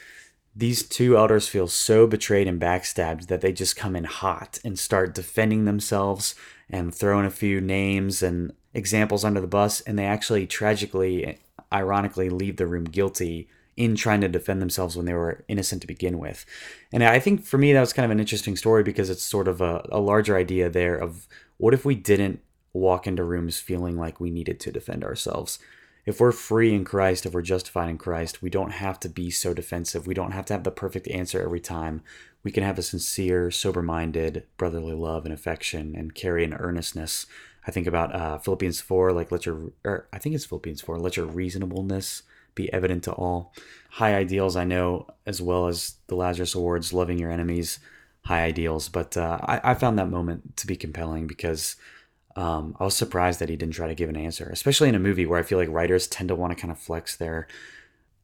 these 0.54 0.82
two 0.82 1.16
elders 1.16 1.48
feel 1.48 1.66
so 1.66 2.06
betrayed 2.06 2.46
and 2.46 2.60
backstabbed 2.60 3.28
that 3.28 3.40
they 3.40 3.52
just 3.52 3.76
come 3.76 3.96
in 3.96 4.04
hot 4.04 4.58
and 4.64 4.78
start 4.78 5.14
defending 5.14 5.64
themselves 5.64 6.34
and 6.68 6.94
throwing 6.94 7.26
a 7.26 7.30
few 7.30 7.60
names 7.60 8.22
and 8.22 8.52
examples 8.74 9.24
under 9.24 9.40
the 9.40 9.46
bus, 9.46 9.80
and 9.82 9.98
they 9.98 10.04
actually 10.04 10.46
tragically, 10.46 11.38
ironically, 11.72 12.30
leave 12.30 12.56
the 12.56 12.66
room 12.66 12.84
guilty 12.84 13.48
in 13.76 13.96
trying 13.96 14.20
to 14.20 14.28
defend 14.28 14.60
themselves 14.60 14.96
when 14.96 15.06
they 15.06 15.14
were 15.14 15.44
innocent 15.48 15.80
to 15.80 15.86
begin 15.86 16.18
with. 16.18 16.44
And 16.92 17.02
I 17.02 17.18
think 17.18 17.44
for 17.44 17.56
me, 17.56 17.72
that 17.72 17.80
was 17.80 17.92
kind 17.92 18.04
of 18.04 18.10
an 18.10 18.20
interesting 18.20 18.56
story 18.56 18.82
because 18.82 19.08
it's 19.08 19.22
sort 19.22 19.48
of 19.48 19.60
a, 19.60 19.86
a 19.90 20.00
larger 20.00 20.36
idea 20.36 20.68
there 20.68 20.96
of 20.96 21.26
what 21.56 21.72
if 21.72 21.84
we 21.84 21.94
didn't 21.94 22.40
walk 22.74 23.06
into 23.06 23.24
rooms 23.24 23.58
feeling 23.58 23.98
like 23.98 24.20
we 24.20 24.30
needed 24.30 24.60
to 24.60 24.72
defend 24.72 25.04
ourselves? 25.04 25.58
If 26.04 26.20
we're 26.20 26.32
free 26.32 26.74
in 26.74 26.84
Christ, 26.84 27.26
if 27.26 27.32
we're 27.32 27.42
justified 27.42 27.88
in 27.88 27.98
Christ, 27.98 28.42
we 28.42 28.50
don't 28.50 28.72
have 28.72 28.98
to 29.00 29.08
be 29.08 29.30
so 29.30 29.54
defensive. 29.54 30.06
We 30.06 30.14
don't 30.14 30.32
have 30.32 30.46
to 30.46 30.52
have 30.52 30.64
the 30.64 30.70
perfect 30.70 31.08
answer 31.08 31.40
every 31.40 31.60
time. 31.60 32.02
We 32.42 32.50
can 32.50 32.64
have 32.64 32.78
a 32.78 32.82
sincere, 32.82 33.50
sober 33.52 33.82
minded, 33.82 34.44
brotherly 34.56 34.94
love 34.94 35.24
and 35.24 35.32
affection 35.32 35.94
and 35.96 36.14
carry 36.14 36.42
an 36.44 36.54
earnestness 36.54 37.26
I 37.66 37.70
think 37.70 37.86
about 37.86 38.14
uh, 38.14 38.38
Philippians 38.38 38.80
4, 38.80 39.12
like 39.12 39.30
let 39.30 39.46
your, 39.46 39.72
I 39.84 40.18
think 40.18 40.34
it's 40.34 40.44
Philippians 40.44 40.80
4, 40.80 40.98
let 40.98 41.16
your 41.16 41.26
reasonableness 41.26 42.22
be 42.54 42.72
evident 42.72 43.04
to 43.04 43.12
all. 43.12 43.54
High 43.90 44.14
ideals, 44.14 44.56
I 44.56 44.64
know, 44.64 45.06
as 45.26 45.40
well 45.40 45.68
as 45.68 45.94
the 46.08 46.16
Lazarus 46.16 46.54
Awards, 46.54 46.92
loving 46.92 47.18
your 47.18 47.30
enemies, 47.30 47.78
high 48.24 48.42
ideals. 48.42 48.88
But 48.88 49.16
uh, 49.16 49.38
I, 49.42 49.60
I, 49.70 49.74
found 49.74 49.98
that 49.98 50.10
moment 50.10 50.56
to 50.58 50.66
be 50.66 50.76
compelling 50.76 51.26
because 51.26 51.76
um, 52.36 52.76
I 52.80 52.84
was 52.84 52.96
surprised 52.96 53.40
that 53.40 53.48
he 53.48 53.56
didn't 53.56 53.74
try 53.74 53.88
to 53.88 53.94
give 53.94 54.08
an 54.08 54.16
answer, 54.16 54.48
especially 54.52 54.88
in 54.88 54.94
a 54.94 55.00
movie 55.00 55.26
where 55.26 55.38
I 55.38 55.42
feel 55.42 55.58
like 55.58 55.68
writers 55.68 56.06
tend 56.06 56.28
to 56.28 56.34
want 56.34 56.52
to 56.52 56.60
kind 56.60 56.70
of 56.70 56.78
flex 56.78 57.16
their, 57.16 57.46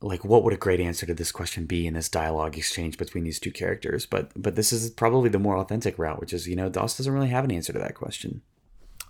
like, 0.00 0.24
what 0.24 0.44
would 0.44 0.52
a 0.52 0.56
great 0.56 0.80
answer 0.80 1.06
to 1.06 1.14
this 1.14 1.32
question 1.32 1.66
be 1.66 1.86
in 1.86 1.94
this 1.94 2.08
dialogue 2.08 2.56
exchange 2.56 2.96
between 2.98 3.24
these 3.24 3.40
two 3.40 3.50
characters? 3.50 4.06
But 4.06 4.30
but 4.36 4.56
this 4.56 4.72
is 4.72 4.90
probably 4.90 5.28
the 5.28 5.38
more 5.38 5.56
authentic 5.56 5.98
route, 5.98 6.20
which 6.20 6.32
is 6.32 6.48
you 6.48 6.56
know 6.56 6.68
Doss 6.68 6.96
doesn't 6.96 7.12
really 7.12 7.28
have 7.28 7.44
an 7.44 7.52
answer 7.52 7.72
to 7.72 7.78
that 7.78 7.94
question. 7.94 8.42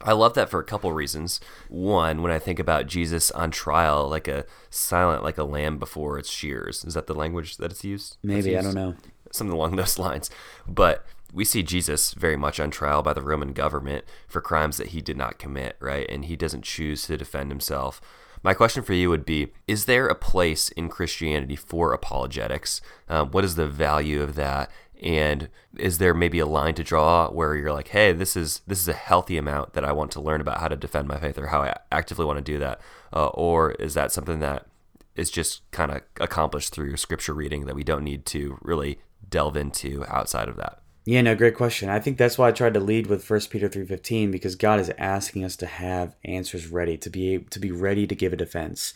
I 0.01 0.13
love 0.13 0.35
that 0.35 0.49
for 0.49 0.61
a 0.61 0.65
couple 0.65 0.93
reasons. 0.93 1.41
One, 1.69 2.23
when 2.23 2.31
I 2.31 2.39
think 2.39 2.59
about 2.59 2.87
Jesus 2.87 3.31
on 3.33 3.51
trial, 3.51 4.09
like 4.09 4.29
a 4.29 4.45
silent, 4.71 5.25
like 5.25 5.39
a 5.39 5.45
lamb 5.45 5.79
before 5.79 6.19
its 6.19 6.31
shears. 6.31 6.85
Is 6.85 6.95
that 6.95 7.09
the 7.09 7.15
language 7.15 7.57
that 7.57 7.73
it's 7.73 7.85
used? 7.85 8.17
Maybe 8.23 8.51
used? 8.51 8.59
I 8.59 8.63
don't 8.63 8.75
know. 8.75 8.95
Something 9.33 9.55
along 9.55 9.77
those 9.77 9.99
lines. 9.99 10.31
But 10.69 11.05
we 11.33 11.45
see 11.45 11.63
Jesus 11.63 12.15
very 12.15 12.37
much 12.37 12.59
on 12.59 12.71
trial 12.71 13.03
by 13.03 13.13
the 13.13 13.23
Roman 13.23 13.53
government 13.53 14.05
for 14.27 14.41
crimes 14.41 14.77
that 14.79 14.89
he 14.89 15.01
did 15.01 15.17
not 15.17 15.39
commit, 15.39 15.77
right? 15.81 16.07
And 16.09 16.25
he 16.25 16.37
doesn't 16.37 16.65
choose 16.65 17.07
to 17.07 17.17
defend 17.17 17.51
himself. 17.51 18.01
My 18.43 18.55
question 18.55 18.83
for 18.83 18.95
you 18.95 19.11
would 19.11 19.25
be 19.25 19.53
Is 19.67 19.85
there 19.85 20.07
a 20.07 20.15
place 20.15 20.69
in 20.71 20.89
Christianity 20.89 21.57
for 21.57 21.93
apologetics? 21.93 22.81
Um, 23.09 23.31
what 23.31 23.45
is 23.45 23.57
the 23.57 23.67
value 23.67 24.23
of 24.23 24.35
that? 24.37 24.71
and 25.01 25.49
is 25.79 25.99
there 25.99 26.15
maybe 26.15 26.39
a 26.39 26.47
line 26.47 26.75
to 26.75 26.83
draw 26.83 27.31
where 27.31 27.55
you're 27.55 27.73
like 27.73 27.89
hey 27.89 28.13
this 28.13 28.37
is 28.37 28.63
this 28.67 28.81
is 28.81 28.89
a 28.89 28.93
healthy 28.93 29.37
amount 29.37 29.73
that 29.73 29.85
i 29.85 29.93
want 29.93 30.11
to 30.11 30.21
learn 30.21 30.41
about 30.41 30.59
how 30.59 30.69
to 30.69 30.77
defend 30.77 31.07
my 31.07 31.19
faith 31.19 31.39
or 31.39 31.49
how 31.49 31.63
i 31.63 31.77
actively 31.93 32.25
want 32.25 32.37
to 32.37 32.43
do 32.43 32.59
that 32.59 32.81
uh, 33.13 33.27
or 33.29 33.73
is 33.73 33.95
that 33.95 34.11
something 34.11 34.41
that 34.41 34.67
is 35.15 35.31
just 35.31 35.69
kind 35.71 35.91
of 35.91 36.03
accomplished 36.21 36.75
through 36.75 36.97
scripture 36.97 37.35
reading 37.35 37.67
that 37.67 37.75
we 37.75 37.85
don't 37.85 38.05
need 38.05 38.27
to 38.27 38.59
really 38.63 38.99
delve 39.29 39.57
into 39.57 40.05
outside 40.09 40.49
of 40.49 40.57
that 40.57 40.81
yeah 41.09 41.23
no 41.23 41.35
great 41.35 41.55
question 41.55 41.89
i 41.89 41.99
think 41.99 42.17
that's 42.17 42.39
why 42.39 42.49
i 42.49 42.53
tried 42.53 42.75
to 42.75 42.81
lead 42.81 43.07
with 43.07 43.29
1 43.29 43.41
peter 43.51 43.69
3.15 43.69 44.31
because 44.31 44.55
god 44.55 44.81
is 44.81 44.93
asking 44.99 45.45
us 45.45 45.57
to 45.57 45.67
have 45.67 46.15
answers 46.25 46.69
ready 46.69 46.97
to 46.97 47.11
be 47.11 47.39
to 47.51 47.59
be 47.59 47.71
ready 47.71 48.07
to 48.07 48.15
give 48.15 48.33
a 48.33 48.37
defense 48.37 48.95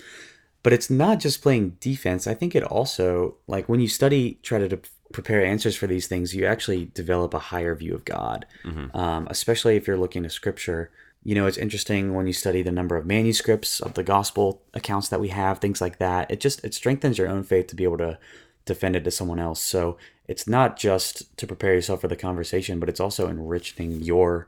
but 0.63 0.73
it's 0.73 0.91
not 0.91 1.21
just 1.21 1.43
playing 1.43 1.77
defense 1.81 2.27
i 2.27 2.35
think 2.35 2.55
it 2.55 2.63
also 2.63 3.37
like 3.47 3.69
when 3.69 3.81
you 3.81 3.89
study 3.89 4.39
try 4.43 4.59
to 4.59 4.79
prepare 5.13 5.45
answers 5.45 5.77
for 5.77 5.87
these 5.87 6.07
things, 6.07 6.35
you 6.35 6.47
actually 6.47 6.87
develop 6.87 7.35
a 7.35 7.39
higher 7.39 7.75
view 7.75 7.95
of 7.95 8.05
God, 8.05 8.47
mm-hmm. 8.65 8.97
um, 8.97 9.29
especially 9.31 9.77
if 9.77 9.87
you're 9.87 9.99
looking 9.99 10.23
to 10.25 10.31
Scripture. 10.31 10.91
You 11.23 11.37
know, 11.37 11.47
it's 11.47 11.59
interesting 11.59 12.15
when 12.15 12.27
you 12.27 12.33
study 12.33 12.63
the 12.63 12.73
number 12.73 12.97
of 12.97 13.07
manuscripts 13.07 13.79
of 13.79 13.95
the 13.95 14.03
gospel 14.03 14.63
accounts 14.75 15.09
that 15.09 15.21
we 15.21 15.29
have, 15.29 15.59
things 15.59 15.81
like 15.81 15.99
that. 15.99 16.31
It 16.31 16.41
just 16.41 16.65
it 16.65 16.75
strengthens 16.75 17.19
your 17.19 17.29
own 17.29 17.45
faith 17.45 17.69
to 17.69 17.77
be 17.77 17.85
able 17.85 17.99
to 17.99 18.19
defend 18.65 18.97
it 18.97 19.05
to 19.05 19.11
someone 19.11 19.39
else. 19.39 19.61
So 19.61 19.99
it's 20.29 20.47
not 20.47 20.79
just 20.79 21.37
to 21.37 21.47
prepare 21.47 21.75
yourself 21.75 22.01
for 22.01 22.09
the 22.09 22.17
conversation, 22.17 22.79
but 22.81 22.89
it's 22.89 23.01
also 23.01 23.29
enriching 23.29 24.03
your 24.03 24.47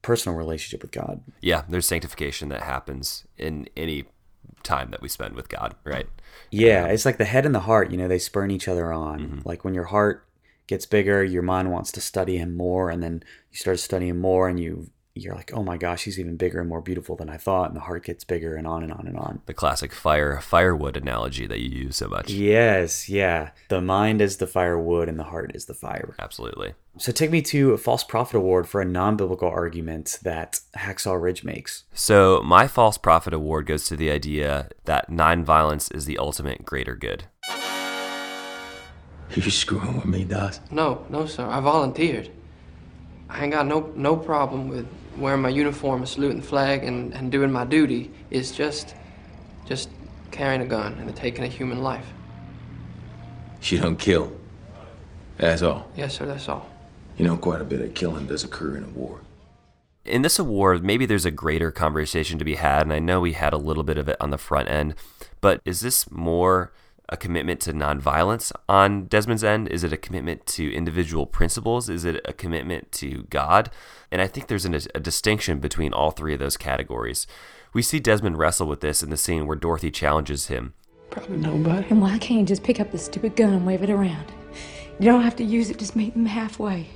personal 0.00 0.36
relationship 0.36 0.82
with 0.82 0.90
God. 0.90 1.22
Yeah, 1.40 1.62
there's 1.68 1.86
sanctification 1.86 2.48
that 2.48 2.62
happens 2.62 3.24
in 3.38 3.68
any 3.76 4.04
time 4.62 4.90
that 4.90 5.02
we 5.02 5.08
spend 5.08 5.34
with 5.34 5.48
God, 5.48 5.74
right? 5.84 6.08
Yeah, 6.50 6.84
um, 6.84 6.90
it's 6.90 7.04
like 7.04 7.18
the 7.18 7.24
head 7.24 7.46
and 7.46 7.54
the 7.54 7.60
heart, 7.60 7.90
you 7.90 7.96
know, 7.96 8.08
they 8.08 8.18
spurn 8.18 8.50
each 8.50 8.68
other 8.68 8.92
on. 8.92 9.20
Mm-hmm. 9.20 9.38
Like 9.44 9.64
when 9.64 9.74
your 9.74 9.84
heart 9.84 10.26
gets 10.66 10.86
bigger, 10.86 11.22
your 11.22 11.42
mind 11.42 11.70
wants 11.70 11.92
to 11.92 12.00
study 12.00 12.38
him 12.38 12.56
more 12.56 12.90
and 12.90 13.02
then 13.02 13.22
you 13.50 13.58
start 13.58 13.80
studying 13.80 14.18
more 14.18 14.48
and 14.48 14.58
you 14.58 14.90
you're 15.14 15.34
like, 15.34 15.52
"Oh 15.54 15.62
my 15.62 15.76
gosh, 15.76 16.04
he's 16.04 16.18
even 16.18 16.36
bigger 16.36 16.60
and 16.60 16.68
more 16.68 16.80
beautiful 16.80 17.16
than 17.16 17.28
I 17.28 17.36
thought." 17.36 17.68
And 17.68 17.76
the 17.76 17.80
heart 17.80 18.04
gets 18.04 18.24
bigger 18.24 18.56
and 18.56 18.66
on 18.66 18.82
and 18.82 18.92
on 18.92 19.06
and 19.06 19.16
on. 19.16 19.42
The 19.46 19.54
classic 19.54 19.92
fire 19.92 20.40
firewood 20.40 20.96
analogy 20.96 21.46
that 21.46 21.60
you 21.60 21.68
use 21.68 21.96
so 21.96 22.08
much. 22.08 22.30
Yes, 22.30 23.08
yeah. 23.08 23.50
The 23.68 23.80
mind 23.80 24.20
is 24.20 24.38
the 24.38 24.46
firewood 24.46 25.08
and 25.08 25.18
the 25.18 25.24
heart 25.24 25.52
is 25.54 25.66
the 25.66 25.74
fire. 25.74 26.14
Absolutely. 26.18 26.74
So 26.98 27.10
take 27.10 27.30
me 27.30 27.40
to 27.42 27.72
a 27.72 27.78
false 27.78 28.04
prophet 28.04 28.36
award 28.36 28.68
for 28.68 28.82
a 28.82 28.84
non-biblical 28.84 29.48
argument 29.48 30.18
that 30.22 30.60
Hacksaw 30.76 31.20
Ridge 31.20 31.42
makes. 31.42 31.84
So 31.94 32.42
my 32.42 32.66
false 32.66 32.98
prophet 32.98 33.32
award 33.32 33.66
goes 33.66 33.86
to 33.86 33.96
the 33.96 34.10
idea 34.10 34.68
that 34.84 35.10
non-violence 35.10 35.90
is 35.90 36.04
the 36.04 36.18
ultimate 36.18 36.66
greater 36.66 36.94
good. 36.94 37.24
You 39.34 39.50
screwing 39.50 39.96
with 39.96 40.04
me, 40.04 40.24
Doss? 40.24 40.60
No, 40.70 41.06
no, 41.08 41.24
sir. 41.24 41.46
I 41.46 41.60
volunteered. 41.60 42.30
I 43.30 43.44
ain't 43.44 43.52
got 43.52 43.66
no 43.66 43.90
no 43.96 44.14
problem 44.14 44.68
with 44.68 44.86
wearing 45.16 45.42
my 45.42 45.48
uniform 45.48 46.00
and 46.00 46.08
saluting 46.08 46.40
the 46.40 46.46
flag 46.46 46.84
and, 46.84 47.12
and 47.14 47.30
doing 47.30 47.52
my 47.52 47.64
duty. 47.64 48.10
is 48.30 48.52
just 48.52 48.94
just 49.66 49.88
carrying 50.30 50.60
a 50.62 50.66
gun 50.66 50.94
and 50.98 51.14
taking 51.14 51.44
a 51.44 51.48
human 51.48 51.82
life. 51.82 52.06
She 53.60 53.76
don't 53.78 53.96
kill. 53.96 54.32
That's 55.36 55.62
all. 55.62 55.88
Yes, 55.96 56.16
sir, 56.16 56.26
that's 56.26 56.48
all. 56.48 56.68
You 57.16 57.24
know, 57.26 57.36
quite 57.36 57.60
a 57.60 57.64
bit 57.64 57.80
of 57.80 57.94
killing 57.94 58.26
does 58.26 58.42
occur 58.44 58.76
in 58.76 58.84
a 58.84 58.88
war. 58.88 59.20
in 60.04 60.22
this 60.22 60.38
award, 60.38 60.82
maybe 60.82 61.06
there's 61.06 61.24
a 61.24 61.30
greater 61.30 61.70
conversation 61.70 62.38
to 62.38 62.44
be 62.44 62.56
had, 62.56 62.82
and 62.82 62.92
I 62.92 62.98
know 62.98 63.20
we 63.20 63.34
had 63.34 63.52
a 63.52 63.58
little 63.58 63.84
bit 63.84 63.98
of 63.98 64.08
it 64.08 64.16
on 64.20 64.30
the 64.30 64.38
front 64.38 64.68
end, 64.68 64.94
but 65.40 65.60
is 65.64 65.80
this 65.80 66.10
more 66.10 66.72
a 67.08 67.16
commitment 67.16 67.60
to 67.60 67.72
nonviolence 67.72 68.52
on 68.68 69.06
Desmond's 69.06 69.44
end? 69.44 69.68
Is 69.68 69.84
it 69.84 69.92
a 69.92 69.96
commitment 69.96 70.46
to 70.46 70.72
individual 70.72 71.26
principles? 71.26 71.88
Is 71.88 72.04
it 72.04 72.20
a 72.24 72.32
commitment 72.32 72.92
to 72.92 73.24
God? 73.24 73.70
And 74.10 74.20
I 74.20 74.26
think 74.26 74.46
there's 74.46 74.64
an, 74.64 74.74
a 74.74 75.00
distinction 75.00 75.58
between 75.58 75.92
all 75.92 76.10
three 76.10 76.34
of 76.34 76.40
those 76.40 76.56
categories. 76.56 77.26
We 77.72 77.82
see 77.82 78.00
Desmond 78.00 78.38
wrestle 78.38 78.66
with 78.66 78.80
this 78.80 79.02
in 79.02 79.10
the 79.10 79.16
scene 79.16 79.46
where 79.46 79.56
Dorothy 79.56 79.90
challenges 79.90 80.48
him. 80.48 80.74
Probably 81.10 81.36
nobody. 81.36 81.86
And 81.90 82.00
why 82.00 82.18
can't 82.18 82.40
you 82.40 82.46
just 82.46 82.62
pick 82.62 82.80
up 82.80 82.90
the 82.90 82.98
stupid 82.98 83.36
gun 83.36 83.52
and 83.52 83.66
wave 83.66 83.82
it 83.82 83.90
around? 83.90 84.32
You 84.98 85.06
don't 85.06 85.22
have 85.22 85.36
to 85.36 85.44
use 85.44 85.70
it, 85.70 85.78
just 85.78 85.96
meet 85.96 86.14
them 86.14 86.26
halfway. 86.26 86.88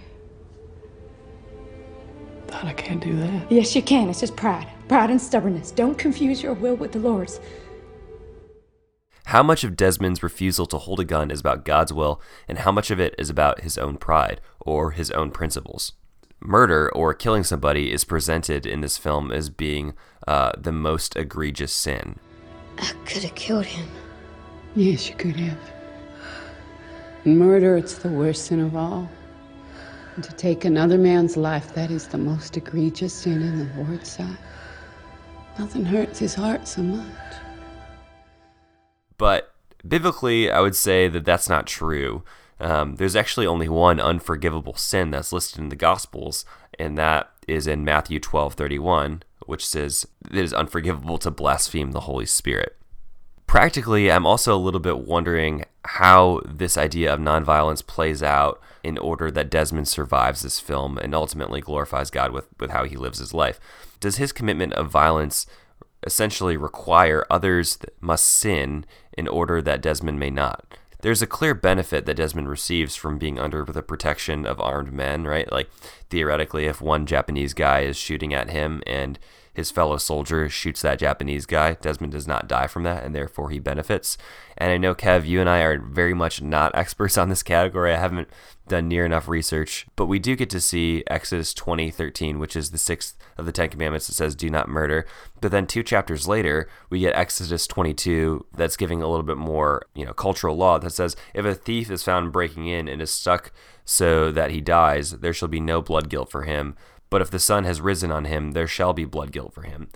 Thought 2.46 2.64
I 2.64 2.72
can't 2.74 3.02
do 3.02 3.16
that. 3.16 3.50
Yes, 3.50 3.74
you 3.74 3.82
can. 3.82 4.08
It's 4.08 4.20
just 4.20 4.36
pride. 4.36 4.68
Pride 4.88 5.10
and 5.10 5.20
stubbornness. 5.20 5.72
Don't 5.72 5.98
confuse 5.98 6.42
your 6.42 6.54
will 6.54 6.76
with 6.76 6.92
the 6.92 6.98
Lord's. 6.98 7.40
How 9.30 9.42
much 9.42 9.64
of 9.64 9.74
Desmond's 9.74 10.22
refusal 10.22 10.66
to 10.66 10.78
hold 10.78 11.00
a 11.00 11.04
gun 11.04 11.32
is 11.32 11.40
about 11.40 11.64
God's 11.64 11.92
will, 11.92 12.20
and 12.46 12.58
how 12.58 12.70
much 12.70 12.92
of 12.92 13.00
it 13.00 13.12
is 13.18 13.28
about 13.28 13.62
his 13.62 13.76
own 13.76 13.96
pride 13.96 14.40
or 14.60 14.92
his 14.92 15.10
own 15.10 15.32
principles? 15.32 15.94
Murder 16.38 16.88
or 16.94 17.12
killing 17.12 17.42
somebody 17.42 17.90
is 17.90 18.04
presented 18.04 18.66
in 18.66 18.82
this 18.82 18.96
film 18.96 19.32
as 19.32 19.50
being 19.50 19.94
uh, 20.28 20.52
the 20.56 20.70
most 20.70 21.16
egregious 21.16 21.72
sin. 21.72 22.20
I 22.78 22.92
could 23.04 23.24
have 23.24 23.34
killed 23.34 23.64
him. 23.64 23.88
Yes, 24.76 25.08
you 25.08 25.16
could 25.16 25.34
have. 25.34 25.58
Murder, 27.24 27.76
it's 27.76 27.98
the 27.98 28.08
worst 28.08 28.44
sin 28.44 28.60
of 28.60 28.76
all. 28.76 29.10
And 30.14 30.22
to 30.22 30.32
take 30.34 30.64
another 30.64 30.98
man's 30.98 31.36
life, 31.36 31.74
that 31.74 31.90
is 31.90 32.06
the 32.06 32.18
most 32.18 32.56
egregious 32.56 33.12
sin 33.12 33.42
in 33.42 33.58
the 33.58 33.82
Lord's 33.82 34.08
sight. 34.08 34.38
Nothing 35.58 35.84
hurts 35.84 36.20
his 36.20 36.36
heart 36.36 36.68
so 36.68 36.82
much. 36.82 37.36
But 39.18 39.54
biblically, 39.86 40.50
I 40.50 40.60
would 40.60 40.76
say 40.76 41.08
that 41.08 41.24
that's 41.24 41.48
not 41.48 41.66
true. 41.66 42.22
Um, 42.58 42.96
there's 42.96 43.16
actually 43.16 43.46
only 43.46 43.68
one 43.68 44.00
unforgivable 44.00 44.74
sin 44.74 45.10
that's 45.10 45.32
listed 45.32 45.58
in 45.58 45.68
the 45.68 45.76
Gospels, 45.76 46.44
and 46.78 46.96
that 46.96 47.30
is 47.46 47.66
in 47.66 47.84
Matthew 47.84 48.18
12:31, 48.18 49.22
which 49.46 49.66
says 49.66 50.06
it 50.30 50.36
is 50.36 50.54
unforgivable 50.54 51.18
to 51.18 51.30
blaspheme 51.30 51.92
the 51.92 52.00
Holy 52.00 52.26
Spirit. 52.26 52.76
Practically, 53.46 54.10
I'm 54.10 54.26
also 54.26 54.56
a 54.56 54.58
little 54.58 54.80
bit 54.80 54.98
wondering 54.98 55.64
how 55.84 56.40
this 56.44 56.76
idea 56.76 57.12
of 57.12 57.20
nonviolence 57.20 57.86
plays 57.86 58.22
out 58.22 58.60
in 58.82 58.98
order 58.98 59.30
that 59.30 59.50
Desmond 59.50 59.88
survives 59.88 60.42
this 60.42 60.58
film 60.58 60.98
and 60.98 61.14
ultimately 61.14 61.60
glorifies 61.60 62.10
God 62.10 62.32
with, 62.32 62.48
with 62.58 62.70
how 62.70 62.84
he 62.84 62.96
lives 62.96 63.18
his 63.18 63.32
life. 63.32 63.60
Does 64.00 64.16
his 64.16 64.32
commitment 64.32 64.72
of 64.74 64.90
violence 64.90 65.46
essentially 66.06 66.56
require 66.56 67.26
others 67.28 67.78
must 68.00 68.24
sin 68.24 68.86
in 69.18 69.28
order 69.28 69.60
that 69.60 69.82
Desmond 69.82 70.18
may 70.18 70.30
not? 70.30 70.64
There's 71.02 71.22
a 71.22 71.26
clear 71.26 71.54
benefit 71.54 72.06
that 72.06 72.16
Desmond 72.16 72.48
receives 72.48 72.96
from 72.96 73.18
being 73.18 73.38
under 73.38 73.64
the 73.64 73.82
protection 73.82 74.46
of 74.46 74.60
armed 74.60 74.92
men, 74.92 75.24
right? 75.24 75.50
Like, 75.52 75.70
theoretically, 76.08 76.66
if 76.66 76.80
one 76.80 77.06
Japanese 77.06 77.52
guy 77.52 77.80
is 77.80 77.96
shooting 77.96 78.32
at 78.32 78.50
him 78.50 78.82
and 78.86 79.18
his 79.56 79.70
fellow 79.70 79.96
soldier 79.96 80.50
shoots 80.50 80.82
that 80.82 80.98
Japanese 80.98 81.46
guy, 81.46 81.72
Desmond 81.80 82.12
does 82.12 82.28
not 82.28 82.46
die 82.46 82.66
from 82.66 82.82
that, 82.82 83.04
and 83.04 83.14
therefore 83.14 83.48
he 83.48 83.58
benefits. 83.58 84.18
And 84.58 84.70
I 84.70 84.76
know, 84.76 84.94
Kev, 84.94 85.26
you 85.26 85.40
and 85.40 85.48
I 85.48 85.60
are 85.60 85.78
very 85.78 86.12
much 86.12 86.42
not 86.42 86.74
experts 86.74 87.16
on 87.16 87.30
this 87.30 87.42
category. 87.42 87.94
I 87.94 87.98
haven't 87.98 88.28
done 88.68 88.86
near 88.86 89.06
enough 89.06 89.28
research, 89.28 89.86
but 89.96 90.06
we 90.06 90.18
do 90.18 90.36
get 90.36 90.50
to 90.50 90.60
see 90.60 91.04
Exodus 91.06 91.54
20, 91.54 91.90
13, 91.90 92.38
which 92.38 92.54
is 92.54 92.70
the 92.70 92.76
sixth 92.76 93.16
of 93.38 93.46
the 93.46 93.52
Ten 93.52 93.70
Commandments 93.70 94.08
that 94.08 94.14
says, 94.14 94.34
do 94.34 94.50
not 94.50 94.68
murder. 94.68 95.06
But 95.40 95.52
then 95.52 95.66
two 95.66 95.82
chapters 95.82 96.28
later, 96.28 96.68
we 96.90 97.00
get 97.00 97.16
Exodus 97.16 97.66
22 97.66 98.44
that's 98.54 98.76
giving 98.76 99.00
a 99.00 99.08
little 99.08 99.24
bit 99.24 99.38
more, 99.38 99.86
you 99.94 100.04
know, 100.04 100.12
cultural 100.12 100.56
law 100.56 100.78
that 100.78 100.90
says, 100.90 101.16
if 101.32 101.46
a 101.46 101.54
thief 101.54 101.90
is 101.90 102.02
found 102.02 102.32
breaking 102.32 102.66
in 102.66 102.88
and 102.88 103.00
is 103.00 103.10
stuck 103.10 103.52
so 103.86 104.30
that 104.32 104.50
he 104.50 104.60
dies, 104.60 105.12
there 105.12 105.32
shall 105.32 105.48
be 105.48 105.60
no 105.60 105.80
blood 105.80 106.10
guilt 106.10 106.30
for 106.30 106.42
him. 106.42 106.76
But 107.16 107.22
if 107.22 107.30
the 107.30 107.38
sun 107.38 107.64
has 107.64 107.80
risen 107.80 108.12
on 108.12 108.26
him, 108.26 108.52
there 108.52 108.66
shall 108.66 108.92
be 108.92 109.06
blood 109.06 109.32
guilt 109.32 109.54
for 109.54 109.62
him. 109.62 109.88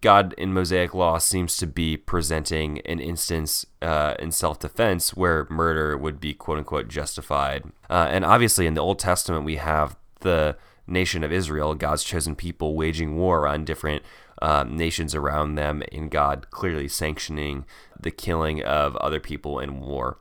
God 0.00 0.32
in 0.38 0.54
Mosaic 0.54 0.94
law 0.94 1.18
seems 1.18 1.58
to 1.58 1.66
be 1.66 1.98
presenting 1.98 2.80
an 2.86 2.98
instance 2.98 3.66
uh, 3.82 4.14
in 4.18 4.32
self 4.32 4.58
defense 4.58 5.14
where 5.14 5.46
murder 5.50 5.98
would 5.98 6.18
be 6.18 6.32
quote 6.32 6.56
unquote 6.56 6.88
justified. 6.88 7.64
Uh, 7.90 8.06
and 8.08 8.24
obviously, 8.24 8.66
in 8.66 8.72
the 8.72 8.80
Old 8.80 8.98
Testament, 8.98 9.44
we 9.44 9.56
have 9.56 9.96
the 10.20 10.56
nation 10.86 11.22
of 11.22 11.30
Israel, 11.30 11.74
God's 11.74 12.04
chosen 12.04 12.34
people, 12.34 12.74
waging 12.74 13.18
war 13.18 13.46
on 13.46 13.66
different 13.66 14.02
uh, 14.40 14.64
nations 14.66 15.14
around 15.14 15.56
them, 15.56 15.82
and 15.92 16.10
God 16.10 16.46
clearly 16.50 16.88
sanctioning 16.88 17.66
the 18.00 18.10
killing 18.10 18.62
of 18.62 18.96
other 18.96 19.20
people 19.20 19.58
in 19.58 19.78
war. 19.78 20.16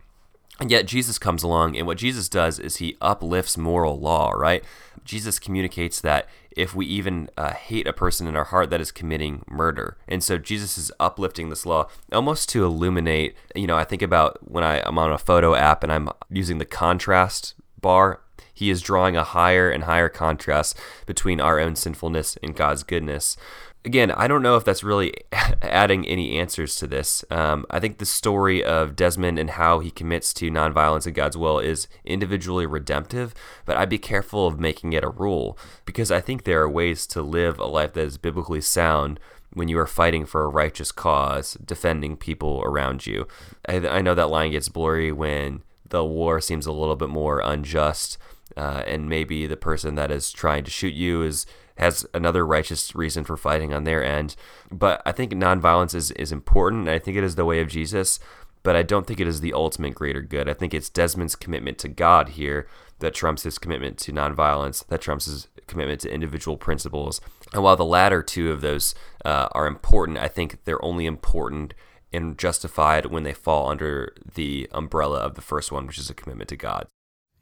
And 0.59 0.69
yet 0.69 0.85
Jesus 0.85 1.17
comes 1.17 1.41
along, 1.41 1.75
and 1.75 1.87
what 1.87 1.97
Jesus 1.97 2.29
does 2.29 2.59
is 2.59 2.77
he 2.77 2.97
uplifts 3.01 3.57
moral 3.57 3.99
law, 3.99 4.29
right? 4.31 4.63
Jesus 5.03 5.39
communicates 5.39 5.99
that 6.01 6.27
if 6.55 6.75
we 6.75 6.85
even 6.85 7.29
uh, 7.37 7.53
hate 7.53 7.87
a 7.87 7.93
person 7.93 8.27
in 8.27 8.35
our 8.35 8.43
heart, 8.43 8.69
that 8.69 8.81
is 8.81 8.91
committing 8.91 9.43
murder. 9.47 9.97
And 10.07 10.23
so 10.23 10.37
Jesus 10.37 10.77
is 10.77 10.91
uplifting 10.99 11.49
this 11.49 11.65
law 11.65 11.87
almost 12.11 12.49
to 12.49 12.63
illuminate. 12.63 13.35
You 13.55 13.67
know, 13.67 13.77
I 13.77 13.85
think 13.85 14.01
about 14.01 14.37
when 14.51 14.63
I, 14.63 14.81
I'm 14.81 14.99
on 14.99 15.11
a 15.11 15.17
photo 15.17 15.55
app 15.55 15.83
and 15.83 15.91
I'm 15.91 16.09
using 16.29 16.57
the 16.57 16.65
contrast 16.65 17.55
bar. 17.79 18.21
He 18.53 18.69
is 18.69 18.81
drawing 18.81 19.15
a 19.15 19.23
higher 19.23 19.71
and 19.71 19.85
higher 19.85 20.09
contrast 20.09 20.77
between 21.05 21.39
our 21.41 21.59
own 21.59 21.75
sinfulness 21.75 22.37
and 22.43 22.55
God's 22.55 22.83
goodness 22.83 23.37
again, 23.83 24.11
I 24.11 24.27
don't 24.27 24.43
know 24.43 24.55
if 24.55 24.63
that's 24.63 24.83
really 24.83 25.13
adding 25.61 26.05
any 26.07 26.37
answers 26.37 26.75
to 26.77 26.87
this. 26.87 27.25
Um, 27.29 27.65
I 27.69 27.79
think 27.79 27.97
the 27.97 28.05
story 28.05 28.63
of 28.63 28.95
Desmond 28.95 29.39
and 29.39 29.51
how 29.51 29.79
he 29.79 29.91
commits 29.91 30.33
to 30.35 30.51
nonviolence 30.51 31.05
and 31.05 31.15
God's 31.15 31.37
will 31.37 31.59
is 31.59 31.87
individually 32.05 32.65
redemptive, 32.65 33.33
but 33.65 33.77
I'd 33.77 33.89
be 33.89 33.97
careful 33.97 34.47
of 34.47 34.59
making 34.59 34.93
it 34.93 35.03
a 35.03 35.09
rule 35.09 35.57
because 35.85 36.11
I 36.11 36.21
think 36.21 36.43
there 36.43 36.61
are 36.61 36.69
ways 36.69 37.07
to 37.07 37.21
live 37.21 37.59
a 37.59 37.65
life 37.65 37.93
that 37.93 38.05
is 38.05 38.17
biblically 38.17 38.61
sound 38.61 39.19
when 39.53 39.67
you 39.67 39.77
are 39.79 39.87
fighting 39.87 40.25
for 40.25 40.43
a 40.43 40.49
righteous 40.49 40.91
cause, 40.91 41.55
defending 41.55 42.15
people 42.15 42.61
around 42.63 43.05
you. 43.05 43.27
I, 43.67 43.75
I 43.87 44.01
know 44.01 44.15
that 44.15 44.29
line 44.29 44.51
gets 44.51 44.69
blurry 44.69 45.11
when 45.11 45.63
the 45.89 46.05
war 46.05 46.39
seems 46.39 46.65
a 46.65 46.71
little 46.71 46.95
bit 46.95 47.09
more 47.09 47.39
unjust. 47.39 48.17
Uh, 48.57 48.83
and 48.85 49.07
maybe 49.07 49.47
the 49.47 49.55
person 49.55 49.95
that 49.95 50.11
is 50.11 50.31
trying 50.31 50.63
to 50.63 50.71
shoot 50.71 50.93
you 50.93 51.23
is 51.23 51.45
has 51.81 52.05
another 52.13 52.45
righteous 52.45 52.95
reason 52.95 53.25
for 53.25 53.35
fighting 53.35 53.73
on 53.73 53.83
their 53.83 54.03
end. 54.03 54.35
But 54.71 55.01
I 55.05 55.11
think 55.11 55.33
nonviolence 55.33 55.93
is, 55.93 56.11
is 56.11 56.31
important, 56.31 56.87
and 56.87 56.91
I 56.91 56.99
think 56.99 57.17
it 57.17 57.23
is 57.23 57.35
the 57.35 57.45
way 57.45 57.59
of 57.59 57.67
Jesus. 57.67 58.19
but 58.63 58.75
I 58.75 58.83
don't 58.83 59.07
think 59.07 59.19
it 59.19 59.27
is 59.27 59.41
the 59.41 59.53
ultimate 59.53 59.95
greater 59.95 60.21
good. 60.21 60.47
I 60.47 60.53
think 60.53 60.73
it's 60.73 60.89
Desmond's 60.89 61.35
commitment 61.35 61.77
to 61.79 61.87
God 61.87 62.29
here 62.29 62.67
that 62.99 63.13
trumps 63.13 63.43
his 63.43 63.57
commitment 63.57 63.97
to 63.99 64.11
nonviolence, 64.11 64.85
that 64.87 65.01
trumps 65.01 65.25
his 65.25 65.47
commitment 65.67 66.01
to 66.01 66.13
individual 66.13 66.57
principles. 66.57 67.21
And 67.53 67.63
while 67.63 67.75
the 67.75 67.85
latter 67.85 68.21
two 68.21 68.51
of 68.51 68.61
those 68.61 68.93
uh, 69.25 69.47
are 69.53 69.65
important, 69.65 70.19
I 70.19 70.27
think 70.27 70.63
they're 70.65 70.83
only 70.83 71.05
important 71.05 71.73
and 72.13 72.37
justified 72.37 73.07
when 73.07 73.23
they 73.23 73.33
fall 73.33 73.69
under 73.69 74.13
the 74.35 74.69
umbrella 74.73 75.19
of 75.19 75.35
the 75.35 75.41
first 75.41 75.71
one, 75.71 75.87
which 75.87 75.97
is 75.97 76.09
a 76.09 76.13
commitment 76.13 76.49
to 76.49 76.57
God. 76.57 76.87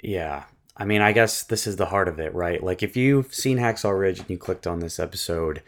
Yeah. 0.01 0.45
I 0.79 0.85
mean, 0.85 1.01
I 1.01 1.11
guess 1.11 1.43
this 1.43 1.67
is 1.67 1.75
the 1.75 1.87
heart 1.87 2.07
of 2.07 2.19
it, 2.19 2.33
right? 2.33 2.63
Like, 2.63 2.81
if 2.81 2.95
you've 2.95 3.33
seen 3.33 3.57
Hacksaw 3.57 3.99
Ridge 3.99 4.19
and 4.19 4.29
you 4.29 4.37
clicked 4.37 4.65
on 4.65 4.79
this 4.79 4.97
episode, 4.97 5.61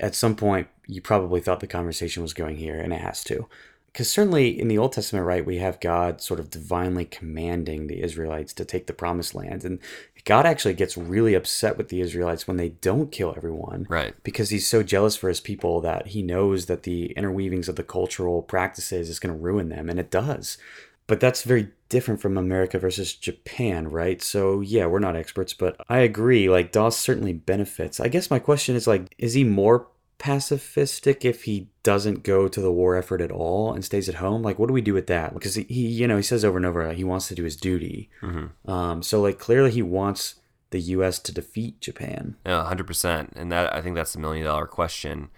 at 0.00 0.14
some 0.14 0.34
point 0.34 0.66
you 0.86 1.00
probably 1.00 1.40
thought 1.40 1.60
the 1.60 1.66
conversation 1.66 2.22
was 2.22 2.34
going 2.34 2.56
here, 2.56 2.78
and 2.78 2.92
it 2.92 3.00
has 3.00 3.22
to. 3.24 3.48
Because 3.92 4.10
certainly 4.10 4.60
in 4.60 4.68
the 4.68 4.76
Old 4.76 4.92
Testament, 4.92 5.24
right, 5.24 5.46
we 5.46 5.56
have 5.56 5.80
God 5.80 6.20
sort 6.20 6.38
of 6.38 6.50
divinely 6.50 7.06
commanding 7.06 7.86
the 7.86 8.02
Israelites 8.02 8.52
to 8.52 8.64
take 8.66 8.88
the 8.88 8.92
promised 8.92 9.34
land. 9.34 9.64
And 9.64 9.78
God 10.26 10.44
actually 10.44 10.74
gets 10.74 10.98
really 10.98 11.32
upset 11.32 11.78
with 11.78 11.88
the 11.88 12.02
Israelites 12.02 12.46
when 12.46 12.58
they 12.58 12.68
don't 12.68 13.10
kill 13.10 13.32
everyone. 13.34 13.86
Right. 13.88 14.14
Because 14.22 14.50
he's 14.50 14.66
so 14.66 14.82
jealous 14.82 15.16
for 15.16 15.28
his 15.28 15.40
people 15.40 15.80
that 15.80 16.08
he 16.08 16.20
knows 16.20 16.66
that 16.66 16.82
the 16.82 17.14
interweavings 17.16 17.70
of 17.70 17.76
the 17.76 17.82
cultural 17.82 18.42
practices 18.42 19.08
is 19.08 19.18
going 19.18 19.34
to 19.34 19.42
ruin 19.42 19.70
them. 19.70 19.88
And 19.88 19.98
it 19.98 20.10
does. 20.10 20.58
But 21.06 21.20
that's 21.20 21.42
very 21.42 21.70
different 21.88 22.20
from 22.20 22.36
America 22.36 22.78
versus 22.78 23.14
Japan, 23.14 23.88
right? 23.88 24.20
So, 24.20 24.60
yeah, 24.60 24.86
we're 24.86 24.98
not 24.98 25.16
experts, 25.16 25.54
but 25.54 25.76
I 25.88 25.98
agree. 25.98 26.48
Like, 26.48 26.72
Doss 26.72 26.98
certainly 26.98 27.32
benefits. 27.32 28.00
I 28.00 28.08
guess 28.08 28.30
my 28.30 28.40
question 28.40 28.74
is, 28.74 28.86
like, 28.86 29.14
is 29.18 29.34
he 29.34 29.44
more 29.44 29.88
pacifistic 30.18 31.24
if 31.24 31.44
he 31.44 31.68
doesn't 31.82 32.22
go 32.22 32.48
to 32.48 32.60
the 32.60 32.72
war 32.72 32.96
effort 32.96 33.20
at 33.20 33.30
all 33.30 33.72
and 33.72 33.84
stays 33.84 34.08
at 34.08 34.14
home 34.14 34.42
like 34.42 34.58
what 34.58 34.66
do 34.66 34.72
we 34.72 34.80
do 34.80 34.94
with 34.94 35.08
that 35.08 35.34
because 35.34 35.54
he, 35.54 35.64
he 35.64 35.86
you 35.88 36.08
know 36.08 36.16
he 36.16 36.22
says 36.22 36.44
over 36.44 36.56
and 36.56 36.64
over 36.64 36.90
he 36.92 37.04
wants 37.04 37.28
to 37.28 37.34
do 37.34 37.44
his 37.44 37.54
duty 37.54 38.08
mm-hmm. 38.22 38.70
um, 38.70 39.02
so 39.02 39.20
like 39.20 39.38
clearly 39.38 39.70
he 39.70 39.82
wants 39.82 40.36
the 40.70 40.80
us 40.80 41.18
to 41.18 41.32
defeat 41.32 41.80
japan 41.82 42.34
yeah 42.46 42.66
100% 42.72 43.28
and 43.36 43.52
that 43.52 43.74
i 43.74 43.82
think 43.82 43.94
that's 43.94 44.14
the 44.14 44.18
million 44.18 44.44
dollar 44.46 44.66
question 44.66 45.28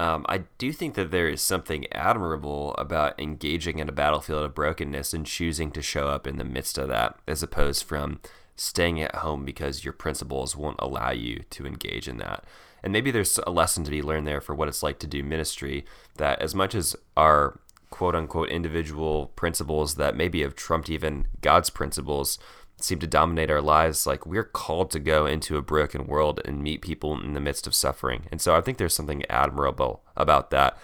um, 0.00 0.24
I 0.30 0.44
do 0.56 0.72
think 0.72 0.94
that 0.94 1.10
there 1.10 1.28
is 1.28 1.42
something 1.42 1.84
admirable 1.92 2.74
about 2.78 3.20
engaging 3.20 3.80
in 3.80 3.88
a 3.90 3.92
battlefield 3.92 4.46
of 4.46 4.54
brokenness 4.54 5.12
and 5.12 5.26
choosing 5.26 5.70
to 5.72 5.82
show 5.82 6.08
up 6.08 6.26
in 6.26 6.38
the 6.38 6.44
midst 6.44 6.78
of 6.78 6.88
that, 6.88 7.18
as 7.28 7.42
opposed 7.42 7.84
from 7.84 8.18
staying 8.56 9.02
at 9.02 9.16
home 9.16 9.44
because 9.44 9.84
your 9.84 9.92
principles 9.92 10.56
won't 10.56 10.80
allow 10.80 11.10
you 11.10 11.42
to 11.50 11.66
engage 11.66 12.08
in 12.08 12.16
that. 12.16 12.44
And 12.82 12.94
maybe 12.94 13.10
there's 13.10 13.38
a 13.46 13.50
lesson 13.50 13.84
to 13.84 13.90
be 13.90 14.00
learned 14.00 14.26
there 14.26 14.40
for 14.40 14.54
what 14.54 14.68
it's 14.68 14.82
like 14.82 14.98
to 15.00 15.06
do 15.06 15.22
ministry. 15.22 15.84
That 16.16 16.40
as 16.40 16.54
much 16.54 16.74
as 16.74 16.96
our 17.14 17.60
quote 17.90 18.14
unquote 18.14 18.48
individual 18.48 19.26
principles 19.36 19.96
that 19.96 20.16
maybe 20.16 20.40
have 20.40 20.54
trumped 20.54 20.88
even 20.88 21.26
God's 21.42 21.68
principles 21.68 22.38
seem 22.84 22.98
to 23.00 23.06
dominate 23.06 23.50
our 23.50 23.60
lives, 23.60 24.06
like 24.06 24.26
we're 24.26 24.44
called 24.44 24.90
to 24.92 24.98
go 24.98 25.26
into 25.26 25.56
a 25.56 25.62
broken 25.62 26.06
world 26.06 26.40
and 26.44 26.62
meet 26.62 26.82
people 26.82 27.20
in 27.20 27.34
the 27.34 27.40
midst 27.40 27.66
of 27.66 27.74
suffering. 27.74 28.26
And 28.30 28.40
so 28.40 28.54
I 28.54 28.60
think 28.60 28.78
there's 28.78 28.94
something 28.94 29.24
admirable 29.30 30.02
about 30.16 30.50
that. 30.50 30.78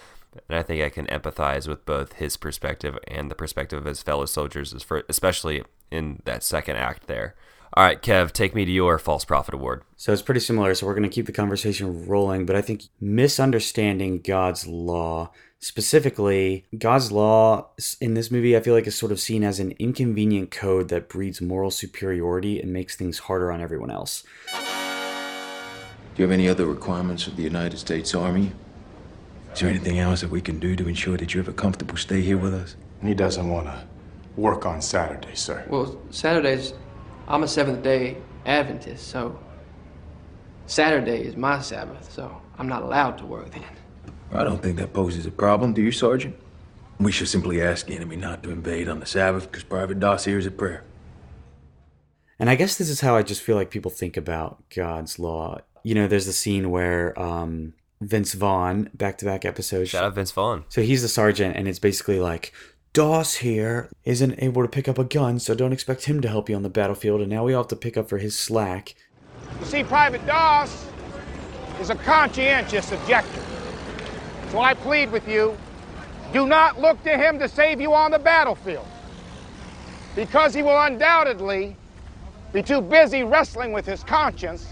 And 0.49 0.59
I 0.59 0.63
think 0.63 0.83
I 0.83 0.91
can 0.91 1.07
empathize 1.07 1.67
with 1.67 1.87
both 1.87 2.15
his 2.15 2.37
perspective 2.37 2.99
and 3.09 3.31
the 3.31 3.35
perspective 3.35 3.79
of 3.79 3.87
his 3.87 4.03
fellow 4.03 4.27
soldiers, 4.27 4.75
especially 5.09 5.63
in 5.91 6.21
that 6.25 6.43
second 6.43 6.77
act 6.77 7.07
there. 7.07 7.35
All 7.75 7.85
right, 7.85 8.01
Kev, 8.01 8.33
take 8.33 8.55
me 8.55 8.65
to 8.65 8.71
your 8.71 8.99
false 8.99 9.25
prophet 9.25 9.55
award. 9.55 9.83
So 9.97 10.13
it's 10.13 10.23
pretty 10.23 10.41
similar. 10.41 10.75
So 10.75 10.87
we're 10.87 10.95
going 10.95 11.03
to 11.03 11.15
keep 11.15 11.27
the 11.27 11.33
conversation 11.33 12.07
rolling, 12.07 12.47
but 12.47 12.57
I 12.57 12.63
think 12.63 12.85
misunderstanding 13.01 14.21
God's 14.21 14.67
law, 14.67 15.31
specifically, 15.59 16.67
God's 16.77 17.11
law 17.13 17.71
in 18.01 18.15
this 18.15 18.31
movie, 18.31 18.57
I 18.57 18.61
feel 18.61 18.75
like 18.75 18.87
is 18.87 18.97
sort 18.97 19.13
of 19.13 19.21
seen 19.21 19.43
as 19.43 19.61
an 19.61 19.73
inconvenient 19.79 20.51
code 20.51 20.89
that 20.89 21.09
breeds 21.09 21.41
moral 21.41 21.71
superiority 21.71 22.61
and 22.61 22.73
makes 22.73 22.97
things 22.97 23.21
harder 23.21 23.51
on 23.51 23.61
everyone 23.61 23.91
else. 23.91 24.25
Do 24.53 26.23
you 26.23 26.25
have 26.25 26.33
any 26.33 26.49
other 26.49 26.67
requirements 26.67 27.27
of 27.27 27.37
the 27.37 27.43
United 27.43 27.79
States 27.79 28.15
Army? 28.15 28.53
Is 29.53 29.61
there 29.61 29.69
anything 29.69 29.99
else 29.99 30.21
that 30.21 30.31
we 30.31 30.41
can 30.41 30.59
do 30.59 30.77
to 30.77 30.89
ensure 30.89 31.17
that 31.17 31.35
you 31.35 31.41
have 31.41 31.49
a 31.49 31.53
comfortable 31.53 31.97
stay 31.97 32.21
here 32.21 32.39
with 32.39 32.55
us? 32.55 32.77
He 33.03 33.15
doesn't 33.15 33.49
want 33.49 33.67
to 33.67 33.87
work 34.37 34.67
on 34.67 34.83
Saturday, 34.83 35.35
sir. 35.35 35.67
Well, 35.69 36.01
Saturdays 36.11 36.75
I'm 37.29 37.43
a 37.43 37.49
Seventh 37.49 37.83
day 37.83 38.19
Adventist, 38.45 39.09
so 39.09 39.39
Saturday 40.67 41.23
is 41.23 41.37
my 41.37 41.61
Sabbath, 41.61 42.13
so 42.13 42.41
I'm 42.57 42.69
not 42.69 42.83
allowed 42.83 43.19
to 43.19 43.27
work 43.27 43.51
then. 43.51 43.65
I 44.33 44.45
don't 44.45 44.63
think 44.63 44.77
that 44.79 44.93
poses 44.93 45.27
a 45.27 45.31
problem, 45.31 45.73
do 45.73 45.83
you, 45.83 45.93
Sergeant? 45.93 46.37
We 46.99 47.13
should 47.13 47.29
simply 47.29 47.63
ask 47.63 47.87
the 47.87 47.95
enemy 47.95 48.17
not 48.17 48.43
to 48.43 48.51
invade 48.51 48.89
on 48.89 49.01
the 49.01 49.07
Sabbath 49.07 49.51
because 49.51 49.65
Private 49.65 50.01
Doss 50.01 50.25
hears 50.25 50.47
a 50.47 50.51
prayer. 50.51 50.83
And 52.39 52.51
I 52.51 52.55
guess 52.55 52.77
this 52.77 52.89
is 52.89 53.01
how 53.01 53.17
I 53.17 53.23
just 53.23 53.43
feel 53.43 53.57
like 53.57 53.71
people 53.71 53.91
think 53.91 54.17
about 54.17 54.63
God's 54.75 55.19
law. 55.19 55.59
You 55.83 55.95
know, 55.95 56.07
there's 56.07 56.27
the 56.27 56.33
scene 56.33 56.71
where 56.71 57.19
um, 57.21 57.75
Vince 58.01 58.35
Vaughn, 58.35 58.91
back 58.95 59.19
to 59.19 59.25
back 59.25 59.45
episodes. 59.45 59.91
Shout 59.91 60.05
out 60.05 60.15
Vince 60.15 60.33
Vaughn. 60.33 60.65
So 60.69 60.83
he's 60.83 61.03
the 61.03 61.09
sergeant, 61.09 61.57
and 61.57 61.69
it's 61.69 61.79
basically 61.79 62.21
like, 62.21 62.53
Doss 62.93 63.35
here 63.35 63.91
isn't 64.05 64.43
able 64.43 64.63
to 64.63 64.69
pick 64.69 64.89
up 64.89 64.99
a 64.99 65.05
gun, 65.05 65.39
so 65.39 65.55
don't 65.55 65.73
expect 65.73 66.07
him 66.07 66.21
to 66.23 66.29
help 66.29 66.49
you 66.49 66.57
on 66.57 66.63
the 66.63 66.71
battlefield, 66.71 67.21
and 67.21 67.31
now 67.31 67.45
we 67.45 67.53
all 67.53 67.63
have 67.63 67.69
to 67.69 67.77
pick 67.77 67.97
up 67.97 68.09
for 68.09 68.19
his 68.19 68.39
slack. 68.39 68.95
You 69.61 69.67
see, 69.67 69.85
Private 69.85 70.27
Doss 70.27 70.87
is 71.81 71.91
a 71.91 71.95
conscientious 71.95 72.93
objector. 72.93 73.43
So 74.57 74.63
I 74.63 74.73
plead 74.73 75.13
with 75.13 75.29
you 75.29 75.55
do 76.33 76.47
not 76.47 76.81
look 76.81 77.03
to 77.03 77.15
him 77.19 77.39
to 77.41 77.47
save 77.47 77.79
you 77.79 77.93
on 77.93 78.11
the 78.11 78.19
battlefield, 78.19 78.87
because 80.15 80.55
he 80.55 80.63
will 80.63 80.81
undoubtedly 80.81 81.77
be 82.55 82.63
too 82.63 82.81
busy 82.81 83.23
wrestling 83.23 83.75
with 83.75 83.85
his 83.85 84.03
conscience 84.03 84.67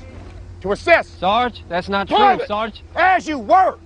to 0.62 0.72
assist. 0.72 1.20
Sarge, 1.20 1.64
that's 1.68 1.90
not 1.90 2.08
Private, 2.08 2.38
true, 2.38 2.46
Sarge. 2.46 2.82
As 2.96 3.28
you 3.28 3.38
were. 3.38 3.78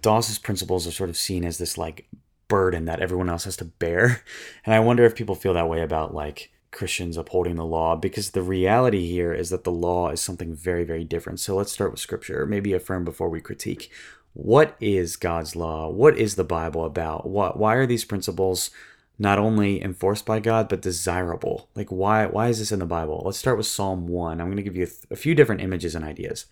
Doss's 0.00 0.38
principles 0.38 0.86
are 0.86 0.90
sort 0.90 1.10
of 1.10 1.18
seen 1.18 1.44
as 1.44 1.58
this 1.58 1.76
like 1.76 2.08
burden 2.48 2.86
that 2.86 3.00
everyone 3.00 3.28
else 3.28 3.44
has 3.44 3.58
to 3.58 3.66
bear. 3.66 4.22
And 4.64 4.74
I 4.74 4.80
wonder 4.80 5.04
if 5.04 5.14
people 5.14 5.34
feel 5.34 5.52
that 5.52 5.68
way 5.68 5.82
about 5.82 6.14
like 6.14 6.50
Christians 6.70 7.18
upholding 7.18 7.56
the 7.56 7.64
law 7.66 7.94
because 7.94 8.30
the 8.30 8.42
reality 8.42 9.06
here 9.10 9.34
is 9.34 9.50
that 9.50 9.64
the 9.64 9.70
law 9.70 10.08
is 10.08 10.22
something 10.22 10.54
very, 10.54 10.84
very 10.84 11.04
different. 11.04 11.40
So 11.40 11.56
let's 11.56 11.72
start 11.72 11.90
with 11.90 12.00
scripture, 12.00 12.46
maybe 12.46 12.72
affirm 12.72 13.04
before 13.04 13.28
we 13.28 13.42
critique. 13.42 13.90
What 14.36 14.76
is 14.80 15.16
God's 15.16 15.56
law? 15.56 15.88
What 15.88 16.18
is 16.18 16.34
the 16.34 16.44
Bible 16.44 16.84
about? 16.84 17.26
What 17.26 17.58
why 17.58 17.74
are 17.76 17.86
these 17.86 18.04
principles 18.04 18.70
not 19.18 19.38
only 19.38 19.82
enforced 19.82 20.26
by 20.26 20.40
God 20.40 20.68
but 20.68 20.82
desirable? 20.82 21.70
Like 21.74 21.88
why 21.88 22.26
why 22.26 22.48
is 22.48 22.58
this 22.58 22.70
in 22.70 22.80
the 22.80 22.84
Bible? 22.84 23.22
Let's 23.24 23.38
start 23.38 23.56
with 23.56 23.66
Psalm 23.66 24.06
1. 24.06 24.38
I'm 24.38 24.48
going 24.48 24.58
to 24.58 24.62
give 24.62 24.76
you 24.76 24.88
a, 25.10 25.16
few 25.16 25.34
different 25.34 25.62
images 25.62 25.94
and 25.94 26.04
ideas. 26.04 26.44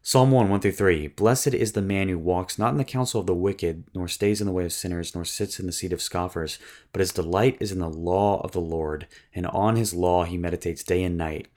Psalm 0.00 0.30
1, 0.30 0.48
1 0.48 0.60
through 0.60 0.72
3. 0.72 1.08
Blessed 1.08 1.48
is 1.48 1.72
the 1.72 1.82
man 1.82 2.08
who 2.08 2.18
walks 2.18 2.58
not 2.58 2.70
in 2.70 2.78
the 2.78 2.84
counsel 2.84 3.20
of 3.20 3.26
the 3.26 3.34
wicked, 3.34 3.84
nor 3.94 4.08
stays 4.08 4.40
in 4.40 4.46
the 4.46 4.52
way 4.52 4.64
of 4.64 4.72
sinners, 4.72 5.14
nor 5.14 5.26
sits 5.26 5.60
in 5.60 5.66
the 5.66 5.72
seat 5.72 5.92
of 5.92 6.00
scoffers, 6.00 6.58
but 6.92 7.00
his 7.00 7.12
delight 7.12 7.58
is 7.60 7.72
in 7.72 7.78
the 7.78 7.90
law 7.90 8.40
of 8.40 8.52
the 8.52 8.60
Lord, 8.60 9.06
and 9.34 9.46
on 9.48 9.76
his 9.76 9.92
law 9.92 10.24
he 10.24 10.38
meditates 10.38 10.82
day 10.82 11.02
and 11.02 11.18
night. 11.18 11.48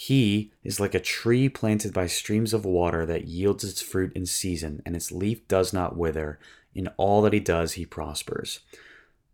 He 0.00 0.52
is 0.62 0.78
like 0.78 0.94
a 0.94 1.00
tree 1.00 1.48
planted 1.48 1.92
by 1.92 2.06
streams 2.06 2.54
of 2.54 2.64
water 2.64 3.04
that 3.04 3.26
yields 3.26 3.64
its 3.64 3.82
fruit 3.82 4.12
in 4.14 4.26
season, 4.26 4.80
and 4.86 4.94
its 4.94 5.10
leaf 5.10 5.48
does 5.48 5.72
not 5.72 5.96
wither. 5.96 6.38
In 6.72 6.86
all 6.96 7.20
that 7.22 7.32
he 7.32 7.40
does, 7.40 7.72
he 7.72 7.84
prospers. 7.84 8.60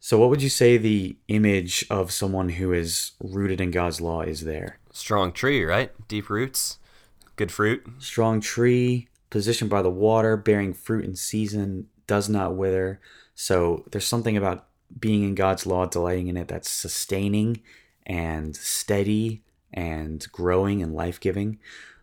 So, 0.00 0.18
what 0.18 0.30
would 0.30 0.40
you 0.40 0.48
say 0.48 0.78
the 0.78 1.16
image 1.28 1.84
of 1.90 2.10
someone 2.10 2.48
who 2.48 2.72
is 2.72 3.10
rooted 3.20 3.60
in 3.60 3.72
God's 3.72 4.00
law 4.00 4.22
is 4.22 4.44
there? 4.44 4.78
Strong 4.90 5.32
tree, 5.32 5.62
right? 5.64 5.92
Deep 6.08 6.30
roots. 6.30 6.78
Good 7.36 7.52
fruit. 7.52 7.86
Strong 7.98 8.40
tree, 8.40 9.08
positioned 9.28 9.68
by 9.68 9.82
the 9.82 9.90
water, 9.90 10.34
bearing 10.34 10.72
fruit 10.72 11.04
in 11.04 11.14
season, 11.14 11.88
does 12.06 12.30
not 12.30 12.56
wither. 12.56 13.00
So 13.34 13.84
there's 13.90 14.08
something 14.08 14.34
about 14.34 14.66
being 14.98 15.24
in 15.24 15.34
God's 15.34 15.66
law, 15.66 15.84
delighting 15.84 16.28
in 16.28 16.38
it, 16.38 16.48
that's 16.48 16.70
sustaining 16.70 17.60
and 18.06 18.56
steady 18.56 19.43
and 19.74 20.26
growing 20.32 20.82
and 20.82 20.94
life 20.94 21.20
giving. 21.20 21.58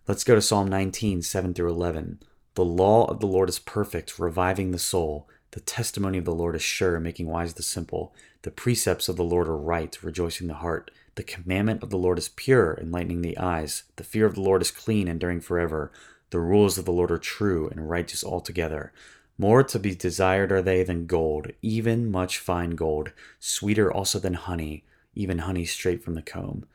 Let's 0.07 0.24
go 0.24 0.36
to 0.36 0.41
Psalm 0.41 0.67
19, 0.67 1.24
7 1.24 1.53
through 1.53 1.69
11. 1.69 2.19
The 2.53 2.65
law 2.65 3.05
of 3.05 3.19
the 3.19 3.28
Lord 3.28 3.49
is 3.49 3.59
perfect, 3.59 4.19
reviving 4.19 4.72
the 4.72 4.78
soul. 4.78 5.28
The 5.51 5.61
testimony 5.61 6.17
of 6.17 6.26
the 6.26 6.36
Lord 6.36 6.55
is 6.55 6.61
sure, 6.61 6.99
making 6.99 7.28
wise 7.28 7.55
the 7.55 7.63
simple. 7.63 8.13
The 8.43 8.51
precepts 8.51 9.09
of 9.09 9.15
the 9.15 9.24
Lord 9.24 9.47
are 9.47 9.57
right, 9.57 9.97
rejoicing 10.03 10.47
the 10.47 10.55
heart. 10.55 10.91
The 11.15 11.24
commandment 11.24 11.82
of 11.82 11.89
the 11.89 11.97
Lord 11.97 12.17
is 12.17 12.30
pure, 12.30 12.78
enlightening 12.82 13.22
the 13.22 13.38
eyes. 13.38 13.84
The 13.95 14.03
fear 14.03 14.26
of 14.26 14.36
the 14.36 14.41
Lord 14.41 14.61
is 14.61 14.72
clean, 14.72 15.07
enduring 15.07 15.41
forever. 15.41 15.91
The 16.30 16.39
rules 16.39 16.78
of 16.78 16.86
the 16.86 16.91
Lord 16.91 17.11
are 17.11 17.17
true 17.17 17.69
and 17.69 17.89
righteous 17.89 18.24
altogether. 18.24 18.93
More 19.38 19.63
to 19.63 19.80
be 19.80 19.95
desired 19.95 20.51
are 20.51 20.61
they 20.61 20.84
than 20.84 21.05
gold, 21.05 21.51
even 21.61 22.11
much 22.11 22.38
fine 22.38 22.72
gold, 22.72 23.11
sweeter 23.39 23.91
also 23.91 24.19
than 24.19 24.36
honey, 24.36 24.84
even 25.15 25.39
honey 25.39 25.65
straight 25.65 26.03
from 26.03 26.15
the 26.15 26.22
comb. 26.22 26.65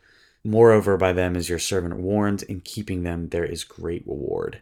Moreover, 0.47 0.97
by 0.97 1.13
them 1.13 1.35
is 1.35 1.49
your 1.49 1.59
servant 1.59 1.97
warned, 1.97 2.45
in 2.45 2.61
keeping 2.61 3.03
them 3.03 3.31
there 3.31 3.45
is 3.45 3.65
great 3.65 4.07
reward. 4.07 4.61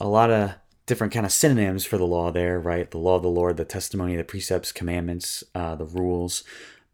A 0.00 0.08
lot 0.08 0.30
of 0.30 0.52
different 0.86 1.12
kind 1.12 1.26
of 1.26 1.32
synonyms 1.32 1.84
for 1.84 1.98
the 1.98 2.06
law 2.06 2.32
there, 2.32 2.58
right? 2.58 2.90
The 2.90 2.96
law 2.96 3.16
of 3.16 3.22
the 3.22 3.28
Lord, 3.28 3.58
the 3.58 3.66
testimony, 3.66 4.16
the 4.16 4.24
precepts, 4.24 4.72
commandments, 4.72 5.44
uh, 5.54 5.74
the 5.74 5.84
rules. 5.84 6.42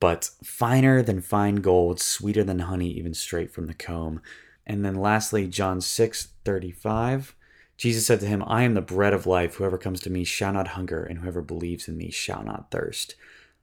But 0.01 0.29
finer 0.43 1.03
than 1.03 1.21
fine 1.21 1.57
gold, 1.57 2.01
sweeter 2.01 2.43
than 2.43 2.59
honey, 2.59 2.91
even 2.91 3.15
straight 3.15 3.53
from 3.53 3.69
the 3.69 3.75
comb. 3.75 4.21
And 4.67 4.85
then 4.85 4.97
lastly, 4.97 5.47
John 5.47 5.81
6 5.81 6.31
35. 6.45 7.33
Jesus 7.77 8.07
said 8.07 8.19
to 8.21 8.27
him, 8.27 8.43
I 8.45 8.65
am 8.65 8.75
the 8.75 8.81
bread 8.81 9.13
of 9.13 9.27
life. 9.27 9.55
Whoever 9.55 9.79
comes 9.79 10.01
to 10.01 10.11
me 10.11 10.25
shall 10.25 10.53
not 10.53 10.69
hunger, 10.69 11.05
and 11.05 11.21
whoever 11.21 11.43
believes 11.43 11.87
in 11.87 11.97
me 11.97 12.11
shall 12.11 12.43
not 12.43 12.73
thirst. 12.73 13.15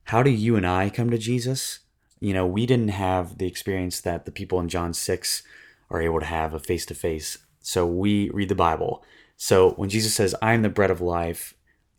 How 0.05 0.23
do 0.23 0.29
you 0.29 0.55
and 0.55 0.65
I 0.65 0.89
come 0.89 1.09
to 1.09 1.17
Jesus? 1.17 1.79
You 2.23 2.33
know, 2.33 2.47
we 2.47 2.65
didn't 2.65 2.87
have 2.87 3.37
the 3.37 3.47
experience 3.47 3.99
that 3.99 4.23
the 4.23 4.31
people 4.31 4.57
in 4.61 4.69
John 4.69 4.93
6 4.93 5.43
are 5.89 6.01
able 6.01 6.21
to 6.21 6.25
have 6.25 6.53
a 6.53 6.59
face 6.59 6.85
to 6.85 6.95
face. 6.95 7.37
So 7.59 7.85
we 7.85 8.29
read 8.29 8.47
the 8.47 8.55
Bible. 8.55 9.03
So 9.35 9.71
when 9.71 9.89
Jesus 9.89 10.15
says, 10.15 10.33
I 10.41 10.53
am 10.53 10.61
the 10.61 10.69
bread 10.69 10.89
of 10.89 11.01
life, 11.01 11.53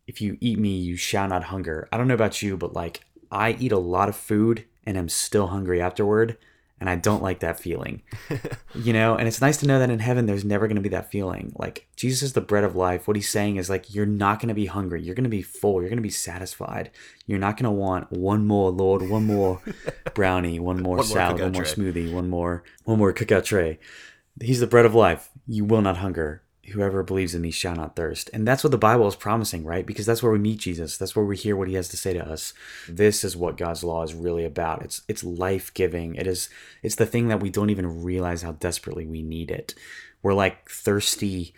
if 0.07 0.22
you 0.22 0.39
eat 0.41 0.59
me, 0.59 0.79
you 0.79 0.97
shall 0.97 1.29
not 1.29 1.45
hunger. 1.45 1.91
I 1.93 1.99
don't 1.99 2.09
know 2.09 2.14
about 2.14 2.41
you, 2.41 2.57
but 2.57 2.72
like 2.72 3.03
I 3.31 3.53
eat 3.61 3.70
a 3.70 3.79
lot 3.79 4.09
of 4.09 4.16
food 4.16 4.64
and 4.87 4.97
am 4.97 5.11
still 5.11 5.49
hungry 5.49 5.83
afterward 5.83 6.39
and 6.81 6.91
I 6.91 6.97
don't 6.97 7.22
like 7.22 7.41
that 7.41 7.59
feeling. 7.59 8.03
you 8.75 8.93
know, 8.93 9.16
and 9.16 9.27
it's 9.29 9.41
nice 9.41 9.57
to 9.59 9.66
know 9.66 9.79
that 9.79 9.91
in 9.91 10.01
heaven 10.01 10.27
there's 10.27 10.45
never 10.45 10.66
going 10.66 10.77
to 10.77 10.83
be 10.83 10.89
that 10.91 11.11
feeling. 11.11 11.53
Like 11.57 11.87
Jesus 11.97 12.22
is 12.22 12.33
the 12.35 12.41
bread 12.41 12.64
of 12.64 12.77
life. 12.77 13.07
What 13.09 13.16
he's 13.16 13.31
saying 13.31 13.57
is 13.57 13.70
like 13.70 13.95
you're 13.95 14.07
not 14.07 14.41
going 14.41 14.49
to 14.49 14.55
be 14.55 14.66
hungry. 14.66 15.03
You're 15.03 15.14
going 15.14 15.25
to 15.25 15.31
be 15.31 15.43
full. 15.43 15.81
You're 15.81 15.89
going 15.91 15.97
to 15.97 16.03
be 16.03 16.11
satisfied. 16.11 16.91
You're 17.27 17.39
not 17.39 17.57
going 17.57 17.64
to 17.64 17.70
want 17.70 18.12
one 18.12 18.47
more 18.47 18.70
Lord, 18.70 19.09
one 19.09 19.27
more 19.27 19.62
brownie, 20.14 20.59
one 20.59 20.83
more 20.83 20.99
One 20.99 21.07
more 21.07 21.16
salad, 21.16 21.41
one 21.41 21.53
more 21.53 21.64
tray. 21.64 21.75
smoothie, 21.75 22.12
one 22.12 22.29
more 22.29 22.64
one 22.85 22.99
more 22.99 23.12
cookout 23.12 23.45
tray. 23.45 23.79
He's 24.41 24.61
the 24.61 24.66
bread 24.66 24.85
of 24.85 24.95
life. 24.95 25.31
You 25.47 25.64
will 25.64 25.83
not 25.83 25.99
hunger. 25.99 26.43
Whoever 26.73 27.03
believes 27.03 27.35
in 27.35 27.43
me 27.43 27.51
shall 27.51 27.75
not 27.75 27.97
thirst. 27.97 28.31
And 28.33 28.47
that's 28.47 28.65
what 28.65 28.71
the 28.71 28.79
Bible 28.79 29.07
is 29.07 29.17
promising, 29.17 29.65
right? 29.65 29.85
Because 29.85 30.07
that's 30.07 30.23
where 30.23 30.33
we 30.33 30.39
meet 30.39 30.59
Jesus. 30.59 30.97
That's 30.97 31.15
where 31.15 31.25
we 31.25 31.37
hear 31.37 31.57
what 31.57 31.69
he 31.69 31.75
has 31.75 31.89
to 31.89 31.97
say 31.97 32.12
to 32.15 32.27
us. 32.27 32.55
This 32.89 33.25
is 33.25 33.37
what 33.37 33.57
God's 33.57 33.85
law 33.85 34.03
is 34.03 34.15
really 34.15 34.45
about. 34.45 34.83
It's 34.83 35.03
it's 35.09 35.25
life-giving. 35.25 36.15
It 36.15 36.27
is 36.27 36.49
it's 36.83 36.97
the 36.97 37.07
thing 37.07 37.29
that 37.29 37.41
we 37.41 37.51
don't 37.51 37.71
even 37.71 38.03
realize 38.03 38.43
how 38.43 38.53
desperately 38.53 39.07
we 39.07 39.23
need 39.23 39.51
it. 39.51 39.75
We're 40.23 40.35
like 40.35 40.71
thirsty 40.71 41.55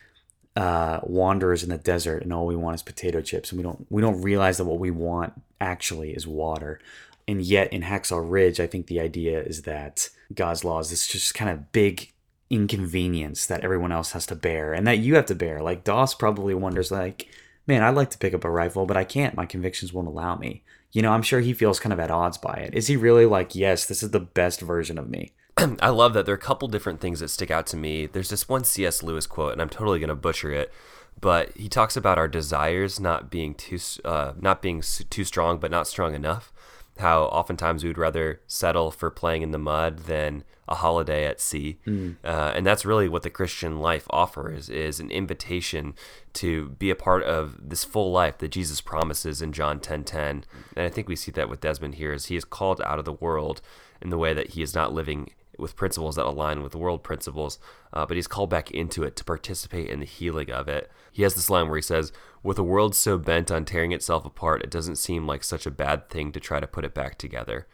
uh, 0.56 1.00
wanderers 1.02 1.62
in 1.62 1.68
the 1.68 1.78
desert 1.78 2.22
and 2.22 2.32
all 2.32 2.46
we 2.46 2.56
want 2.56 2.74
is 2.74 2.82
potato 2.82 3.20
chips 3.20 3.52
and 3.52 3.58
we 3.58 3.62
don't 3.62 3.86
we 3.90 4.00
don't 4.00 4.22
realize 4.22 4.56
that 4.56 4.64
what 4.64 4.78
we 4.78 4.90
want 4.90 5.34
actually 5.60 6.12
is 6.12 6.26
water. 6.26 6.80
And 7.28 7.42
yet 7.42 7.72
in 7.72 7.82
Hacksaw 7.82 8.24
Ridge, 8.24 8.60
I 8.60 8.66
think 8.66 8.86
the 8.86 9.00
idea 9.00 9.40
is 9.40 9.62
that 9.62 10.08
God's 10.34 10.64
law 10.64 10.78
is 10.78 10.90
this 10.90 11.06
just 11.06 11.34
kind 11.34 11.50
of 11.50 11.72
big 11.72 12.12
inconvenience 12.50 13.46
that 13.46 13.62
everyone 13.62 13.92
else 13.92 14.12
has 14.12 14.26
to 14.26 14.36
bear 14.36 14.72
and 14.72 14.86
that 14.86 14.98
you 14.98 15.16
have 15.16 15.26
to 15.26 15.34
bear. 15.34 15.62
Like 15.62 15.84
Doss 15.84 16.14
probably 16.14 16.54
wonders 16.54 16.90
like, 16.90 17.28
man, 17.66 17.82
I'd 17.82 17.96
like 17.96 18.10
to 18.10 18.18
pick 18.18 18.34
up 18.34 18.44
a 18.44 18.50
rifle, 18.50 18.86
but 18.86 18.96
I 18.96 19.04
can't. 19.04 19.34
My 19.34 19.46
convictions 19.46 19.92
won't 19.92 20.08
allow 20.08 20.36
me. 20.36 20.62
You 20.92 21.02
know, 21.02 21.12
I'm 21.12 21.22
sure 21.22 21.40
he 21.40 21.52
feels 21.52 21.80
kind 21.80 21.92
of 21.92 22.00
at 22.00 22.10
odds 22.10 22.38
by 22.38 22.54
it. 22.54 22.74
Is 22.74 22.86
he 22.86 22.96
really 22.96 23.26
like, 23.26 23.54
yes, 23.54 23.86
this 23.86 24.02
is 24.02 24.12
the 24.12 24.20
best 24.20 24.60
version 24.60 24.98
of 24.98 25.10
me? 25.10 25.32
I 25.80 25.88
love 25.88 26.14
that 26.14 26.26
there 26.26 26.34
are 26.34 26.38
a 26.38 26.40
couple 26.40 26.68
different 26.68 27.00
things 27.00 27.20
that 27.20 27.28
stick 27.28 27.50
out 27.50 27.66
to 27.68 27.76
me. 27.76 28.06
There's 28.06 28.30
this 28.30 28.48
one 28.48 28.64
C.S. 28.64 29.02
Lewis 29.02 29.26
quote, 29.26 29.52
and 29.52 29.60
I'm 29.60 29.68
totally 29.68 29.98
going 29.98 30.08
to 30.08 30.14
butcher 30.14 30.52
it, 30.52 30.72
but 31.20 31.56
he 31.56 31.68
talks 31.68 31.96
about 31.96 32.18
our 32.18 32.28
desires 32.28 33.00
not 33.00 33.30
being 33.30 33.54
too 33.54 33.78
uh, 34.04 34.34
not 34.38 34.62
being 34.62 34.82
too 34.82 35.24
strong, 35.24 35.58
but 35.58 35.70
not 35.70 35.88
strong 35.88 36.14
enough. 36.14 36.52
How 36.98 37.24
oftentimes 37.24 37.82
we 37.82 37.90
would 37.90 37.98
rather 37.98 38.40
settle 38.46 38.90
for 38.90 39.10
playing 39.10 39.42
in 39.42 39.50
the 39.50 39.58
mud 39.58 40.00
than 40.00 40.44
a 40.68 40.74
holiday 40.76 41.24
at 41.26 41.40
sea, 41.40 41.78
Mm. 41.86 42.16
uh, 42.24 42.52
and 42.56 42.66
that's 42.66 42.84
really 42.84 43.08
what 43.08 43.22
the 43.22 43.30
Christian 43.30 43.78
life 43.80 44.06
offers: 44.10 44.68
is 44.68 44.98
an 44.98 45.10
invitation 45.10 45.94
to 46.34 46.70
be 46.70 46.90
a 46.90 46.96
part 46.96 47.22
of 47.22 47.56
this 47.70 47.84
full 47.84 48.10
life 48.10 48.38
that 48.38 48.48
Jesus 48.48 48.80
promises 48.80 49.40
in 49.40 49.52
John 49.52 49.78
10:10. 49.78 50.44
And 50.74 50.84
I 50.86 50.88
think 50.88 51.08
we 51.08 51.16
see 51.16 51.30
that 51.32 51.48
with 51.48 51.60
Desmond 51.60 51.96
here, 51.96 52.12
as 52.12 52.26
he 52.26 52.36
is 52.36 52.44
called 52.44 52.80
out 52.80 52.98
of 52.98 53.04
the 53.04 53.12
world 53.12 53.60
in 54.02 54.10
the 54.10 54.18
way 54.18 54.34
that 54.34 54.50
he 54.50 54.62
is 54.62 54.74
not 54.74 54.92
living 54.92 55.30
with 55.58 55.76
principles 55.76 56.16
that 56.16 56.26
align 56.26 56.62
with 56.62 56.72
the 56.72 56.78
world 56.78 57.02
principles, 57.02 57.58
uh, 57.92 58.06
but 58.06 58.16
he's 58.16 58.26
called 58.26 58.50
back 58.50 58.70
into 58.70 59.02
it 59.02 59.16
to 59.16 59.24
participate 59.24 59.88
in 59.88 60.00
the 60.00 60.06
healing 60.06 60.50
of 60.50 60.68
it. 60.68 60.90
He 61.12 61.22
has 61.22 61.34
this 61.34 61.50
line 61.50 61.68
where 61.68 61.76
he 61.76 61.82
says, 61.82 62.12
With 62.42 62.58
a 62.58 62.62
world 62.62 62.94
so 62.94 63.18
bent 63.18 63.50
on 63.50 63.64
tearing 63.64 63.92
itself 63.92 64.24
apart, 64.24 64.62
it 64.62 64.70
doesn't 64.70 64.96
seem 64.96 65.26
like 65.26 65.44
such 65.44 65.66
a 65.66 65.70
bad 65.70 66.08
thing 66.08 66.32
to 66.32 66.40
try 66.40 66.60
to 66.60 66.66
put 66.66 66.84
it 66.84 66.94
back 66.94 67.18
together. 67.18 67.66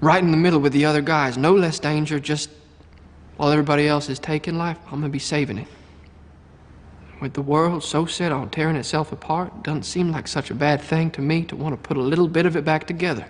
Right 0.00 0.22
in 0.22 0.30
the 0.30 0.36
middle 0.36 0.60
with 0.60 0.72
the 0.72 0.84
other 0.84 1.00
guys. 1.00 1.38
No 1.38 1.54
less 1.54 1.78
danger, 1.78 2.18
just 2.18 2.50
while 3.36 3.50
everybody 3.50 3.88
else 3.88 4.08
is 4.08 4.18
taking 4.18 4.58
life, 4.58 4.78
I'm 4.86 5.00
gonna 5.00 5.08
be 5.08 5.18
saving 5.18 5.58
it. 5.58 5.68
With 7.20 7.34
the 7.34 7.42
world 7.42 7.82
so 7.82 8.06
set 8.06 8.32
on 8.32 8.50
tearing 8.50 8.76
itself 8.76 9.12
apart, 9.12 9.52
it 9.56 9.62
doesn't 9.62 9.84
seem 9.84 10.10
like 10.10 10.28
such 10.28 10.50
a 10.50 10.54
bad 10.54 10.80
thing 10.80 11.10
to 11.12 11.22
me 11.22 11.44
to 11.44 11.56
want 11.56 11.72
to 11.72 11.88
put 11.88 11.96
a 11.96 12.00
little 12.00 12.28
bit 12.28 12.44
of 12.44 12.56
it 12.56 12.64
back 12.64 12.86
together. 12.86 13.26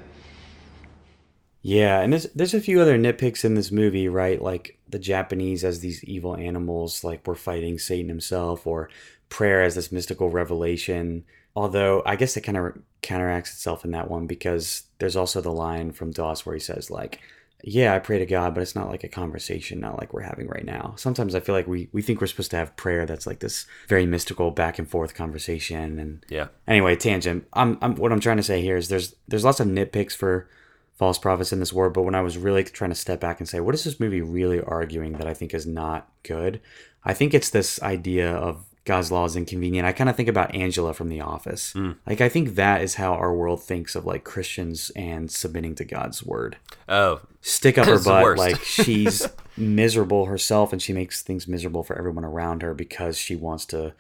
Yeah, 1.67 2.01
and 2.03 2.13
there's 2.13 2.25
there's 2.35 2.53
a 2.53 2.61
few 2.61 2.79
other 2.79 2.99
nitpicks 2.99 3.43
in 3.43 3.55
this 3.55 3.73
movie, 3.73 4.07
right? 4.07 4.41
Like 4.41 4.79
the 4.87 4.99
Japanese 4.99 5.65
as 5.65 5.81
these 5.81 6.05
evil 6.05 6.37
animals, 6.37 7.03
like 7.03 7.27
we're 7.27 7.35
fighting 7.35 7.79
Satan 7.79 8.11
himself, 8.11 8.67
or 8.67 8.91
prayer 9.31 9.63
as 9.63 9.75
this 9.75 9.91
mystical 9.91 10.29
revelation. 10.29 11.25
Although 11.57 12.03
I 12.05 12.17
guess 12.17 12.37
it 12.37 12.43
kind 12.43 12.59
of 12.59 12.79
counteracts 13.01 13.53
itself 13.55 13.83
in 13.83 13.93
that 13.93 14.11
one 14.11 14.27
because 14.27 14.83
there's 14.99 15.17
also 15.17 15.41
the 15.41 15.51
line 15.53 15.93
from 15.93 16.11
Doss 16.11 16.45
where 16.45 16.55
he 16.55 16.61
says 16.61 16.91
like, 16.91 17.21
"Yeah, 17.63 17.95
I 17.95 17.99
pray 17.99 18.19
to 18.19 18.27
God, 18.27 18.53
but 18.53 18.61
it's 18.61 18.75
not 18.77 18.91
like 18.91 19.03
a 19.03 19.09
conversation, 19.09 19.81
not 19.81 19.99
like 19.99 20.13
we're 20.13 20.21
having 20.21 20.49
right 20.49 20.67
now." 20.67 20.93
Sometimes 20.99 21.35
I 21.35 21.41
feel 21.41 21.55
like 21.55 21.67
we 21.67 21.89
we 21.93 22.03
think 22.03 22.21
we're 22.21 22.27
supposed 22.27 22.51
to 22.51 22.59
have 22.59 22.77
prayer 22.77 23.07
that's 23.07 23.27
like 23.27 23.39
this 23.39 23.65
very 23.89 24.05
mystical 24.05 24.51
back 24.51 24.79
and 24.79 24.87
forth 24.87 25.15
conversation. 25.15 25.99
And 25.99 26.27
Yeah. 26.29 26.49
anyway, 26.69 26.95
tangent. 26.95 27.47
I'm, 27.55 27.79
I'm 27.81 27.95
what 27.97 28.13
I'm 28.13 28.21
trying 28.21 28.37
to 28.37 28.43
say 28.43 28.61
here 28.61 28.77
is 28.77 28.89
there's 28.91 29.15
there's 29.27 29.45
lots 29.47 29.61
of 29.61 29.67
nitpicks 29.67 30.15
for 30.15 30.47
false 30.95 31.19
prophets 31.19 31.53
in 31.53 31.61
this 31.61 31.73
word, 31.73 31.93
but 31.93 32.03
when 32.03 32.15
I 32.15 32.23
was 32.23 32.39
really 32.39 32.65
trying 32.65 32.91
to 32.91 32.97
step 32.97 33.21
back 33.21 33.41
and 33.41 33.49
say, 33.49 33.61
what 33.61 33.75
is 33.75 33.85
this 33.85 33.99
movie 33.99 34.21
really 34.21 34.61
arguing 34.61 35.15
that 35.15 35.27
I 35.27 35.35
think 35.35 35.53
is 35.53 35.67
not 35.67 36.09
good? 36.23 36.61
I 37.05 37.13
think 37.15 37.35
it's 37.35 37.51
this 37.51 37.83
idea 37.83 38.33
of 38.33 38.65
God's 38.85 39.11
law 39.11 39.25
is 39.25 39.35
inconvenient. 39.35 39.87
I 39.87 39.93
kind 39.93 40.11
of 40.11 40.17
think 40.17 40.29
about 40.29 40.55
Angela 40.55 40.93
from 40.93 41.09
The 41.09 41.21
Office. 41.21 41.75
Like, 42.07 42.21
I 42.21 42.29
think 42.29 42.55
that 42.55 42.83
is 42.83 42.95
how 42.97 43.15
our 43.15 43.35
world 43.35 43.63
thinks 43.63 43.95
of 43.95 44.05
like 44.05 44.25
Christians 44.25 44.91
and 44.95 45.31
submitting 45.31 45.75
to 45.77 45.85
God's 45.85 46.23
word. 46.23 46.59
Oh, 46.89 47.23
Stick 47.41 47.77
up 47.77 47.87
her 47.89 47.99
butt, 47.99 48.39
like 48.39 48.61
she's 48.65 49.27
miserable 49.57 50.27
herself 50.27 50.73
and 50.73 50.81
she 50.81 50.93
makes 50.93 51.23
things 51.23 51.49
miserable 51.49 51.83
for 51.83 51.97
everyone 51.99 52.25
around 52.25 52.63
her 52.63 52.73
because 52.75 53.19
she 53.19 53.37
wants 53.37 53.65
to 53.67 53.95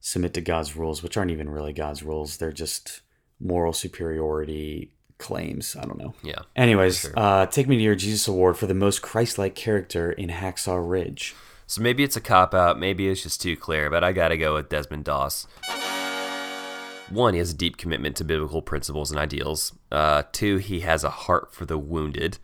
submit 0.00 0.34
to 0.34 0.40
God's 0.40 0.76
rules, 0.76 1.02
which 1.02 1.16
aren't 1.16 1.30
even 1.30 1.50
really 1.50 1.72
God's 1.72 2.02
rules. 2.02 2.36
They're 2.36 2.52
just 2.52 3.00
moral 3.40 3.72
superiority 3.72 4.92
claims. 5.18 5.76
I 5.76 5.84
don't 5.84 5.98
know. 5.98 6.14
Yeah, 6.22 6.42
Anyways, 6.56 7.00
sure. 7.00 7.12
uh, 7.16 7.46
take 7.46 7.68
me 7.68 7.76
to 7.76 7.82
your 7.82 7.94
Jesus 7.94 8.28
Award 8.28 8.56
for 8.56 8.66
the 8.66 8.74
most 8.74 9.02
Christ-like 9.02 9.54
character 9.54 10.12
in 10.12 10.30
Hacksaw 10.30 10.78
Ridge. 10.88 11.34
So 11.66 11.82
maybe 11.82 12.02
it's 12.02 12.16
a 12.16 12.20
cop 12.20 12.54
out, 12.54 12.78
maybe 12.78 13.08
it's 13.08 13.22
just 13.22 13.42
too 13.42 13.56
clear, 13.56 13.90
but 13.90 14.02
I 14.02 14.12
gotta 14.12 14.36
go 14.36 14.54
with 14.54 14.68
Desmond 14.70 15.04
Doss. 15.04 15.46
One, 17.10 17.34
he 17.34 17.38
has 17.38 17.50
a 17.52 17.56
deep 17.56 17.76
commitment 17.76 18.16
to 18.16 18.24
biblical 18.24 18.62
principles 18.62 19.10
and 19.10 19.18
ideals. 19.18 19.72
Uh, 19.90 20.24
two, 20.32 20.58
he 20.58 20.80
has 20.80 21.04
a 21.04 21.10
heart 21.10 21.54
for 21.54 21.64
the 21.64 21.78
wounded. 21.78 22.38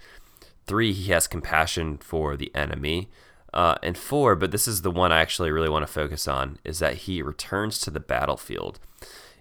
Three, 0.67 0.93
he 0.93 1.13
has 1.13 1.27
compassion 1.27 1.99
for 1.99 2.37
the 2.37 2.55
enemy. 2.55 3.11
Uh, 3.53 3.77
and 3.83 3.97
four, 3.97 4.35
but 4.35 4.51
this 4.51 4.67
is 4.67 4.83
the 4.83 4.91
one 4.91 5.13
I 5.13 5.21
actually 5.21 5.53
really 5.53 5.69
want 5.69 5.87
to 5.87 5.93
focus 5.93 6.27
on, 6.27 6.59
is 6.65 6.81
that 6.81 6.95
he 6.95 7.23
returns 7.23 7.79
to 7.81 7.91
the 7.91 8.01
battlefield. 8.01 8.81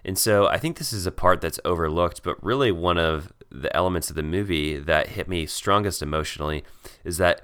And 0.04 0.18
so 0.18 0.46
I 0.46 0.58
think 0.58 0.76
this 0.76 0.92
is 0.92 1.06
a 1.06 1.12
part 1.12 1.40
that's 1.40 1.60
overlooked, 1.64 2.22
but 2.22 2.42
really 2.44 2.70
one 2.70 2.98
of 2.98 3.32
the 3.50 3.74
elements 3.74 4.10
of 4.10 4.16
the 4.16 4.22
movie 4.22 4.78
that 4.78 5.08
hit 5.08 5.28
me 5.28 5.46
strongest 5.46 6.02
emotionally 6.02 6.64
is 7.04 7.16
that 7.18 7.40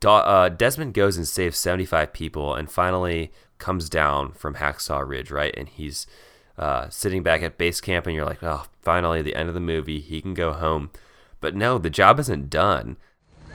Do- 0.00 0.08
uh, 0.08 0.48
Desmond 0.48 0.94
goes 0.94 1.16
and 1.16 1.26
saves 1.26 1.58
75 1.58 2.12
people 2.12 2.54
and 2.54 2.70
finally 2.70 3.32
comes 3.58 3.88
down 3.88 4.32
from 4.32 4.54
Hacksaw 4.54 5.06
Ridge, 5.06 5.30
right? 5.30 5.54
And 5.56 5.68
he's 5.68 6.06
uh, 6.56 6.88
sitting 6.88 7.22
back 7.22 7.42
at 7.42 7.58
base 7.58 7.80
camp, 7.80 8.06
and 8.06 8.14
you're 8.14 8.24
like, 8.24 8.42
oh, 8.42 8.66
finally, 8.82 9.22
the 9.22 9.34
end 9.34 9.48
of 9.48 9.54
the 9.54 9.60
movie, 9.60 10.00
he 10.00 10.20
can 10.20 10.34
go 10.34 10.52
home. 10.52 10.90
But 11.40 11.54
no, 11.54 11.78
the 11.78 11.90
job 11.90 12.18
isn't 12.18 12.50
done. 12.50 12.96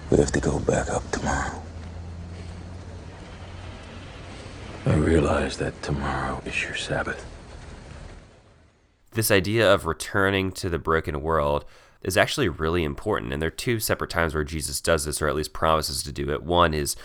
We 0.10 0.18
have 0.18 0.32
to 0.32 0.40
go 0.40 0.60
back 0.60 0.90
up 0.90 1.10
tomorrow. 1.12 1.62
I 4.86 4.96
realize 4.96 5.58
that 5.58 5.82
tomorrow 5.82 6.42
is 6.46 6.62
your 6.64 6.76
Sabbath. 6.76 7.26
This 9.14 9.32
idea 9.32 9.72
of 9.74 9.86
returning 9.86 10.52
to 10.54 10.70
the 10.70 10.80
broken 10.80 11.22
world 11.22 11.66
is 12.02 12.18
actually 12.18 12.50
really 12.50 12.84
important. 12.84 13.32
And 13.32 13.42
there 13.42 13.48
are 13.48 13.52
two 13.52 13.80
separate 13.80 14.10
times 14.10 14.34
where 14.34 14.44
Jesus 14.44 14.82
does 14.82 15.06
this, 15.06 15.22
or 15.22 15.28
at 15.28 15.36
least 15.36 15.54
promises 15.54 16.04
to 16.04 16.12
do 16.12 16.30
it. 16.32 16.44
One 16.44 16.74
is 16.74 16.96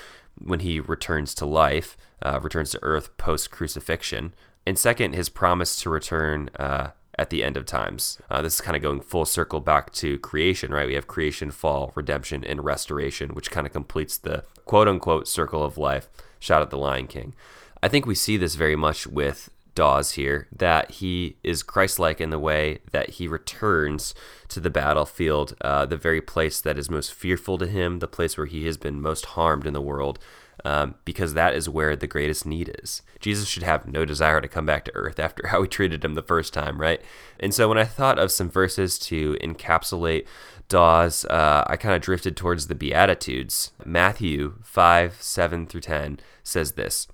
when 0.40 0.60
he 0.60 0.80
returns 0.80 1.34
to 1.34 1.46
life, 1.46 1.96
uh, 2.22 2.40
returns 2.40 2.70
to 2.70 2.82
earth 2.82 3.16
post 3.16 3.50
crucifixion. 3.50 4.34
And 4.66 4.78
second, 4.78 5.14
his 5.14 5.28
promise 5.28 5.76
to 5.76 5.90
return 5.90 6.50
uh, 6.58 6.90
at 7.18 7.30
the 7.30 7.42
end 7.42 7.56
of 7.56 7.66
times. 7.66 8.18
Uh, 8.30 8.42
this 8.42 8.54
is 8.54 8.60
kind 8.60 8.76
of 8.76 8.82
going 8.82 9.00
full 9.00 9.24
circle 9.24 9.60
back 9.60 9.92
to 9.92 10.18
creation, 10.18 10.72
right? 10.72 10.86
We 10.86 10.94
have 10.94 11.08
creation, 11.08 11.50
fall, 11.50 11.92
redemption, 11.94 12.44
and 12.44 12.64
restoration, 12.64 13.30
which 13.30 13.50
kind 13.50 13.66
of 13.66 13.72
completes 13.72 14.16
the 14.16 14.44
quote 14.64 14.88
unquote 14.88 15.26
circle 15.26 15.64
of 15.64 15.78
life. 15.78 16.08
Shout 16.38 16.62
out 16.62 16.70
the 16.70 16.78
Lion 16.78 17.08
King. 17.08 17.34
I 17.82 17.88
think 17.88 18.06
we 18.06 18.14
see 18.14 18.36
this 18.36 18.54
very 18.54 18.76
much 18.76 19.06
with 19.06 19.50
Doss 19.74 20.12
here 20.12 20.48
that 20.56 20.92
he 20.92 21.36
is 21.42 21.62
Christ 21.62 21.98
like 21.98 22.20
in 22.20 22.30
the 22.30 22.38
way 22.38 22.78
that 22.92 23.10
he 23.10 23.28
returns 23.28 24.14
to 24.48 24.60
the 24.60 24.70
battlefield, 24.70 25.54
uh, 25.60 25.86
the 25.86 25.96
very 25.96 26.20
place 26.20 26.60
that 26.60 26.78
is 26.78 26.90
most 26.90 27.12
fearful 27.12 27.58
to 27.58 27.66
him, 27.66 27.98
the 27.98 28.08
place 28.08 28.36
where 28.36 28.46
he 28.46 28.66
has 28.66 28.76
been 28.76 29.00
most 29.00 29.26
harmed 29.26 29.66
in 29.66 29.74
the 29.74 29.80
world, 29.80 30.18
um, 30.64 30.96
because 31.04 31.34
that 31.34 31.54
is 31.54 31.68
where 31.68 31.94
the 31.94 32.06
greatest 32.06 32.44
need 32.44 32.74
is. 32.82 33.02
Jesus 33.20 33.48
should 33.48 33.62
have 33.62 33.86
no 33.86 34.04
desire 34.04 34.40
to 34.40 34.48
come 34.48 34.66
back 34.66 34.84
to 34.84 34.94
earth 34.94 35.18
after 35.18 35.48
how 35.48 35.60
we 35.60 35.68
treated 35.68 36.04
him 36.04 36.14
the 36.14 36.22
first 36.22 36.52
time, 36.52 36.80
right? 36.80 37.00
And 37.38 37.54
so 37.54 37.68
when 37.68 37.78
I 37.78 37.84
thought 37.84 38.18
of 38.18 38.32
some 38.32 38.50
verses 38.50 38.98
to 39.00 39.36
encapsulate 39.42 40.26
Doss, 40.68 41.24
uh, 41.24 41.64
I 41.66 41.76
kind 41.76 41.94
of 41.94 42.02
drifted 42.02 42.36
towards 42.36 42.66
the 42.66 42.74
Beatitudes. 42.74 43.72
Matthew 43.84 44.56
5 44.62 45.22
7 45.22 45.66
through 45.66 45.80
10 45.80 46.20
says 46.42 46.72
this 46.72 47.08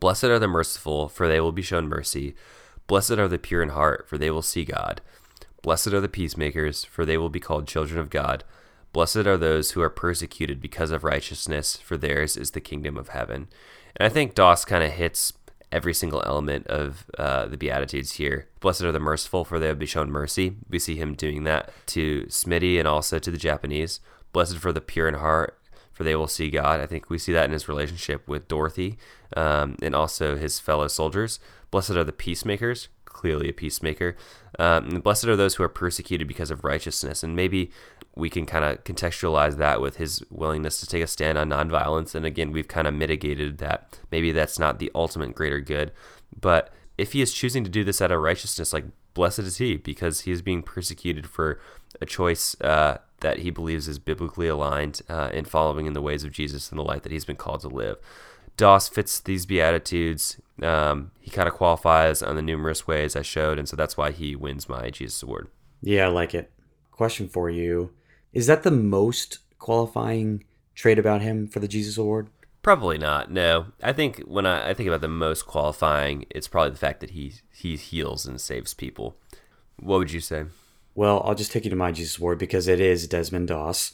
Blessed 0.00 0.24
are 0.24 0.38
the 0.38 0.48
merciful, 0.48 1.08
for 1.08 1.28
they 1.28 1.40
will 1.40 1.52
be 1.52 1.62
shown 1.62 1.88
mercy. 1.88 2.34
Blessed 2.86 3.12
are 3.12 3.28
the 3.28 3.38
pure 3.38 3.62
in 3.62 3.70
heart, 3.70 4.08
for 4.08 4.18
they 4.18 4.30
will 4.30 4.42
see 4.42 4.64
God. 4.64 5.00
Blessed 5.62 5.88
are 5.88 6.00
the 6.00 6.08
peacemakers, 6.08 6.84
for 6.84 7.04
they 7.04 7.18
will 7.18 7.28
be 7.28 7.40
called 7.40 7.66
children 7.66 7.98
of 7.98 8.10
God. 8.10 8.44
Blessed 8.92 9.26
are 9.26 9.36
those 9.36 9.72
who 9.72 9.82
are 9.82 9.90
persecuted 9.90 10.60
because 10.60 10.90
of 10.90 11.04
righteousness, 11.04 11.76
for 11.76 11.96
theirs 11.96 12.36
is 12.36 12.52
the 12.52 12.60
kingdom 12.60 12.96
of 12.96 13.08
heaven. 13.08 13.48
And 13.96 14.06
I 14.06 14.08
think 14.08 14.34
Doss 14.34 14.64
kind 14.64 14.84
of 14.84 14.92
hits 14.92 15.32
every 15.70 15.92
single 15.92 16.22
element 16.24 16.66
of 16.68 17.04
uh, 17.18 17.46
the 17.46 17.58
Beatitudes 17.58 18.12
here. 18.12 18.48
Blessed 18.60 18.82
are 18.82 18.92
the 18.92 19.00
merciful, 19.00 19.44
for 19.44 19.58
they 19.58 19.68
will 19.68 19.74
be 19.74 19.86
shown 19.86 20.10
mercy. 20.10 20.56
We 20.70 20.78
see 20.78 20.96
him 20.96 21.14
doing 21.14 21.44
that 21.44 21.70
to 21.88 22.22
Smitty 22.28 22.78
and 22.78 22.88
also 22.88 23.18
to 23.18 23.30
the 23.30 23.36
Japanese. 23.36 24.00
Blessed 24.32 24.58
for 24.58 24.72
the 24.72 24.80
pure 24.80 25.08
in 25.08 25.14
heart, 25.14 25.57
for 25.98 26.04
they 26.04 26.14
will 26.14 26.28
see 26.28 26.48
God. 26.48 26.78
I 26.78 26.86
think 26.86 27.10
we 27.10 27.18
see 27.18 27.32
that 27.32 27.46
in 27.46 27.50
his 27.50 27.68
relationship 27.68 28.28
with 28.28 28.46
Dorothy 28.46 28.98
um, 29.36 29.74
and 29.82 29.96
also 29.96 30.36
his 30.36 30.60
fellow 30.60 30.86
soldiers. 30.86 31.40
Blessed 31.72 31.90
are 31.90 32.04
the 32.04 32.12
peacemakers, 32.12 32.86
clearly 33.04 33.48
a 33.48 33.52
peacemaker. 33.52 34.14
Um, 34.60 35.00
blessed 35.00 35.24
are 35.24 35.34
those 35.34 35.56
who 35.56 35.64
are 35.64 35.68
persecuted 35.68 36.28
because 36.28 36.52
of 36.52 36.62
righteousness. 36.62 37.24
And 37.24 37.34
maybe 37.34 37.72
we 38.14 38.30
can 38.30 38.46
kind 38.46 38.64
of 38.64 38.84
contextualize 38.84 39.56
that 39.56 39.80
with 39.80 39.96
his 39.96 40.22
willingness 40.30 40.78
to 40.78 40.86
take 40.86 41.02
a 41.02 41.08
stand 41.08 41.36
on 41.36 41.48
nonviolence. 41.50 42.14
And 42.14 42.24
again, 42.24 42.52
we've 42.52 42.68
kind 42.68 42.86
of 42.86 42.94
mitigated 42.94 43.58
that 43.58 43.98
maybe 44.12 44.30
that's 44.30 44.60
not 44.60 44.78
the 44.78 44.92
ultimate 44.94 45.34
greater 45.34 45.58
good. 45.58 45.90
But 46.40 46.72
if 46.96 47.12
he 47.12 47.22
is 47.22 47.32
choosing 47.32 47.64
to 47.64 47.70
do 47.70 47.82
this 47.82 48.00
out 48.00 48.12
of 48.12 48.20
righteousness, 48.20 48.72
like 48.72 48.84
blessed 49.14 49.40
is 49.40 49.56
he 49.56 49.76
because 49.76 50.20
he 50.20 50.30
is 50.30 50.42
being 50.42 50.62
persecuted 50.62 51.26
for 51.26 51.58
a 52.00 52.06
choice 52.06 52.58
uh, 52.60 52.98
that 53.20 53.40
he 53.40 53.50
believes 53.50 53.88
is 53.88 53.98
biblically 53.98 54.48
aligned 54.48 55.02
uh, 55.08 55.30
in 55.32 55.44
following 55.44 55.86
in 55.86 55.92
the 55.92 56.02
ways 56.02 56.24
of 56.24 56.32
Jesus 56.32 56.70
and 56.70 56.78
the 56.78 56.84
life 56.84 57.02
that 57.02 57.12
he's 57.12 57.24
been 57.24 57.36
called 57.36 57.60
to 57.60 57.68
live. 57.68 57.96
Doss 58.56 58.88
fits 58.88 59.20
these 59.20 59.46
beatitudes. 59.46 60.40
Um, 60.62 61.12
he 61.20 61.30
kind 61.30 61.48
of 61.48 61.54
qualifies 61.54 62.22
on 62.22 62.34
the 62.34 62.42
numerous 62.42 62.86
ways 62.86 63.14
I 63.14 63.22
showed, 63.22 63.58
and 63.58 63.68
so 63.68 63.76
that's 63.76 63.96
why 63.96 64.10
he 64.10 64.34
wins 64.34 64.68
my 64.68 64.90
Jesus 64.90 65.22
Award. 65.22 65.48
Yeah, 65.80 66.06
I 66.06 66.08
like 66.08 66.34
it. 66.34 66.50
Question 66.90 67.28
for 67.28 67.48
you: 67.48 67.92
Is 68.32 68.48
that 68.48 68.64
the 68.64 68.72
most 68.72 69.38
qualifying 69.58 70.44
trait 70.74 70.98
about 70.98 71.22
him 71.22 71.46
for 71.46 71.60
the 71.60 71.68
Jesus 71.68 71.96
Award? 71.96 72.30
Probably 72.62 72.98
not. 72.98 73.30
No, 73.30 73.66
I 73.80 73.92
think 73.92 74.18
when 74.26 74.44
I, 74.44 74.70
I 74.70 74.74
think 74.74 74.88
about 74.88 75.00
the 75.02 75.08
most 75.08 75.46
qualifying, 75.46 76.26
it's 76.30 76.48
probably 76.48 76.72
the 76.72 76.78
fact 76.78 76.98
that 77.00 77.10
he 77.10 77.34
he 77.52 77.76
heals 77.76 78.26
and 78.26 78.40
saves 78.40 78.74
people. 78.74 79.16
What 79.78 79.98
would 79.98 80.12
you 80.12 80.20
say? 80.20 80.46
Well, 80.98 81.22
I'll 81.24 81.36
just 81.36 81.52
take 81.52 81.62
you 81.62 81.70
to 81.70 81.76
my 81.76 81.92
Jesus 81.92 82.18
Award 82.18 82.40
because 82.40 82.66
it 82.66 82.80
is 82.80 83.06
Desmond 83.06 83.46
Doss. 83.46 83.92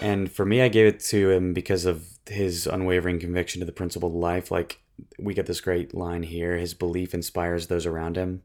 And 0.00 0.30
for 0.30 0.46
me, 0.46 0.62
I 0.62 0.68
gave 0.68 0.86
it 0.86 1.00
to 1.06 1.30
him 1.30 1.54
because 1.54 1.86
of 1.86 2.06
his 2.28 2.68
unwavering 2.68 3.18
conviction 3.18 3.58
to 3.58 3.66
the 3.66 3.72
principle 3.72 4.10
of 4.10 4.14
life. 4.14 4.52
Like, 4.52 4.78
we 5.18 5.34
get 5.34 5.46
this 5.46 5.60
great 5.60 5.92
line 5.92 6.22
here 6.22 6.56
his 6.56 6.72
belief 6.72 7.14
inspires 7.14 7.66
those 7.66 7.84
around 7.84 8.14
him. 8.14 8.42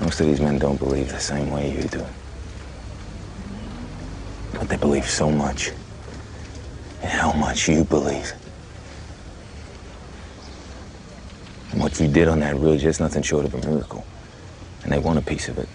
Most 0.00 0.18
of 0.18 0.28
these 0.28 0.40
men 0.40 0.58
don't 0.58 0.78
believe 0.78 1.10
the 1.10 1.20
same 1.20 1.50
way 1.50 1.70
you 1.70 1.82
do. 1.82 2.06
But 4.54 4.70
they 4.70 4.78
believe 4.78 5.04
so 5.04 5.30
much 5.30 5.72
in 7.02 7.08
how 7.10 7.34
much 7.34 7.68
you 7.68 7.84
believe. 7.84 8.32
And 11.72 11.82
what 11.82 12.00
you 12.00 12.08
did 12.08 12.28
on 12.28 12.40
that 12.40 12.56
ridge 12.56 12.86
is 12.86 12.98
nothing 12.98 13.20
short 13.20 13.44
of 13.44 13.52
a 13.52 13.68
miracle. 13.68 14.06
And 14.86 14.92
they 14.92 15.00
want 15.00 15.18
a 15.18 15.22
piece 15.22 15.48
of 15.48 15.58
it. 15.58 15.68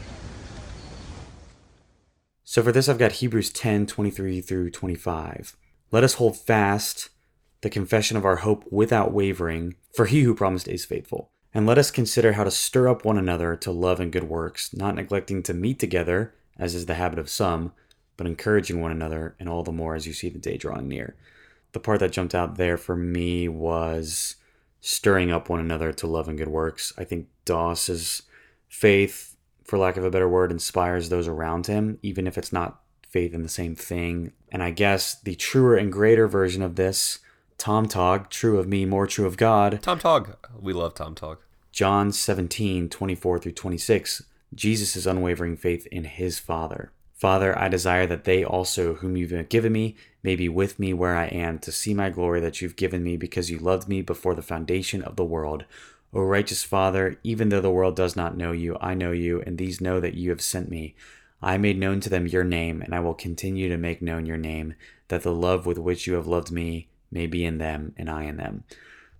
So 2.45 2.63
for 2.63 2.71
this, 2.71 2.87
I've 2.87 2.97
got 2.97 3.11
Hebrews 3.11 3.49
10 3.49 3.85
23 3.85 4.39
through 4.39 4.69
25. 4.69 5.57
Let 5.91 6.05
us 6.05 6.13
hold 6.13 6.37
fast 6.37 7.09
the 7.59 7.69
confession 7.69 8.15
of 8.15 8.23
our 8.23 8.37
hope 8.37 8.63
without 8.71 9.11
wavering, 9.11 9.75
for 9.93 10.05
he 10.05 10.21
who 10.21 10.33
promised 10.33 10.69
is 10.69 10.85
faithful. 10.85 11.29
And 11.53 11.67
let 11.67 11.77
us 11.77 11.91
consider 11.91 12.31
how 12.31 12.45
to 12.45 12.51
stir 12.51 12.87
up 12.87 13.03
one 13.03 13.17
another 13.17 13.57
to 13.57 13.71
love 13.71 13.99
and 13.99 14.13
good 14.13 14.29
works, 14.29 14.73
not 14.73 14.95
neglecting 14.95 15.43
to 15.43 15.53
meet 15.53 15.77
together, 15.77 16.33
as 16.57 16.73
is 16.73 16.85
the 16.85 16.93
habit 16.93 17.19
of 17.19 17.29
some, 17.29 17.73
but 18.15 18.27
encouraging 18.27 18.79
one 18.79 18.91
another, 18.91 19.35
and 19.41 19.49
all 19.49 19.61
the 19.61 19.73
more 19.73 19.93
as 19.93 20.07
you 20.07 20.13
see 20.13 20.29
the 20.29 20.39
day 20.39 20.55
drawing 20.55 20.87
near. 20.87 21.17
The 21.73 21.81
part 21.81 21.99
that 21.99 22.13
jumped 22.13 22.33
out 22.33 22.55
there 22.55 22.77
for 22.77 22.95
me 22.95 23.49
was 23.49 24.37
stirring 24.79 25.33
up 25.33 25.49
one 25.49 25.59
another 25.59 25.91
to 25.91 26.07
love 26.07 26.29
and 26.29 26.37
good 26.37 26.47
works. 26.47 26.93
I 26.97 27.03
think 27.03 27.27
Doss's 27.43 28.23
faith, 28.71 29.35
for 29.65 29.77
lack 29.77 29.97
of 29.97 30.03
a 30.03 30.09
better 30.09 30.29
word, 30.29 30.49
inspires 30.49 31.09
those 31.09 31.27
around 31.27 31.67
him, 31.67 31.99
even 32.01 32.25
if 32.25 32.37
it's 32.37 32.53
not 32.53 32.81
faith 33.07 33.33
in 33.33 33.43
the 33.43 33.49
same 33.49 33.75
thing. 33.75 34.31
And 34.51 34.63
I 34.63 34.71
guess 34.71 35.13
the 35.13 35.35
truer 35.35 35.75
and 35.75 35.91
greater 35.91 36.27
version 36.27 36.63
of 36.63 36.77
this, 36.77 37.19
Tom 37.57 37.87
Tog, 37.87 38.29
true 38.29 38.57
of 38.57 38.67
me, 38.67 38.85
more 38.85 39.05
true 39.05 39.27
of 39.27 39.37
God. 39.37 39.79
Tom 39.83 39.99
Tog. 39.99 40.37
We 40.59 40.73
love 40.73 40.95
Tom 40.95 41.13
Tog. 41.13 41.39
John 41.71 42.11
17, 42.11 42.89
24 42.89 43.39
through 43.39 43.51
26, 43.51 44.23
Jesus' 44.55 45.05
unwavering 45.05 45.57
faith 45.57 45.85
in 45.87 46.05
his 46.05 46.39
Father. 46.39 46.91
Father, 47.13 47.57
I 47.59 47.67
desire 47.67 48.07
that 48.07 48.23
they 48.23 48.43
also, 48.43 48.95
whom 48.95 49.15
you've 49.15 49.49
given 49.49 49.71
me, 49.71 49.95
may 50.23 50.35
be 50.35 50.49
with 50.49 50.79
me 50.79 50.93
where 50.93 51.15
I 51.15 51.25
am, 51.25 51.59
to 51.59 51.71
see 51.71 51.93
my 51.93 52.09
glory 52.09 52.39
that 52.39 52.61
you've 52.61 52.75
given 52.75 53.03
me 53.03 53.15
because 53.15 53.51
you 53.51 53.59
loved 53.59 53.87
me 53.87 54.01
before 54.01 54.33
the 54.33 54.41
foundation 54.41 55.03
of 55.03 55.17
the 55.17 55.25
world. 55.25 55.65
O 56.13 56.21
righteous 56.21 56.63
Father, 56.63 57.17
even 57.23 57.49
though 57.49 57.61
the 57.61 57.71
world 57.71 57.95
does 57.95 58.15
not 58.15 58.35
know 58.35 58.51
you, 58.51 58.77
I 58.81 58.93
know 58.93 59.11
you, 59.11 59.41
and 59.41 59.57
these 59.57 59.79
know 59.79 59.99
that 59.99 60.15
you 60.15 60.29
have 60.29 60.41
sent 60.41 60.69
me. 60.69 60.95
I 61.41 61.57
made 61.57 61.79
known 61.79 62.01
to 62.01 62.09
them 62.09 62.27
your 62.27 62.43
name, 62.43 62.81
and 62.81 62.93
I 62.93 62.99
will 62.99 63.13
continue 63.13 63.69
to 63.69 63.77
make 63.77 64.01
known 64.01 64.25
your 64.25 64.37
name, 64.37 64.75
that 65.07 65.23
the 65.23 65.33
love 65.33 65.65
with 65.65 65.77
which 65.77 66.05
you 66.07 66.13
have 66.15 66.27
loved 66.27 66.51
me 66.51 66.87
may 67.11 67.27
be 67.27 67.45
in 67.45 67.57
them, 67.57 67.93
and 67.97 68.09
I 68.09 68.23
in 68.23 68.37
them. 68.37 68.63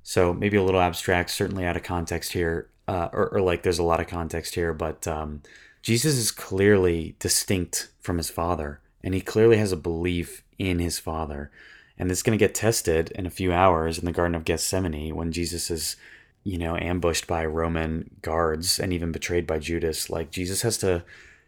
So 0.04 0.34
maybe 0.34 0.58
a 0.58 0.64
little 0.64 0.82
abstract, 0.82 1.30
certainly 1.30 1.66
out 1.66 1.78
of 1.78 1.84
context 1.84 2.34
here, 2.34 2.70
uh, 2.88 3.10
or, 3.14 3.30
or, 3.30 3.42
like 3.42 3.64
there's 3.64 3.80
a 3.80 3.84
lot 3.84 4.00
of 4.00 4.08
context 4.08 4.56
here, 4.56 4.74
but 4.74 5.08
um, 5.08 5.42
Jesus 5.82 6.18
is 6.18 6.32
clearly 6.32 7.16
distinct 7.20 7.90
from 8.00 8.18
his 8.18 8.30
Father, 8.30 8.82
and 9.04 9.14
he 9.14 9.22
clearly 9.22 9.58
has 9.58 9.72
a 9.72 9.78
belief 9.78 10.44
in 10.58 10.80
his 10.80 11.00
Father. 11.00 11.52
And 11.98 12.10
it's 12.10 12.24
going 12.24 12.38
to 12.38 12.44
get 12.44 12.56
tested 12.56 13.12
in 13.12 13.26
a 13.26 13.32
few 13.32 13.54
hours 13.54 14.00
in 14.00 14.06
the 14.06 14.12
Garden 14.12 14.36
of 14.36 14.46
Gethsemane 14.46 15.16
when 15.16 15.32
Jesus 15.32 15.70
is, 15.70 15.96
you 16.44 16.58
know, 16.58 16.76
ambushed 16.78 17.28
by 17.28 17.46
Roman 17.46 18.10
guards 18.22 18.80
and 18.80 18.92
even 18.92 19.12
betrayed 19.12 19.46
by 19.46 19.60
Judas. 19.60 20.10
Like 20.10 20.32
Jesus 20.32 20.62
has 20.64 20.78
to 20.80 21.04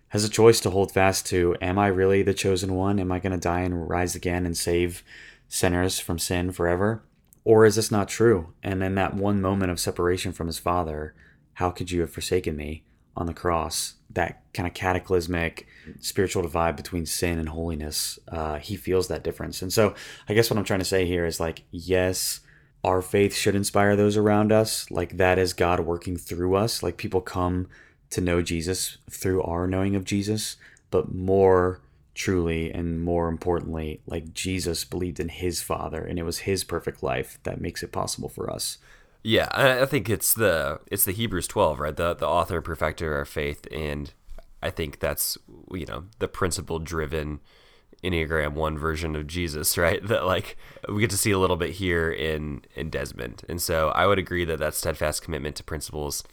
has 0.09 0.23
a 0.23 0.29
choice 0.29 0.59
to 0.59 0.69
hold 0.69 0.91
fast 0.91 1.25
to 1.25 1.55
am 1.59 1.79
I 1.79 1.87
really 1.87 2.21
the 2.21 2.35
chosen 2.35 2.75
one? 2.75 2.99
Am 2.99 3.11
I 3.11 3.19
going 3.19 3.31
to 3.31 3.37
die 3.37 3.61
and 3.61 3.89
rise 3.89 4.15
again 4.15 4.45
and 4.45 4.55
save 4.55 5.03
sinners 5.47 5.99
from 5.99 6.19
sin 6.19 6.51
forever? 6.51 7.03
Or 7.43 7.65
is 7.65 7.75
this 7.75 7.91
not 7.91 8.09
true? 8.09 8.53
And 8.61 8.83
in 8.83 8.95
that 8.95 9.15
one 9.15 9.41
moment 9.41 9.71
of 9.71 9.79
separation 9.79 10.31
from 10.31 10.47
his 10.47 10.59
father, 10.59 11.15
how 11.53 11.71
could 11.71 11.91
you 11.91 12.01
have 12.01 12.11
forsaken 12.11 12.55
me 12.55 12.83
on 13.17 13.25
the 13.25 13.33
cross? 13.33 13.95
That 14.11 14.43
kind 14.53 14.67
of 14.67 14.75
cataclysmic 14.75 15.67
spiritual 15.99 16.43
divide 16.43 16.75
between 16.75 17.05
sin 17.05 17.39
and 17.39 17.49
holiness, 17.49 18.19
uh, 18.27 18.59
he 18.59 18.75
feels 18.75 19.07
that 19.07 19.23
difference. 19.23 19.61
And 19.61 19.73
so 19.73 19.95
I 20.29 20.35
guess 20.35 20.49
what 20.49 20.57
I'm 20.57 20.63
trying 20.63 20.79
to 20.79 20.85
say 20.85 21.05
here 21.05 21.25
is 21.25 21.39
like, 21.39 21.63
yes, 21.71 22.41
our 22.83 23.01
faith 23.01 23.35
should 23.35 23.55
inspire 23.55 23.95
those 23.95 24.17
around 24.17 24.51
us. 24.51 24.89
Like 24.91 25.17
that 25.17 25.39
is 25.39 25.53
God 25.53 25.79
working 25.81 26.17
through 26.17 26.55
us. 26.55 26.83
Like 26.83 26.97
people 26.97 27.21
come 27.21 27.67
to 28.09 28.21
know 28.21 28.41
Jesus 28.41 28.97
through 29.09 29.41
our 29.43 29.67
knowing 29.67 29.95
of 29.95 30.03
Jesus, 30.03 30.57
but 30.91 31.13
more 31.13 31.81
truly 32.13 32.71
and 32.71 33.01
more 33.01 33.27
importantly, 33.27 34.01
like 34.05 34.33
Jesus 34.33 34.83
believed 34.83 35.19
in 35.19 35.29
his 35.29 35.61
Father, 35.61 36.03
and 36.03 36.19
it 36.19 36.23
was 36.23 36.39
his 36.39 36.63
perfect 36.63 37.01
life 37.01 37.39
that 37.43 37.61
makes 37.61 37.81
it 37.81 37.91
possible 37.91 38.29
for 38.29 38.51
us. 38.51 38.77
Yeah, 39.23 39.47
I 39.51 39.85
think 39.85 40.09
it's 40.09 40.33
the 40.33 40.81
it's 40.91 41.05
the 41.05 41.13
Hebrews 41.13 41.47
twelve, 41.47 41.79
right? 41.79 41.95
The 41.95 42.13
the 42.13 42.27
author 42.27 42.57
and 42.57 42.65
perfecter 42.65 43.13
of 43.13 43.19
our 43.19 43.25
faith, 43.25 43.65
and 43.71 44.13
I 44.61 44.69
think 44.69 44.99
that's 44.99 45.37
you 45.71 45.85
know 45.85 46.05
the 46.19 46.27
principle 46.27 46.79
driven 46.79 47.39
Enneagram 48.03 48.53
one 48.53 48.77
version 48.77 49.15
of 49.15 49.27
Jesus, 49.27 49.77
right? 49.77 50.05
That 50.05 50.25
like 50.25 50.57
we 50.89 51.01
get 51.01 51.09
to 51.11 51.17
see 51.17 51.31
a 51.31 51.39
little 51.39 51.57
bit 51.57 51.71
here 51.71 52.11
in 52.11 52.63
in 52.75 52.89
Desmond, 52.89 53.43
and 53.49 53.61
so 53.61 53.89
I 53.89 54.07
would 54.07 54.19
agree 54.19 54.45
that 54.45 54.59
that 54.59 54.75
steadfast 54.75 55.21
commitment 55.21 55.55
to 55.57 55.63
principles 55.63 56.23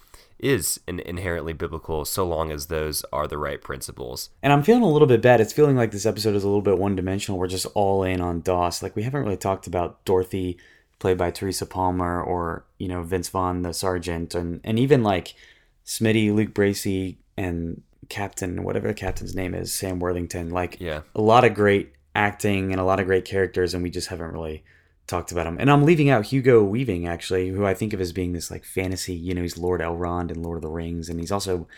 is 0.41 0.81
an 0.89 1.01
inherently 1.01 1.53
biblical 1.53 2.05
so 2.05 2.27
long 2.27 2.51
as 2.51 2.67
those 2.67 3.05
are 3.13 3.29
the 3.29 3.37
right 3.37 3.61
principles. 3.61 4.31
And 4.43 4.53
I'm 4.53 4.63
feeling 4.63 4.83
a 4.83 4.89
little 4.89 5.07
bit 5.07 5.21
bad. 5.21 5.41
It's 5.41 5.53
feeling 5.53 5.77
like 5.77 5.91
this 5.91 6.07
episode 6.07 6.35
is 6.35 6.43
a 6.43 6.49
little 6.49 6.63
bit 6.63 6.79
one 6.79 6.97
dimensional. 6.97 7.39
We're 7.39 7.47
just 7.47 7.67
all 7.75 8.03
in 8.05 8.21
on 8.23 8.41
Doss. 8.41 8.83
Like 8.83 8.97
we 8.97 9.03
haven't 9.03 9.23
really 9.23 9.37
talked 9.37 9.67
about 9.67 10.03
Dorothy, 10.05 10.59
played 10.99 11.19
by 11.19 11.31
Teresa 11.31 11.67
Palmer, 11.67 12.23
or 12.23 12.65
you 12.79 12.89
know 12.89 13.03
Vince 13.03 13.29
Vaughn, 13.29 13.63
the 13.63 13.75
sergeant, 13.75 14.35
and 14.35 14.61
and 14.65 14.79
even 14.79 15.03
like 15.03 15.35
Smitty, 15.85 16.35
Luke 16.35 16.55
Bracey, 16.55 17.17
and 17.37 17.83
Captain, 18.09 18.63
whatever 18.65 18.89
the 18.89 18.95
captain's 18.95 19.35
name 19.35 19.55
is, 19.55 19.73
Sam 19.73 20.01
Worthington. 20.01 20.51
Like, 20.51 20.79
Yeah. 20.81 21.03
a 21.15 21.21
lot 21.21 21.45
of 21.45 21.55
great 21.55 21.93
acting 22.15 22.73
and 22.73 22.81
a 22.81 22.85
lot 22.85 23.01
of 23.01 23.07
great 23.07 23.25
characters, 23.25 23.75
and 23.75 23.83
we 23.83 23.91
just 23.91 24.09
haven't 24.09 24.33
really 24.33 24.65
talked 25.07 25.33
about 25.33 25.45
them. 25.45 25.57
And 25.61 25.71
I'm 25.71 25.85
leaving 25.85 26.09
out 26.09 26.27
Hugo 26.27 26.63
Weaving, 26.63 27.07
actually, 27.07 27.49
who 27.49 27.65
I 27.65 27.75
think 27.75 27.93
of 27.93 28.01
as 28.01 28.13
being 28.13 28.33
this 28.33 28.51
like 28.51 28.65
fantasy. 28.65 29.15
You 29.15 29.35
know, 29.35 29.43
he's 29.43 29.59
Lord 29.59 29.81
Elrond 29.81 30.31
in 30.31 30.43
Lord 30.43 30.57
of 30.57 30.63
the 30.63 30.69
Rings, 30.69 31.09
and 31.09 31.21
he's 31.21 31.33
also 31.33 31.69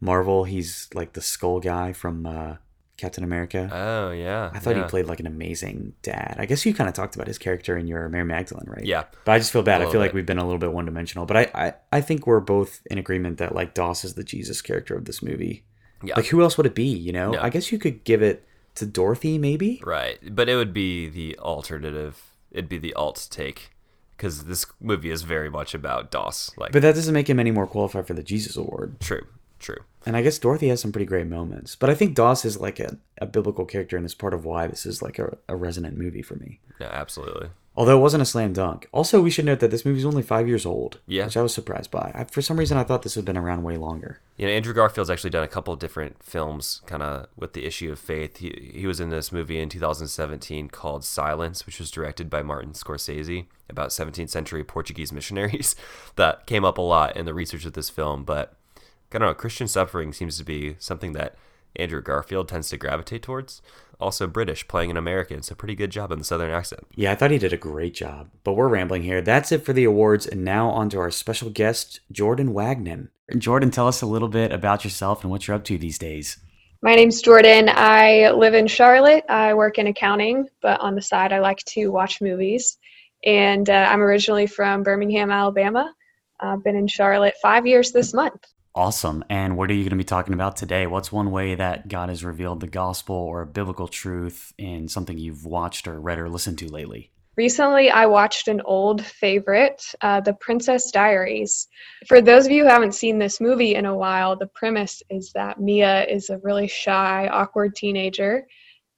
Marvel. 0.00 0.44
He's 0.44 0.88
like 0.94 1.14
the 1.14 1.22
Skull 1.22 1.60
guy 1.60 1.92
from 1.92 2.26
uh, 2.26 2.56
Captain 2.96 3.24
America. 3.24 3.68
Oh 3.72 4.12
yeah. 4.12 4.50
I 4.52 4.58
thought 4.58 4.76
yeah. 4.76 4.84
he 4.84 4.88
played 4.88 5.06
like 5.06 5.20
an 5.20 5.26
amazing 5.26 5.94
dad. 6.02 6.36
I 6.38 6.46
guess 6.46 6.64
you 6.64 6.74
kind 6.74 6.88
of 6.88 6.94
talked 6.94 7.14
about 7.14 7.26
his 7.26 7.38
character 7.38 7.76
in 7.76 7.86
your 7.86 8.08
Mary 8.08 8.24
Magdalene, 8.24 8.68
right? 8.68 8.84
Yeah. 8.84 9.04
But 9.24 9.32
I 9.32 9.38
just 9.38 9.52
feel 9.52 9.62
bad. 9.62 9.76
I 9.80 9.84
feel 9.84 9.86
little 9.86 10.02
like 10.02 10.12
we've 10.14 10.26
been 10.26 10.38
a 10.38 10.44
little 10.44 10.58
bit 10.58 10.72
one 10.72 10.84
dimensional. 10.84 11.26
But 11.26 11.36
I, 11.36 11.50
I, 11.54 11.74
I 11.90 12.00
think 12.00 12.26
we're 12.26 12.40
both 12.40 12.80
in 12.90 12.98
agreement 12.98 13.38
that 13.38 13.54
like 13.54 13.74
Doss 13.74 14.04
is 14.04 14.14
the 14.14 14.24
Jesus 14.24 14.62
character 14.62 14.94
of 14.94 15.06
this 15.06 15.22
movie. 15.22 15.64
Yeah. 16.02 16.14
Like 16.16 16.26
who 16.26 16.42
else 16.42 16.56
would 16.56 16.66
it 16.66 16.74
be? 16.74 16.86
You 16.86 17.12
know? 17.12 17.34
Yeah. 17.34 17.42
I 17.42 17.50
guess 17.50 17.70
you 17.72 17.78
could 17.78 18.04
give 18.04 18.22
it 18.22 18.44
to 18.76 18.86
Dorothy, 18.86 19.38
maybe. 19.38 19.80
Right, 19.84 20.18
but 20.34 20.48
it 20.48 20.56
would 20.56 20.72
be 20.72 21.08
the 21.08 21.38
alternative. 21.38 22.22
It'd 22.50 22.68
be 22.68 22.78
the 22.78 22.94
alt 22.94 23.28
take 23.30 23.70
because 24.16 24.44
this 24.44 24.66
movie 24.80 25.10
is 25.10 25.22
very 25.22 25.50
much 25.50 25.74
about 25.74 26.10
Doss. 26.10 26.50
Like, 26.56 26.72
But 26.72 26.82
that 26.82 26.94
doesn't 26.94 27.12
make 27.14 27.28
him 27.28 27.40
any 27.40 27.50
more 27.50 27.66
qualified 27.66 28.06
for 28.06 28.14
the 28.14 28.22
Jesus 28.22 28.56
Award. 28.56 29.00
true, 29.00 29.26
true. 29.58 29.78
And 30.06 30.16
I 30.16 30.22
guess 30.22 30.38
Dorothy 30.38 30.68
has 30.68 30.80
some 30.80 30.92
pretty 30.92 31.06
great 31.06 31.26
moments. 31.26 31.76
But 31.76 31.90
I 31.90 31.94
think 31.94 32.14
Doss 32.14 32.44
is 32.44 32.58
like 32.58 32.78
a, 32.80 32.98
a 33.18 33.26
biblical 33.26 33.64
character, 33.64 33.96
and 33.96 34.04
it's 34.04 34.14
part 34.14 34.34
of 34.34 34.44
why 34.44 34.66
this 34.66 34.84
is 34.86 35.02
like 35.02 35.18
a, 35.18 35.36
a 35.48 35.56
resonant 35.56 35.96
movie 35.98 36.22
for 36.22 36.34
me. 36.36 36.60
Yeah, 36.80 36.90
absolutely. 36.92 37.48
Although 37.74 37.96
it 37.96 38.02
wasn't 38.02 38.22
a 38.22 38.26
slam 38.26 38.52
dunk. 38.52 38.86
Also, 38.92 39.22
we 39.22 39.30
should 39.30 39.46
note 39.46 39.60
that 39.60 39.70
this 39.70 39.84
movie's 39.84 40.04
only 40.04 40.22
five 40.22 40.46
years 40.46 40.66
old. 40.66 41.00
Yeah. 41.06 41.24
Which 41.24 41.38
I 41.38 41.42
was 41.42 41.54
surprised 41.54 41.90
by. 41.90 42.12
I, 42.14 42.24
for 42.24 42.42
some 42.42 42.58
reason, 42.58 42.76
I 42.76 42.84
thought 42.84 43.02
this 43.02 43.14
had 43.14 43.24
been 43.24 43.38
around 43.38 43.62
way 43.62 43.78
longer. 43.78 44.20
You 44.36 44.46
know, 44.46 44.52
Andrew 44.52 44.74
Garfield's 44.74 45.08
actually 45.08 45.30
done 45.30 45.44
a 45.44 45.48
couple 45.48 45.72
of 45.72 45.80
different 45.80 46.22
films, 46.22 46.82
kind 46.84 47.02
of 47.02 47.28
with 47.34 47.54
the 47.54 47.64
issue 47.64 47.90
of 47.90 47.98
faith. 47.98 48.38
He 48.38 48.72
he 48.74 48.86
was 48.86 49.00
in 49.00 49.08
this 49.08 49.32
movie 49.32 49.58
in 49.58 49.70
2017 49.70 50.68
called 50.68 51.02
Silence, 51.04 51.64
which 51.64 51.78
was 51.78 51.90
directed 51.90 52.28
by 52.28 52.42
Martin 52.42 52.72
Scorsese 52.72 53.46
about 53.72 53.88
17th 53.88 54.30
century 54.30 54.62
Portuguese 54.62 55.12
missionaries. 55.12 55.74
that 56.16 56.46
came 56.46 56.64
up 56.64 56.78
a 56.78 56.82
lot 56.82 57.16
in 57.16 57.24
the 57.24 57.34
research 57.34 57.64
of 57.64 57.72
this 57.72 57.90
film, 57.90 58.22
but 58.22 58.54
I 58.78 59.18
don't 59.18 59.22
know. 59.28 59.34
Christian 59.34 59.66
suffering 59.66 60.12
seems 60.12 60.38
to 60.38 60.44
be 60.44 60.76
something 60.78 61.12
that 61.14 61.36
Andrew 61.76 62.00
Garfield 62.00 62.48
tends 62.48 62.68
to 62.68 62.76
gravitate 62.76 63.22
towards. 63.22 63.62
Also 64.02 64.26
British, 64.26 64.66
playing 64.66 64.90
an 64.90 64.96
American, 64.96 65.42
so 65.42 65.54
pretty 65.54 65.74
good 65.74 65.90
job 65.90 66.10
in 66.10 66.18
the 66.18 66.24
southern 66.24 66.50
accent. 66.50 66.82
Yeah, 66.94 67.12
I 67.12 67.14
thought 67.14 67.30
he 67.30 67.38
did 67.38 67.52
a 67.52 67.56
great 67.56 67.94
job. 67.94 68.30
But 68.44 68.54
we're 68.54 68.68
rambling 68.68 69.04
here. 69.04 69.22
That's 69.22 69.52
it 69.52 69.64
for 69.64 69.72
the 69.72 69.84
awards. 69.84 70.26
And 70.26 70.44
now 70.44 70.68
on 70.70 70.90
to 70.90 70.98
our 70.98 71.10
special 71.10 71.48
guest, 71.50 72.00
Jordan 72.10 72.52
Wagner. 72.52 73.10
Jordan, 73.38 73.70
tell 73.70 73.88
us 73.88 74.02
a 74.02 74.06
little 74.06 74.28
bit 74.28 74.52
about 74.52 74.84
yourself 74.84 75.22
and 75.22 75.30
what 75.30 75.46
you're 75.46 75.54
up 75.54 75.64
to 75.64 75.78
these 75.78 75.98
days. 75.98 76.38
My 76.82 76.96
name's 76.96 77.22
Jordan. 77.22 77.68
I 77.68 78.32
live 78.32 78.54
in 78.54 78.66
Charlotte. 78.66 79.24
I 79.28 79.54
work 79.54 79.78
in 79.78 79.86
accounting, 79.86 80.48
but 80.60 80.80
on 80.80 80.96
the 80.96 81.02
side, 81.02 81.32
I 81.32 81.38
like 81.38 81.58
to 81.68 81.88
watch 81.88 82.20
movies. 82.20 82.76
And 83.24 83.70
uh, 83.70 83.86
I'm 83.88 84.02
originally 84.02 84.48
from 84.48 84.82
Birmingham, 84.82 85.30
Alabama. 85.30 85.94
I've 86.40 86.64
been 86.64 86.74
in 86.74 86.88
Charlotte 86.88 87.34
five 87.40 87.66
years 87.66 87.92
this 87.92 88.12
month. 88.12 88.44
Awesome. 88.74 89.22
And 89.28 89.56
what 89.58 89.70
are 89.70 89.74
you 89.74 89.82
going 89.82 89.90
to 89.90 89.96
be 89.96 90.04
talking 90.04 90.32
about 90.32 90.56
today? 90.56 90.86
What's 90.86 91.12
one 91.12 91.30
way 91.30 91.54
that 91.54 91.88
God 91.88 92.08
has 92.08 92.24
revealed 92.24 92.60
the 92.60 92.66
gospel 92.66 93.14
or 93.14 93.42
a 93.42 93.46
biblical 93.46 93.86
truth 93.86 94.54
in 94.56 94.88
something 94.88 95.18
you've 95.18 95.44
watched 95.44 95.86
or 95.86 96.00
read 96.00 96.18
or 96.18 96.30
listened 96.30 96.58
to 96.58 96.68
lately? 96.68 97.10
Recently, 97.36 97.90
I 97.90 98.06
watched 98.06 98.48
an 98.48 98.60
old 98.62 99.04
favorite, 99.04 99.82
uh, 100.00 100.20
The 100.20 100.34
Princess 100.34 100.90
Diaries. 100.90 101.66
For 102.06 102.20
those 102.20 102.46
of 102.46 102.52
you 102.52 102.62
who 102.62 102.68
haven't 102.68 102.94
seen 102.94 103.18
this 103.18 103.40
movie 103.40 103.74
in 103.74 103.86
a 103.86 103.96
while, 103.96 104.36
the 104.36 104.48
premise 104.48 105.02
is 105.10 105.32
that 105.32 105.60
Mia 105.60 106.04
is 106.04 106.28
a 106.28 106.38
really 106.38 106.68
shy, 106.68 107.28
awkward 107.28 107.74
teenager, 107.74 108.46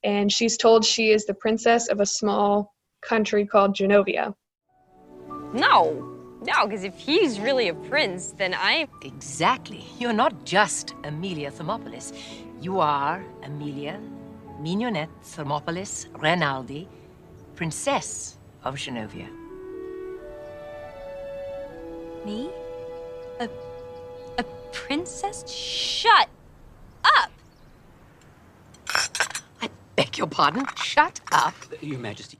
and 0.02 0.32
she's 0.32 0.56
told 0.56 0.84
she 0.84 1.10
is 1.10 1.26
the 1.26 1.34
princess 1.34 1.88
of 1.88 2.00
a 2.00 2.06
small 2.06 2.74
country 3.02 3.46
called 3.46 3.76
Genovia. 3.76 4.34
No, 5.52 6.13
no, 6.44 6.66
because 6.66 6.84
if 6.84 6.96
he's 6.98 7.40
really 7.40 7.68
a 7.68 7.74
prince, 7.74 8.32
then 8.32 8.54
I. 8.54 8.86
Exactly. 9.02 9.84
You're 9.98 10.12
not 10.12 10.44
just 10.44 10.94
Amelia 11.04 11.50
Thermopolis. 11.50 12.12
You 12.60 12.80
are 12.80 13.24
Amelia 13.42 13.98
Mignonette 14.60 15.08
Thermopolis 15.22 16.06
Rinaldi, 16.20 16.86
Princess 17.56 18.36
of 18.62 18.76
Genovia. 18.76 19.28
Me? 22.24 22.50
A. 23.40 23.48
a 24.38 24.44
princess? 24.72 25.48
Shut 25.50 26.28
up! 27.04 27.30
I 29.60 29.68
beg 29.96 30.16
your 30.18 30.26
pardon? 30.26 30.64
Shut 30.76 31.20
up. 31.32 31.54
Your 31.80 31.98
Majesty, 31.98 32.38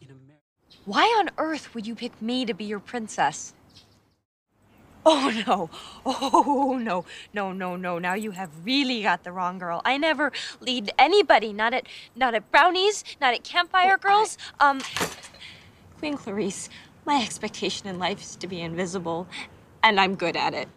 Why 0.85 1.05
on 1.19 1.31
earth 1.39 1.75
would 1.75 1.87
you 1.87 1.95
pick 1.95 2.21
me 2.23 2.45
to 2.45 2.55
be 2.55 2.65
your 2.65 2.81
princess? 2.81 3.55
Oh 5.07 5.31
no. 5.47 5.71
Oh 6.07 6.79
no. 6.81 7.05
No, 7.35 7.53
no, 7.53 7.77
no. 7.77 7.99
Now 7.99 8.15
you 8.15 8.31
have 8.31 8.51
really 8.65 9.03
got 9.03 9.23
the 9.23 9.33
wrong 9.33 9.59
girl. 9.59 9.83
I 9.85 9.99
never 9.99 10.33
lead 10.61 10.93
anybody, 10.99 11.53
not 11.53 11.75
at 11.75 11.87
not 12.17 12.35
at 12.35 12.51
brownies, 12.51 13.05
not 13.21 13.35
at 13.35 13.45
campfire 13.45 13.99
girls. 13.99 14.39
Um 14.61 14.81
Queen 15.99 16.17
Clarice, 16.17 16.71
my 17.05 17.23
expectation 17.23 17.87
in 17.87 17.99
life 17.99 18.23
is 18.23 18.37
to 18.37 18.47
be 18.47 18.61
invisible, 18.61 19.27
and 19.83 20.01
I'm 20.01 20.15
good 20.15 20.37
at 20.37 20.55
it. 20.55 20.69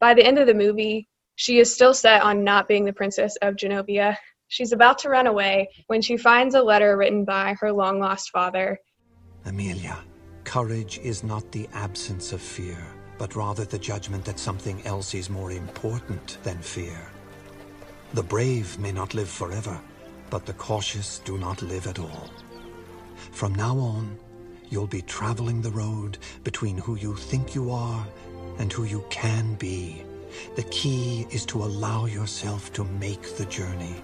By 0.00 0.12
the 0.14 0.24
end 0.24 0.38
of 0.38 0.46
the 0.46 0.54
movie, 0.54 1.08
she 1.36 1.58
is 1.58 1.72
still 1.74 1.94
set 1.94 2.22
on 2.22 2.44
not 2.44 2.68
being 2.68 2.84
the 2.84 2.92
princess 2.92 3.36
of 3.42 3.56
Genovia. 3.56 4.16
She's 4.48 4.72
about 4.72 4.98
to 4.98 5.08
run 5.08 5.26
away 5.26 5.68
when 5.86 6.02
she 6.02 6.16
finds 6.16 6.54
a 6.54 6.62
letter 6.62 6.96
written 6.96 7.24
by 7.24 7.56
her 7.60 7.72
long 7.72 7.98
lost 7.98 8.30
father. 8.30 8.78
Amelia, 9.46 9.98
courage 10.44 10.98
is 10.98 11.24
not 11.24 11.50
the 11.52 11.68
absence 11.72 12.32
of 12.32 12.40
fear, 12.40 12.86
but 13.18 13.36
rather 13.36 13.64
the 13.64 13.78
judgment 13.78 14.24
that 14.24 14.38
something 14.38 14.84
else 14.84 15.14
is 15.14 15.30
more 15.30 15.50
important 15.52 16.38
than 16.42 16.58
fear. 16.58 16.98
The 18.12 18.22
brave 18.22 18.78
may 18.78 18.92
not 18.92 19.14
live 19.14 19.28
forever, 19.28 19.78
but 20.30 20.46
the 20.46 20.52
cautious 20.54 21.20
do 21.20 21.38
not 21.38 21.62
live 21.62 21.86
at 21.86 21.98
all. 21.98 22.30
From 23.32 23.54
now 23.54 23.76
on, 23.78 24.18
you'll 24.68 24.86
be 24.86 25.02
traveling 25.02 25.62
the 25.62 25.70
road 25.70 26.18
between 26.42 26.78
who 26.78 26.96
you 26.96 27.14
think 27.14 27.54
you 27.54 27.70
are 27.70 28.06
and 28.58 28.72
who 28.72 28.84
you 28.84 29.04
can 29.10 29.54
be. 29.54 30.04
The 30.56 30.64
key 30.64 31.26
is 31.30 31.44
to 31.46 31.62
allow 31.62 32.06
yourself 32.06 32.72
to 32.74 32.84
make 32.84 33.36
the 33.36 33.46
journey. 33.46 33.96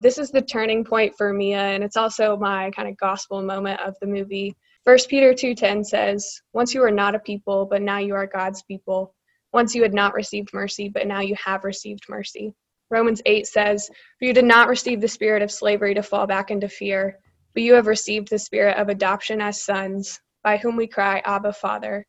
This 0.00 0.18
is 0.18 0.30
the 0.30 0.40
turning 0.42 0.84
point 0.84 1.14
for 1.16 1.32
Mia, 1.32 1.58
and 1.58 1.84
it's 1.84 1.96
also 1.96 2.36
my 2.36 2.70
kind 2.70 2.88
of 2.88 2.96
gospel 2.96 3.42
moment 3.42 3.80
of 3.80 3.96
the 4.00 4.06
movie. 4.06 4.56
First 4.84 5.10
Peter 5.10 5.34
2:10 5.34 5.84
says, 5.84 6.40
"Once 6.54 6.74
you 6.74 6.80
were 6.80 6.90
not 6.90 7.14
a 7.14 7.18
people, 7.18 7.66
but 7.66 7.82
now 7.82 7.98
you 7.98 8.14
are 8.14 8.26
God's 8.26 8.62
people. 8.62 9.14
Once 9.52 9.74
you 9.74 9.82
had 9.82 9.92
not 9.92 10.14
received 10.14 10.54
mercy, 10.54 10.88
but 10.88 11.06
now 11.06 11.20
you 11.20 11.34
have 11.34 11.64
received 11.64 12.08
mercy." 12.08 12.54
Romans 12.88 13.20
8 13.26 13.46
says, 13.46 13.88
"For 14.18 14.24
you 14.24 14.32
did 14.32 14.46
not 14.46 14.68
receive 14.68 15.00
the 15.00 15.08
spirit 15.08 15.42
of 15.42 15.52
slavery 15.52 15.94
to 15.94 16.02
fall 16.02 16.26
back 16.26 16.50
into 16.50 16.68
fear, 16.68 17.18
but 17.52 17.62
you 17.62 17.74
have 17.74 17.86
received 17.86 18.30
the 18.30 18.38
spirit 18.38 18.78
of 18.78 18.88
adoption 18.88 19.40
as 19.40 19.62
sons, 19.62 20.20
by 20.42 20.56
whom 20.56 20.76
we 20.76 20.86
cry, 20.86 21.20
Abba, 21.26 21.52
Father." 21.52 22.06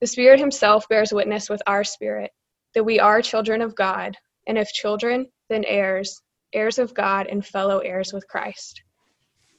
The 0.00 0.06
Spirit 0.06 0.40
himself 0.40 0.88
bears 0.88 1.12
witness 1.12 1.50
with 1.50 1.62
our 1.66 1.84
spirit 1.84 2.30
that 2.74 2.84
we 2.84 3.00
are 3.00 3.20
children 3.20 3.60
of 3.60 3.74
God, 3.74 4.16
and 4.46 4.56
if 4.56 4.68
children, 4.68 5.30
then 5.48 5.64
heirs, 5.66 6.22
heirs 6.52 6.78
of 6.78 6.94
God 6.94 7.26
and 7.26 7.44
fellow 7.44 7.80
heirs 7.80 8.12
with 8.12 8.26
Christ. 8.28 8.83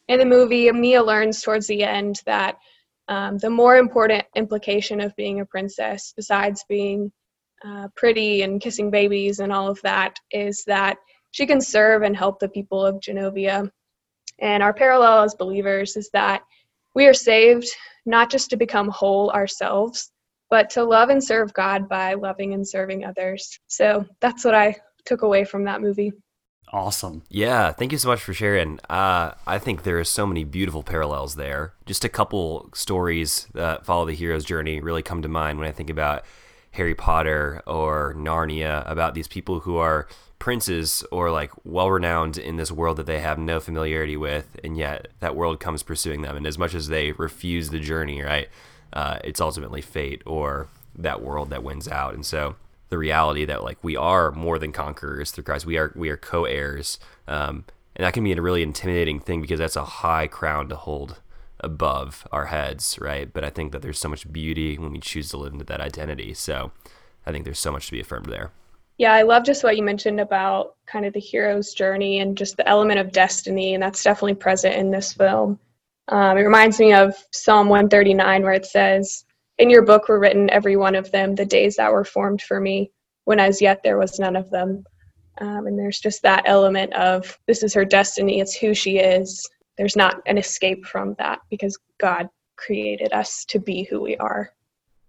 In 0.08 0.20
the 0.20 0.26
movie, 0.26 0.72
Mia 0.72 1.02
learns 1.02 1.42
towards 1.42 1.68
the 1.68 1.84
end 1.84 2.22
that 2.26 2.58
um, 3.08 3.38
the 3.38 3.50
more 3.50 3.78
important 3.78 4.26
implication 4.36 5.02
of 5.02 5.16
being 5.16 5.40
a 5.40 5.46
princess, 5.46 6.14
besides 6.16 6.64
being 6.68 7.12
uh, 7.64 7.88
pretty 7.96 8.44
and 8.44 8.62
kissing 8.62 8.92
babies 8.92 9.40
and 9.40 9.52
all 9.52 9.68
of 9.68 9.82
that, 9.82 10.18
is 10.32 10.64
that 10.68 10.98
she 11.32 11.46
can 11.46 11.62
serve 11.62 12.04
and 12.04 12.16
help 12.16 12.40
the 12.40 12.50
people 12.50 12.86
of 12.86 13.00
Genovia. 13.00 13.70
And 14.40 14.62
our 14.62 14.74
parallel 14.74 15.24
as 15.24 15.36
believers 15.36 15.96
is 15.96 16.10
that 16.14 16.44
we 16.94 17.08
are 17.08 17.14
saved 17.14 17.68
not 18.06 18.30
just 18.30 18.50
to 18.52 18.58
become 18.58 18.90
whole 18.90 19.32
ourselves, 19.32 20.12
but 20.50 20.70
to 20.72 20.84
love 20.84 21.10
and 21.10 21.24
serve 21.24 21.54
God 21.54 21.90
by 21.90 22.14
loving 22.14 22.54
and 22.54 22.68
serving 22.68 23.04
others. 23.04 23.60
So 23.68 24.06
that's 24.22 24.46
what 24.46 24.56
I 24.56 24.76
took 25.06 25.24
away 25.24 25.44
from 25.44 25.64
that 25.66 25.82
movie. 25.82 26.14
Awesome. 26.74 27.24
Yeah, 27.30 27.72
thank 27.72 27.92
you 27.92 27.98
so 27.98 28.10
much 28.10 28.22
for 28.22 28.34
sharing. 28.34 28.80
Uh, 28.90 29.34
I 29.48 29.60
think 29.60 29.84
there 29.84 30.00
are 30.00 30.04
so 30.04 30.26
many 30.26 30.44
beautiful 30.44 30.84
parallels 30.84 31.36
there. 31.36 31.74
Just 31.86 32.04
a 32.04 32.10
couple 32.10 32.70
stories 32.74 33.48
that 33.54 33.86
follow 33.86 34.06
the 34.06 34.14
hero's 34.14 34.44
journey 34.44 34.82
really 34.82 35.02
come 35.04 35.22
to 35.22 35.30
mind 35.30 35.58
when 35.58 35.68
I 35.68 35.72
think 35.72 35.90
about 35.90 36.26
Harry 36.72 36.96
Potter 36.96 37.62
or 37.66 38.14
Narnia 38.18 38.84
about 38.90 39.14
these 39.14 39.28
people 39.28 39.62
who 39.62 39.78
are 39.78 40.08
princes 40.40 41.04
or 41.12 41.32
like 41.32 41.52
well 41.64 41.90
renowned 41.90 42.38
in 42.38 42.58
this 42.58 42.72
world 42.72 42.98
that 42.98 43.06
they 43.06 43.20
have 43.20 43.40
no 43.40 43.60
familiarity 43.60 44.18
with, 44.18 44.60
and 44.64 44.78
yet 44.78 45.08
that 45.22 45.36
world 45.36 45.60
comes 45.60 45.84
pursuing 45.84 46.24
them. 46.24 46.36
And 46.36 46.46
as 46.46 46.58
much 46.58 46.74
as 46.74 46.88
they 46.88 47.14
refuse 47.14 47.70
the 47.70 47.80
journey, 47.80 48.22
right, 48.22 48.50
uh, 48.92 49.20
it's 49.24 49.40
ultimately 49.40 49.82
fate 49.82 50.22
or 50.26 50.68
that 50.98 51.22
world 51.22 51.50
that 51.52 51.64
wins 51.64 51.88
out. 51.88 52.14
And 52.14 52.26
so 52.26 52.56
the 52.90 52.98
reality 52.98 53.46
that 53.46 53.64
like 53.64 53.84
we 53.84 53.96
are 53.96 54.32
more 54.32 54.60
than 54.60 54.72
conquerors 54.72 55.32
through 55.32 55.44
Christ, 55.46 55.66
we 55.66 55.78
are 55.78 55.92
we 55.96 56.10
are 56.10 56.18
co-heirs, 56.18 57.00
um, 57.28 57.66
and 57.96 58.06
that 58.06 58.14
can 58.14 58.24
be 58.24 58.32
a 58.34 58.42
really 58.42 58.64
intimidating 58.64 59.20
thing 59.20 59.42
because 59.42 59.60
that's 59.60 59.76
a 59.76 59.86
high 59.86 60.28
crown 60.28 60.70
to 60.70 60.76
hold 60.76 61.20
above 61.60 62.28
our 62.32 62.48
heads, 62.48 62.98
right? 63.00 63.32
But 63.32 63.44
I 63.44 63.50
think 63.50 63.72
that 63.72 63.82
there's 63.82 64.00
so 64.00 64.10
much 64.10 64.32
beauty 64.32 64.78
when 64.78 64.92
we 64.92 65.00
choose 65.00 65.30
to 65.30 65.38
live 65.38 65.54
into 65.54 65.66
that 65.66 65.82
identity. 65.82 66.34
So 66.34 66.72
I 67.26 67.32
think 67.32 67.46
there's 67.46 67.60
so 67.60 67.72
much 67.72 67.88
to 67.88 67.92
be 67.92 68.02
affirmed 68.02 68.28
there. 68.28 68.52
Yeah, 68.98 69.14
I 69.14 69.24
love 69.24 69.44
just 69.44 69.64
what 69.64 69.76
you 69.76 69.84
mentioned 69.84 70.22
about 70.22 70.76
kind 70.86 71.06
of 71.06 71.14
the 71.14 71.20
hero's 71.20 71.74
journey 71.74 72.20
and 72.20 72.38
just 72.38 72.56
the 72.56 72.68
element 72.68 73.00
of 73.00 73.12
destiny, 73.12 73.74
and 73.74 73.84
that's 73.84 74.04
definitely 74.04 74.36
present 74.36 74.76
in 74.76 74.92
this 74.92 75.12
film. 75.12 75.60
Um, 76.08 76.38
it 76.38 76.42
reminds 76.42 76.80
me 76.80 76.94
of 76.94 77.14
Psalm 77.32 77.68
139, 77.68 78.44
where 78.44 78.54
it 78.54 78.66
says, 78.66 79.25
In 79.58 79.70
your 79.70 79.84
book 79.84 80.10
were 80.10 80.20
written, 80.20 80.50
every 80.50 80.76
one 80.76 80.96
of 80.96 81.12
them, 81.12 81.36
the 81.36 81.46
days 81.46 81.78
that 81.78 81.92
were 81.92 82.04
formed 82.04 82.42
for 82.42 82.60
me, 82.60 82.92
when 83.24 83.40
as 83.40 83.62
yet 83.62 83.82
there 83.84 83.98
was 83.98 84.20
none 84.20 84.36
of 84.36 84.50
them. 84.50 84.84
Um, 85.40 85.68
and 85.68 85.78
there's 85.78 86.00
just 86.00 86.22
that 86.24 86.44
element 86.46 86.94
of 86.94 87.38
this 87.48 87.64
is 87.64 87.74
her 87.74 87.86
destiny, 87.86 88.40
it's 88.40 88.56
who 88.56 88.74
she 88.74 88.98
is. 88.98 89.48
There's 89.78 89.96
not 89.96 90.22
an 90.26 90.38
escape 90.38 90.86
from 90.86 91.16
that 91.20 91.40
because 91.50 91.78
God 91.98 92.30
created 92.56 93.12
us 93.12 93.46
to 93.46 93.60
be 93.60 93.84
who 93.84 94.02
we 94.02 94.16
are. 94.18 94.52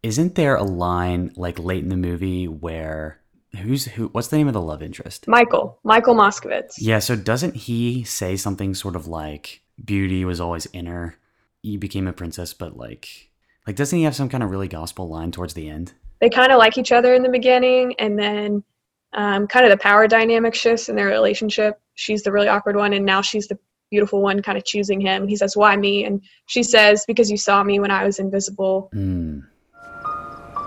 Isn't 0.03 0.35
there 0.35 0.57
a 0.57 0.65
line 0.65 1.33
like 1.37 1.59
late 1.59 1.83
in 1.83 1.89
the 1.89 1.97
movie 1.97 2.49
where 2.49 3.21
who's 3.57 3.87
who 3.87 4.09
what's 4.09 4.29
the 4.29 4.37
name 4.37 4.49
of 4.49 4.55
the 4.55 4.61
love 4.61 4.83
interest? 4.83 5.27
Michael, 5.29 5.79
Michael 5.85 6.15
Moskowitz. 6.15 6.75
Yeah, 6.79 6.99
so 6.99 7.17
doesn't 7.17 7.57
he 7.57 8.05
say 8.05 8.37
something 8.37 8.75
sort 8.75 8.97
of 8.97 9.07
like 9.07 9.63
beauty 9.85 10.25
was 10.25 10.41
always 10.41 10.67
in 10.67 10.87
her. 10.87 11.17
You 11.63 11.79
became 11.79 12.07
a 12.07 12.13
princess, 12.13 12.55
but 12.55 12.77
like 12.77 13.31
like 13.67 13.77
doesn't 13.77 13.99
he 13.99 14.05
have 14.05 14.15
some 14.15 14.29
kind 14.29 14.43
of 14.43 14.51
really 14.51 14.69
gospel 14.69 15.09
line 15.09 15.33
towards 15.33 15.55
the 15.55 15.69
end? 15.69 15.93
They 16.21 16.31
kind 16.31 16.53
of 16.53 16.59
like 16.59 16.79
each 16.79 16.93
other 16.93 17.15
in 17.15 17.23
the 17.23 17.29
beginning 17.29 17.95
and 17.99 18.19
then 18.19 18.65
um, 19.13 19.47
kind 19.47 19.65
of 19.65 19.71
the 19.71 19.77
power 19.77 20.07
dynamic 20.07 20.55
shifts 20.55 20.89
in 20.89 20.97
their 20.97 21.07
relationship. 21.07 21.81
She's 21.95 22.23
the 22.23 22.33
really 22.33 22.49
awkward 22.49 22.77
one, 22.77 22.93
and 22.93 23.05
now 23.05 23.23
she's 23.23 23.49
the 23.49 23.59
beautiful 23.91 24.21
one, 24.21 24.43
kind 24.43 24.59
of 24.59 24.65
choosing 24.65 25.01
him. 25.01 25.27
He 25.27 25.37
says, 25.37 25.57
"Why 25.57 25.77
me?" 25.77 26.05
And 26.05 26.23
she 26.47 26.63
says, 26.63 27.05
"Because 27.07 27.31
you 27.31 27.37
saw 27.37 27.63
me 27.63 27.81
when 27.81 27.91
I 27.91 28.05
was 28.05 28.19
invisible." 28.19 28.91
Mm. 28.95 29.43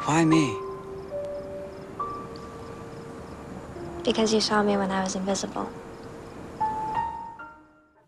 Why 0.05 0.25
me? 0.25 0.57
Because 4.03 4.33
you 4.33 4.41
saw 4.41 4.63
me 4.63 4.75
when 4.77 4.89
I 4.89 5.03
was 5.03 5.15
invisible. 5.15 5.69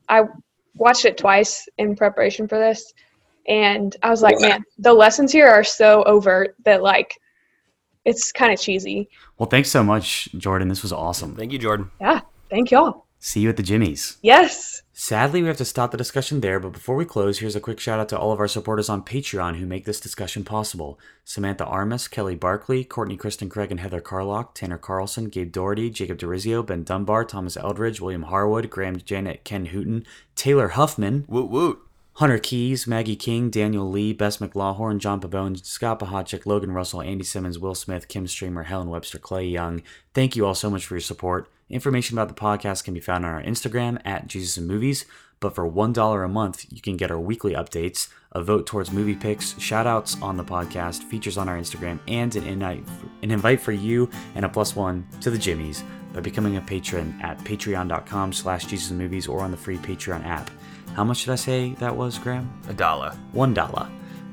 I 0.09 0.23
watched 0.75 1.05
it 1.05 1.17
twice 1.17 1.67
in 1.77 1.95
preparation 1.95 2.47
for 2.47 2.57
this, 2.57 2.91
and 3.47 3.95
I 4.03 4.09
was 4.09 4.21
like, 4.21 4.39
"Man, 4.39 4.63
the 4.77 4.93
lessons 4.93 5.31
here 5.31 5.47
are 5.47 5.63
so 5.63 6.03
overt 6.03 6.55
that 6.65 6.81
like." 6.83 7.17
It's 8.03 8.31
kind 8.31 8.51
of 8.51 8.59
cheesy. 8.59 9.09
Well, 9.37 9.47
thanks 9.47 9.69
so 9.69 9.83
much, 9.83 10.27
Jordan. 10.35 10.69
This 10.69 10.81
was 10.81 10.91
awesome. 10.91 11.35
Thank 11.35 11.51
you, 11.51 11.59
Jordan. 11.59 11.91
Yeah, 11.99 12.21
thank 12.49 12.71
y'all. 12.71 13.05
See 13.23 13.41
you 13.41 13.49
at 13.49 13.57
the 13.57 13.61
Jimmy's. 13.61 14.17
Yes. 14.23 14.81
Sadly, 14.93 15.43
we 15.43 15.47
have 15.47 15.57
to 15.57 15.65
stop 15.65 15.91
the 15.91 15.97
discussion 15.97 16.41
there, 16.41 16.59
but 16.59 16.73
before 16.73 16.95
we 16.95 17.05
close, 17.05 17.37
here's 17.37 17.55
a 17.55 17.59
quick 17.59 17.79
shout 17.79 17.99
out 17.99 18.09
to 18.09 18.17
all 18.17 18.31
of 18.31 18.39
our 18.39 18.47
supporters 18.47 18.89
on 18.89 19.03
Patreon 19.03 19.57
who 19.57 19.67
make 19.67 19.85
this 19.85 19.99
discussion 19.99 20.43
possible 20.43 20.99
Samantha 21.23 21.63
Armas, 21.65 22.07
Kelly 22.07 22.33
Barkley, 22.33 22.83
Courtney 22.83 23.17
Kristen 23.17 23.47
Craig 23.47 23.69
and 23.69 23.79
Heather 23.79 24.01
Carlock, 24.01 24.55
Tanner 24.55 24.79
Carlson, 24.79 25.29
Gabe 25.29 25.51
Doherty, 25.51 25.91
Jacob 25.91 26.17
DeRizio, 26.17 26.65
Ben 26.65 26.83
Dunbar, 26.83 27.23
Thomas 27.25 27.57
Eldridge, 27.57 28.01
William 28.01 28.23
Harwood, 28.23 28.71
Graham 28.71 28.97
Janet, 28.97 29.43
Ken 29.43 29.67
Hooten, 29.67 30.03
Taylor 30.35 30.69
Huffman, 30.69 31.25
woot 31.27 31.49
woot, 31.51 31.79
Hunter 32.15 32.39
Keys, 32.39 32.85
Maggie 32.85 33.15
King, 33.15 33.49
Daniel 33.49 33.89
Lee, 33.89 34.13
Bess 34.13 34.41
McLaughlin, 34.41 34.99
John 34.99 35.21
Pabone, 35.21 35.63
Scott 35.65 35.99
Pahachik, 35.99 36.45
Logan 36.45 36.71
Russell, 36.71 37.01
Andy 37.01 37.23
Simmons, 37.23 37.57
Will 37.57 37.73
Smith, 37.73 38.07
Kim 38.07 38.27
Streamer, 38.27 38.63
Helen 38.63 38.89
Webster, 38.89 39.17
Clay 39.17 39.47
Young. 39.47 39.81
Thank 40.13 40.35
you 40.35 40.45
all 40.45 40.53
so 40.53 40.69
much 40.69 40.85
for 40.85 40.95
your 40.95 41.01
support. 41.01 41.49
Information 41.69 42.17
about 42.17 42.27
the 42.27 42.39
podcast 42.39 42.83
can 42.83 42.93
be 42.93 42.99
found 42.99 43.25
on 43.25 43.31
our 43.31 43.41
Instagram 43.41 43.99
at 44.03 44.27
Jesus 44.27 44.57
and 44.57 44.67
Movies. 44.67 45.05
But 45.39 45.55
for 45.55 45.67
$1 45.67 46.25
a 46.25 46.27
month, 46.27 46.65
you 46.69 46.81
can 46.81 46.97
get 46.97 47.09
our 47.09 47.19
weekly 47.19 47.53
updates, 47.53 48.09
a 48.33 48.43
vote 48.43 48.67
towards 48.67 48.91
movie 48.91 49.15
picks, 49.15 49.59
shout 49.59 49.87
outs 49.87 50.21
on 50.21 50.37
the 50.37 50.43
podcast, 50.43 51.03
features 51.03 51.37
on 51.37 51.49
our 51.49 51.57
Instagram, 51.57 51.99
and 52.07 52.35
an 52.35 52.43
invite, 52.43 52.87
an 53.23 53.31
invite 53.31 53.59
for 53.59 53.71
you 53.71 54.07
and 54.35 54.45
a 54.45 54.49
plus 54.49 54.75
one 54.75 55.07
to 55.21 55.31
the 55.31 55.37
Jimmys 55.37 55.81
by 56.13 56.19
becoming 56.19 56.57
a 56.57 56.61
patron 56.61 57.17
at 57.23 57.39
patreon.com 57.39 58.33
slash 58.33 58.65
Jesus 58.65 58.91
and 58.91 58.99
Movies 58.99 59.27
or 59.27 59.39
on 59.39 59.49
the 59.49 59.57
free 59.57 59.77
Patreon 59.77 60.23
app. 60.25 60.51
How 60.95 61.03
much 61.03 61.25
did 61.25 61.31
I 61.31 61.35
say 61.35 61.73
that 61.79 61.95
was, 61.95 62.17
Graham? 62.17 62.51
A 62.67 62.73
dollar. 62.73 63.11
One 63.31 63.53
dollar. 63.53 63.87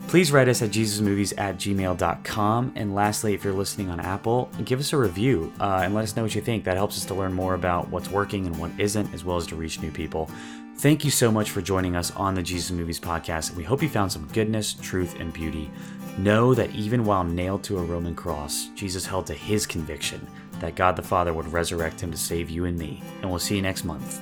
Please 0.09 0.33
write 0.33 0.49
us 0.49 0.63
at 0.63 0.71
jesusmovies 0.71 1.35
at 1.37 1.59
gmail.com. 1.59 2.73
And 2.75 2.95
lastly, 2.95 3.35
if 3.35 3.45
you're 3.45 3.53
listening 3.53 3.91
on 3.91 4.01
Apple, 4.01 4.51
give 4.65 4.81
us 4.81 4.95
a 4.95 4.97
review 4.97 5.53
uh, 5.61 5.83
and 5.85 5.95
let 5.95 6.03
us 6.03 6.17
know 6.17 6.23
what 6.23 6.35
you 6.35 6.41
think. 6.41 6.65
That 6.65 6.79
helps 6.79 6.97
us 6.97 7.05
to 7.07 7.15
learn 7.15 7.35
more 7.35 7.53
about 7.53 7.91
what's 7.91 8.11
working 8.11 8.47
and 8.47 8.59
what 8.59 8.71
isn't, 8.79 9.13
as 9.13 9.23
well 9.23 9.37
as 9.37 9.47
to 9.49 9.57
reach 9.57 9.83
new 9.83 9.91
people. 9.91 10.31
Thank 10.79 11.05
you 11.05 11.11
so 11.11 11.31
much 11.31 11.51
for 11.51 11.61
joining 11.61 11.95
us 11.95 12.11
on 12.13 12.35
the 12.35 12.43
Jesus 12.43 12.71
Movies 12.71 13.01
podcast, 13.01 13.55
we 13.55 13.65
hope 13.65 13.83
you 13.83 13.89
found 13.89 14.13
some 14.13 14.29
goodness, 14.29 14.75
truth, 14.75 15.19
and 15.19 15.33
beauty. 15.33 15.69
Know 16.19 16.55
that 16.55 16.71
even 16.71 17.05
while 17.05 17.25
nailed 17.25 17.65
to 17.65 17.79
a 17.79 17.83
Roman 17.83 18.15
cross, 18.15 18.69
Jesus 18.77 19.05
held 19.05 19.27
to 19.27 19.35
his 19.35 19.67
conviction 19.67 20.25
that 20.61 20.77
God 20.77 20.95
the 20.95 21.03
Father 21.03 21.35
would 21.35 21.53
resurrect 21.53 22.01
him 22.01 22.13
to 22.13 22.17
save 22.17 22.49
you 22.49 22.65
and 22.65 22.79
me. 22.79 23.03
And 23.23 23.29
we'll 23.29 23.41
see 23.41 23.57
you 23.57 23.63
next 23.63 23.85
month. 23.85 24.21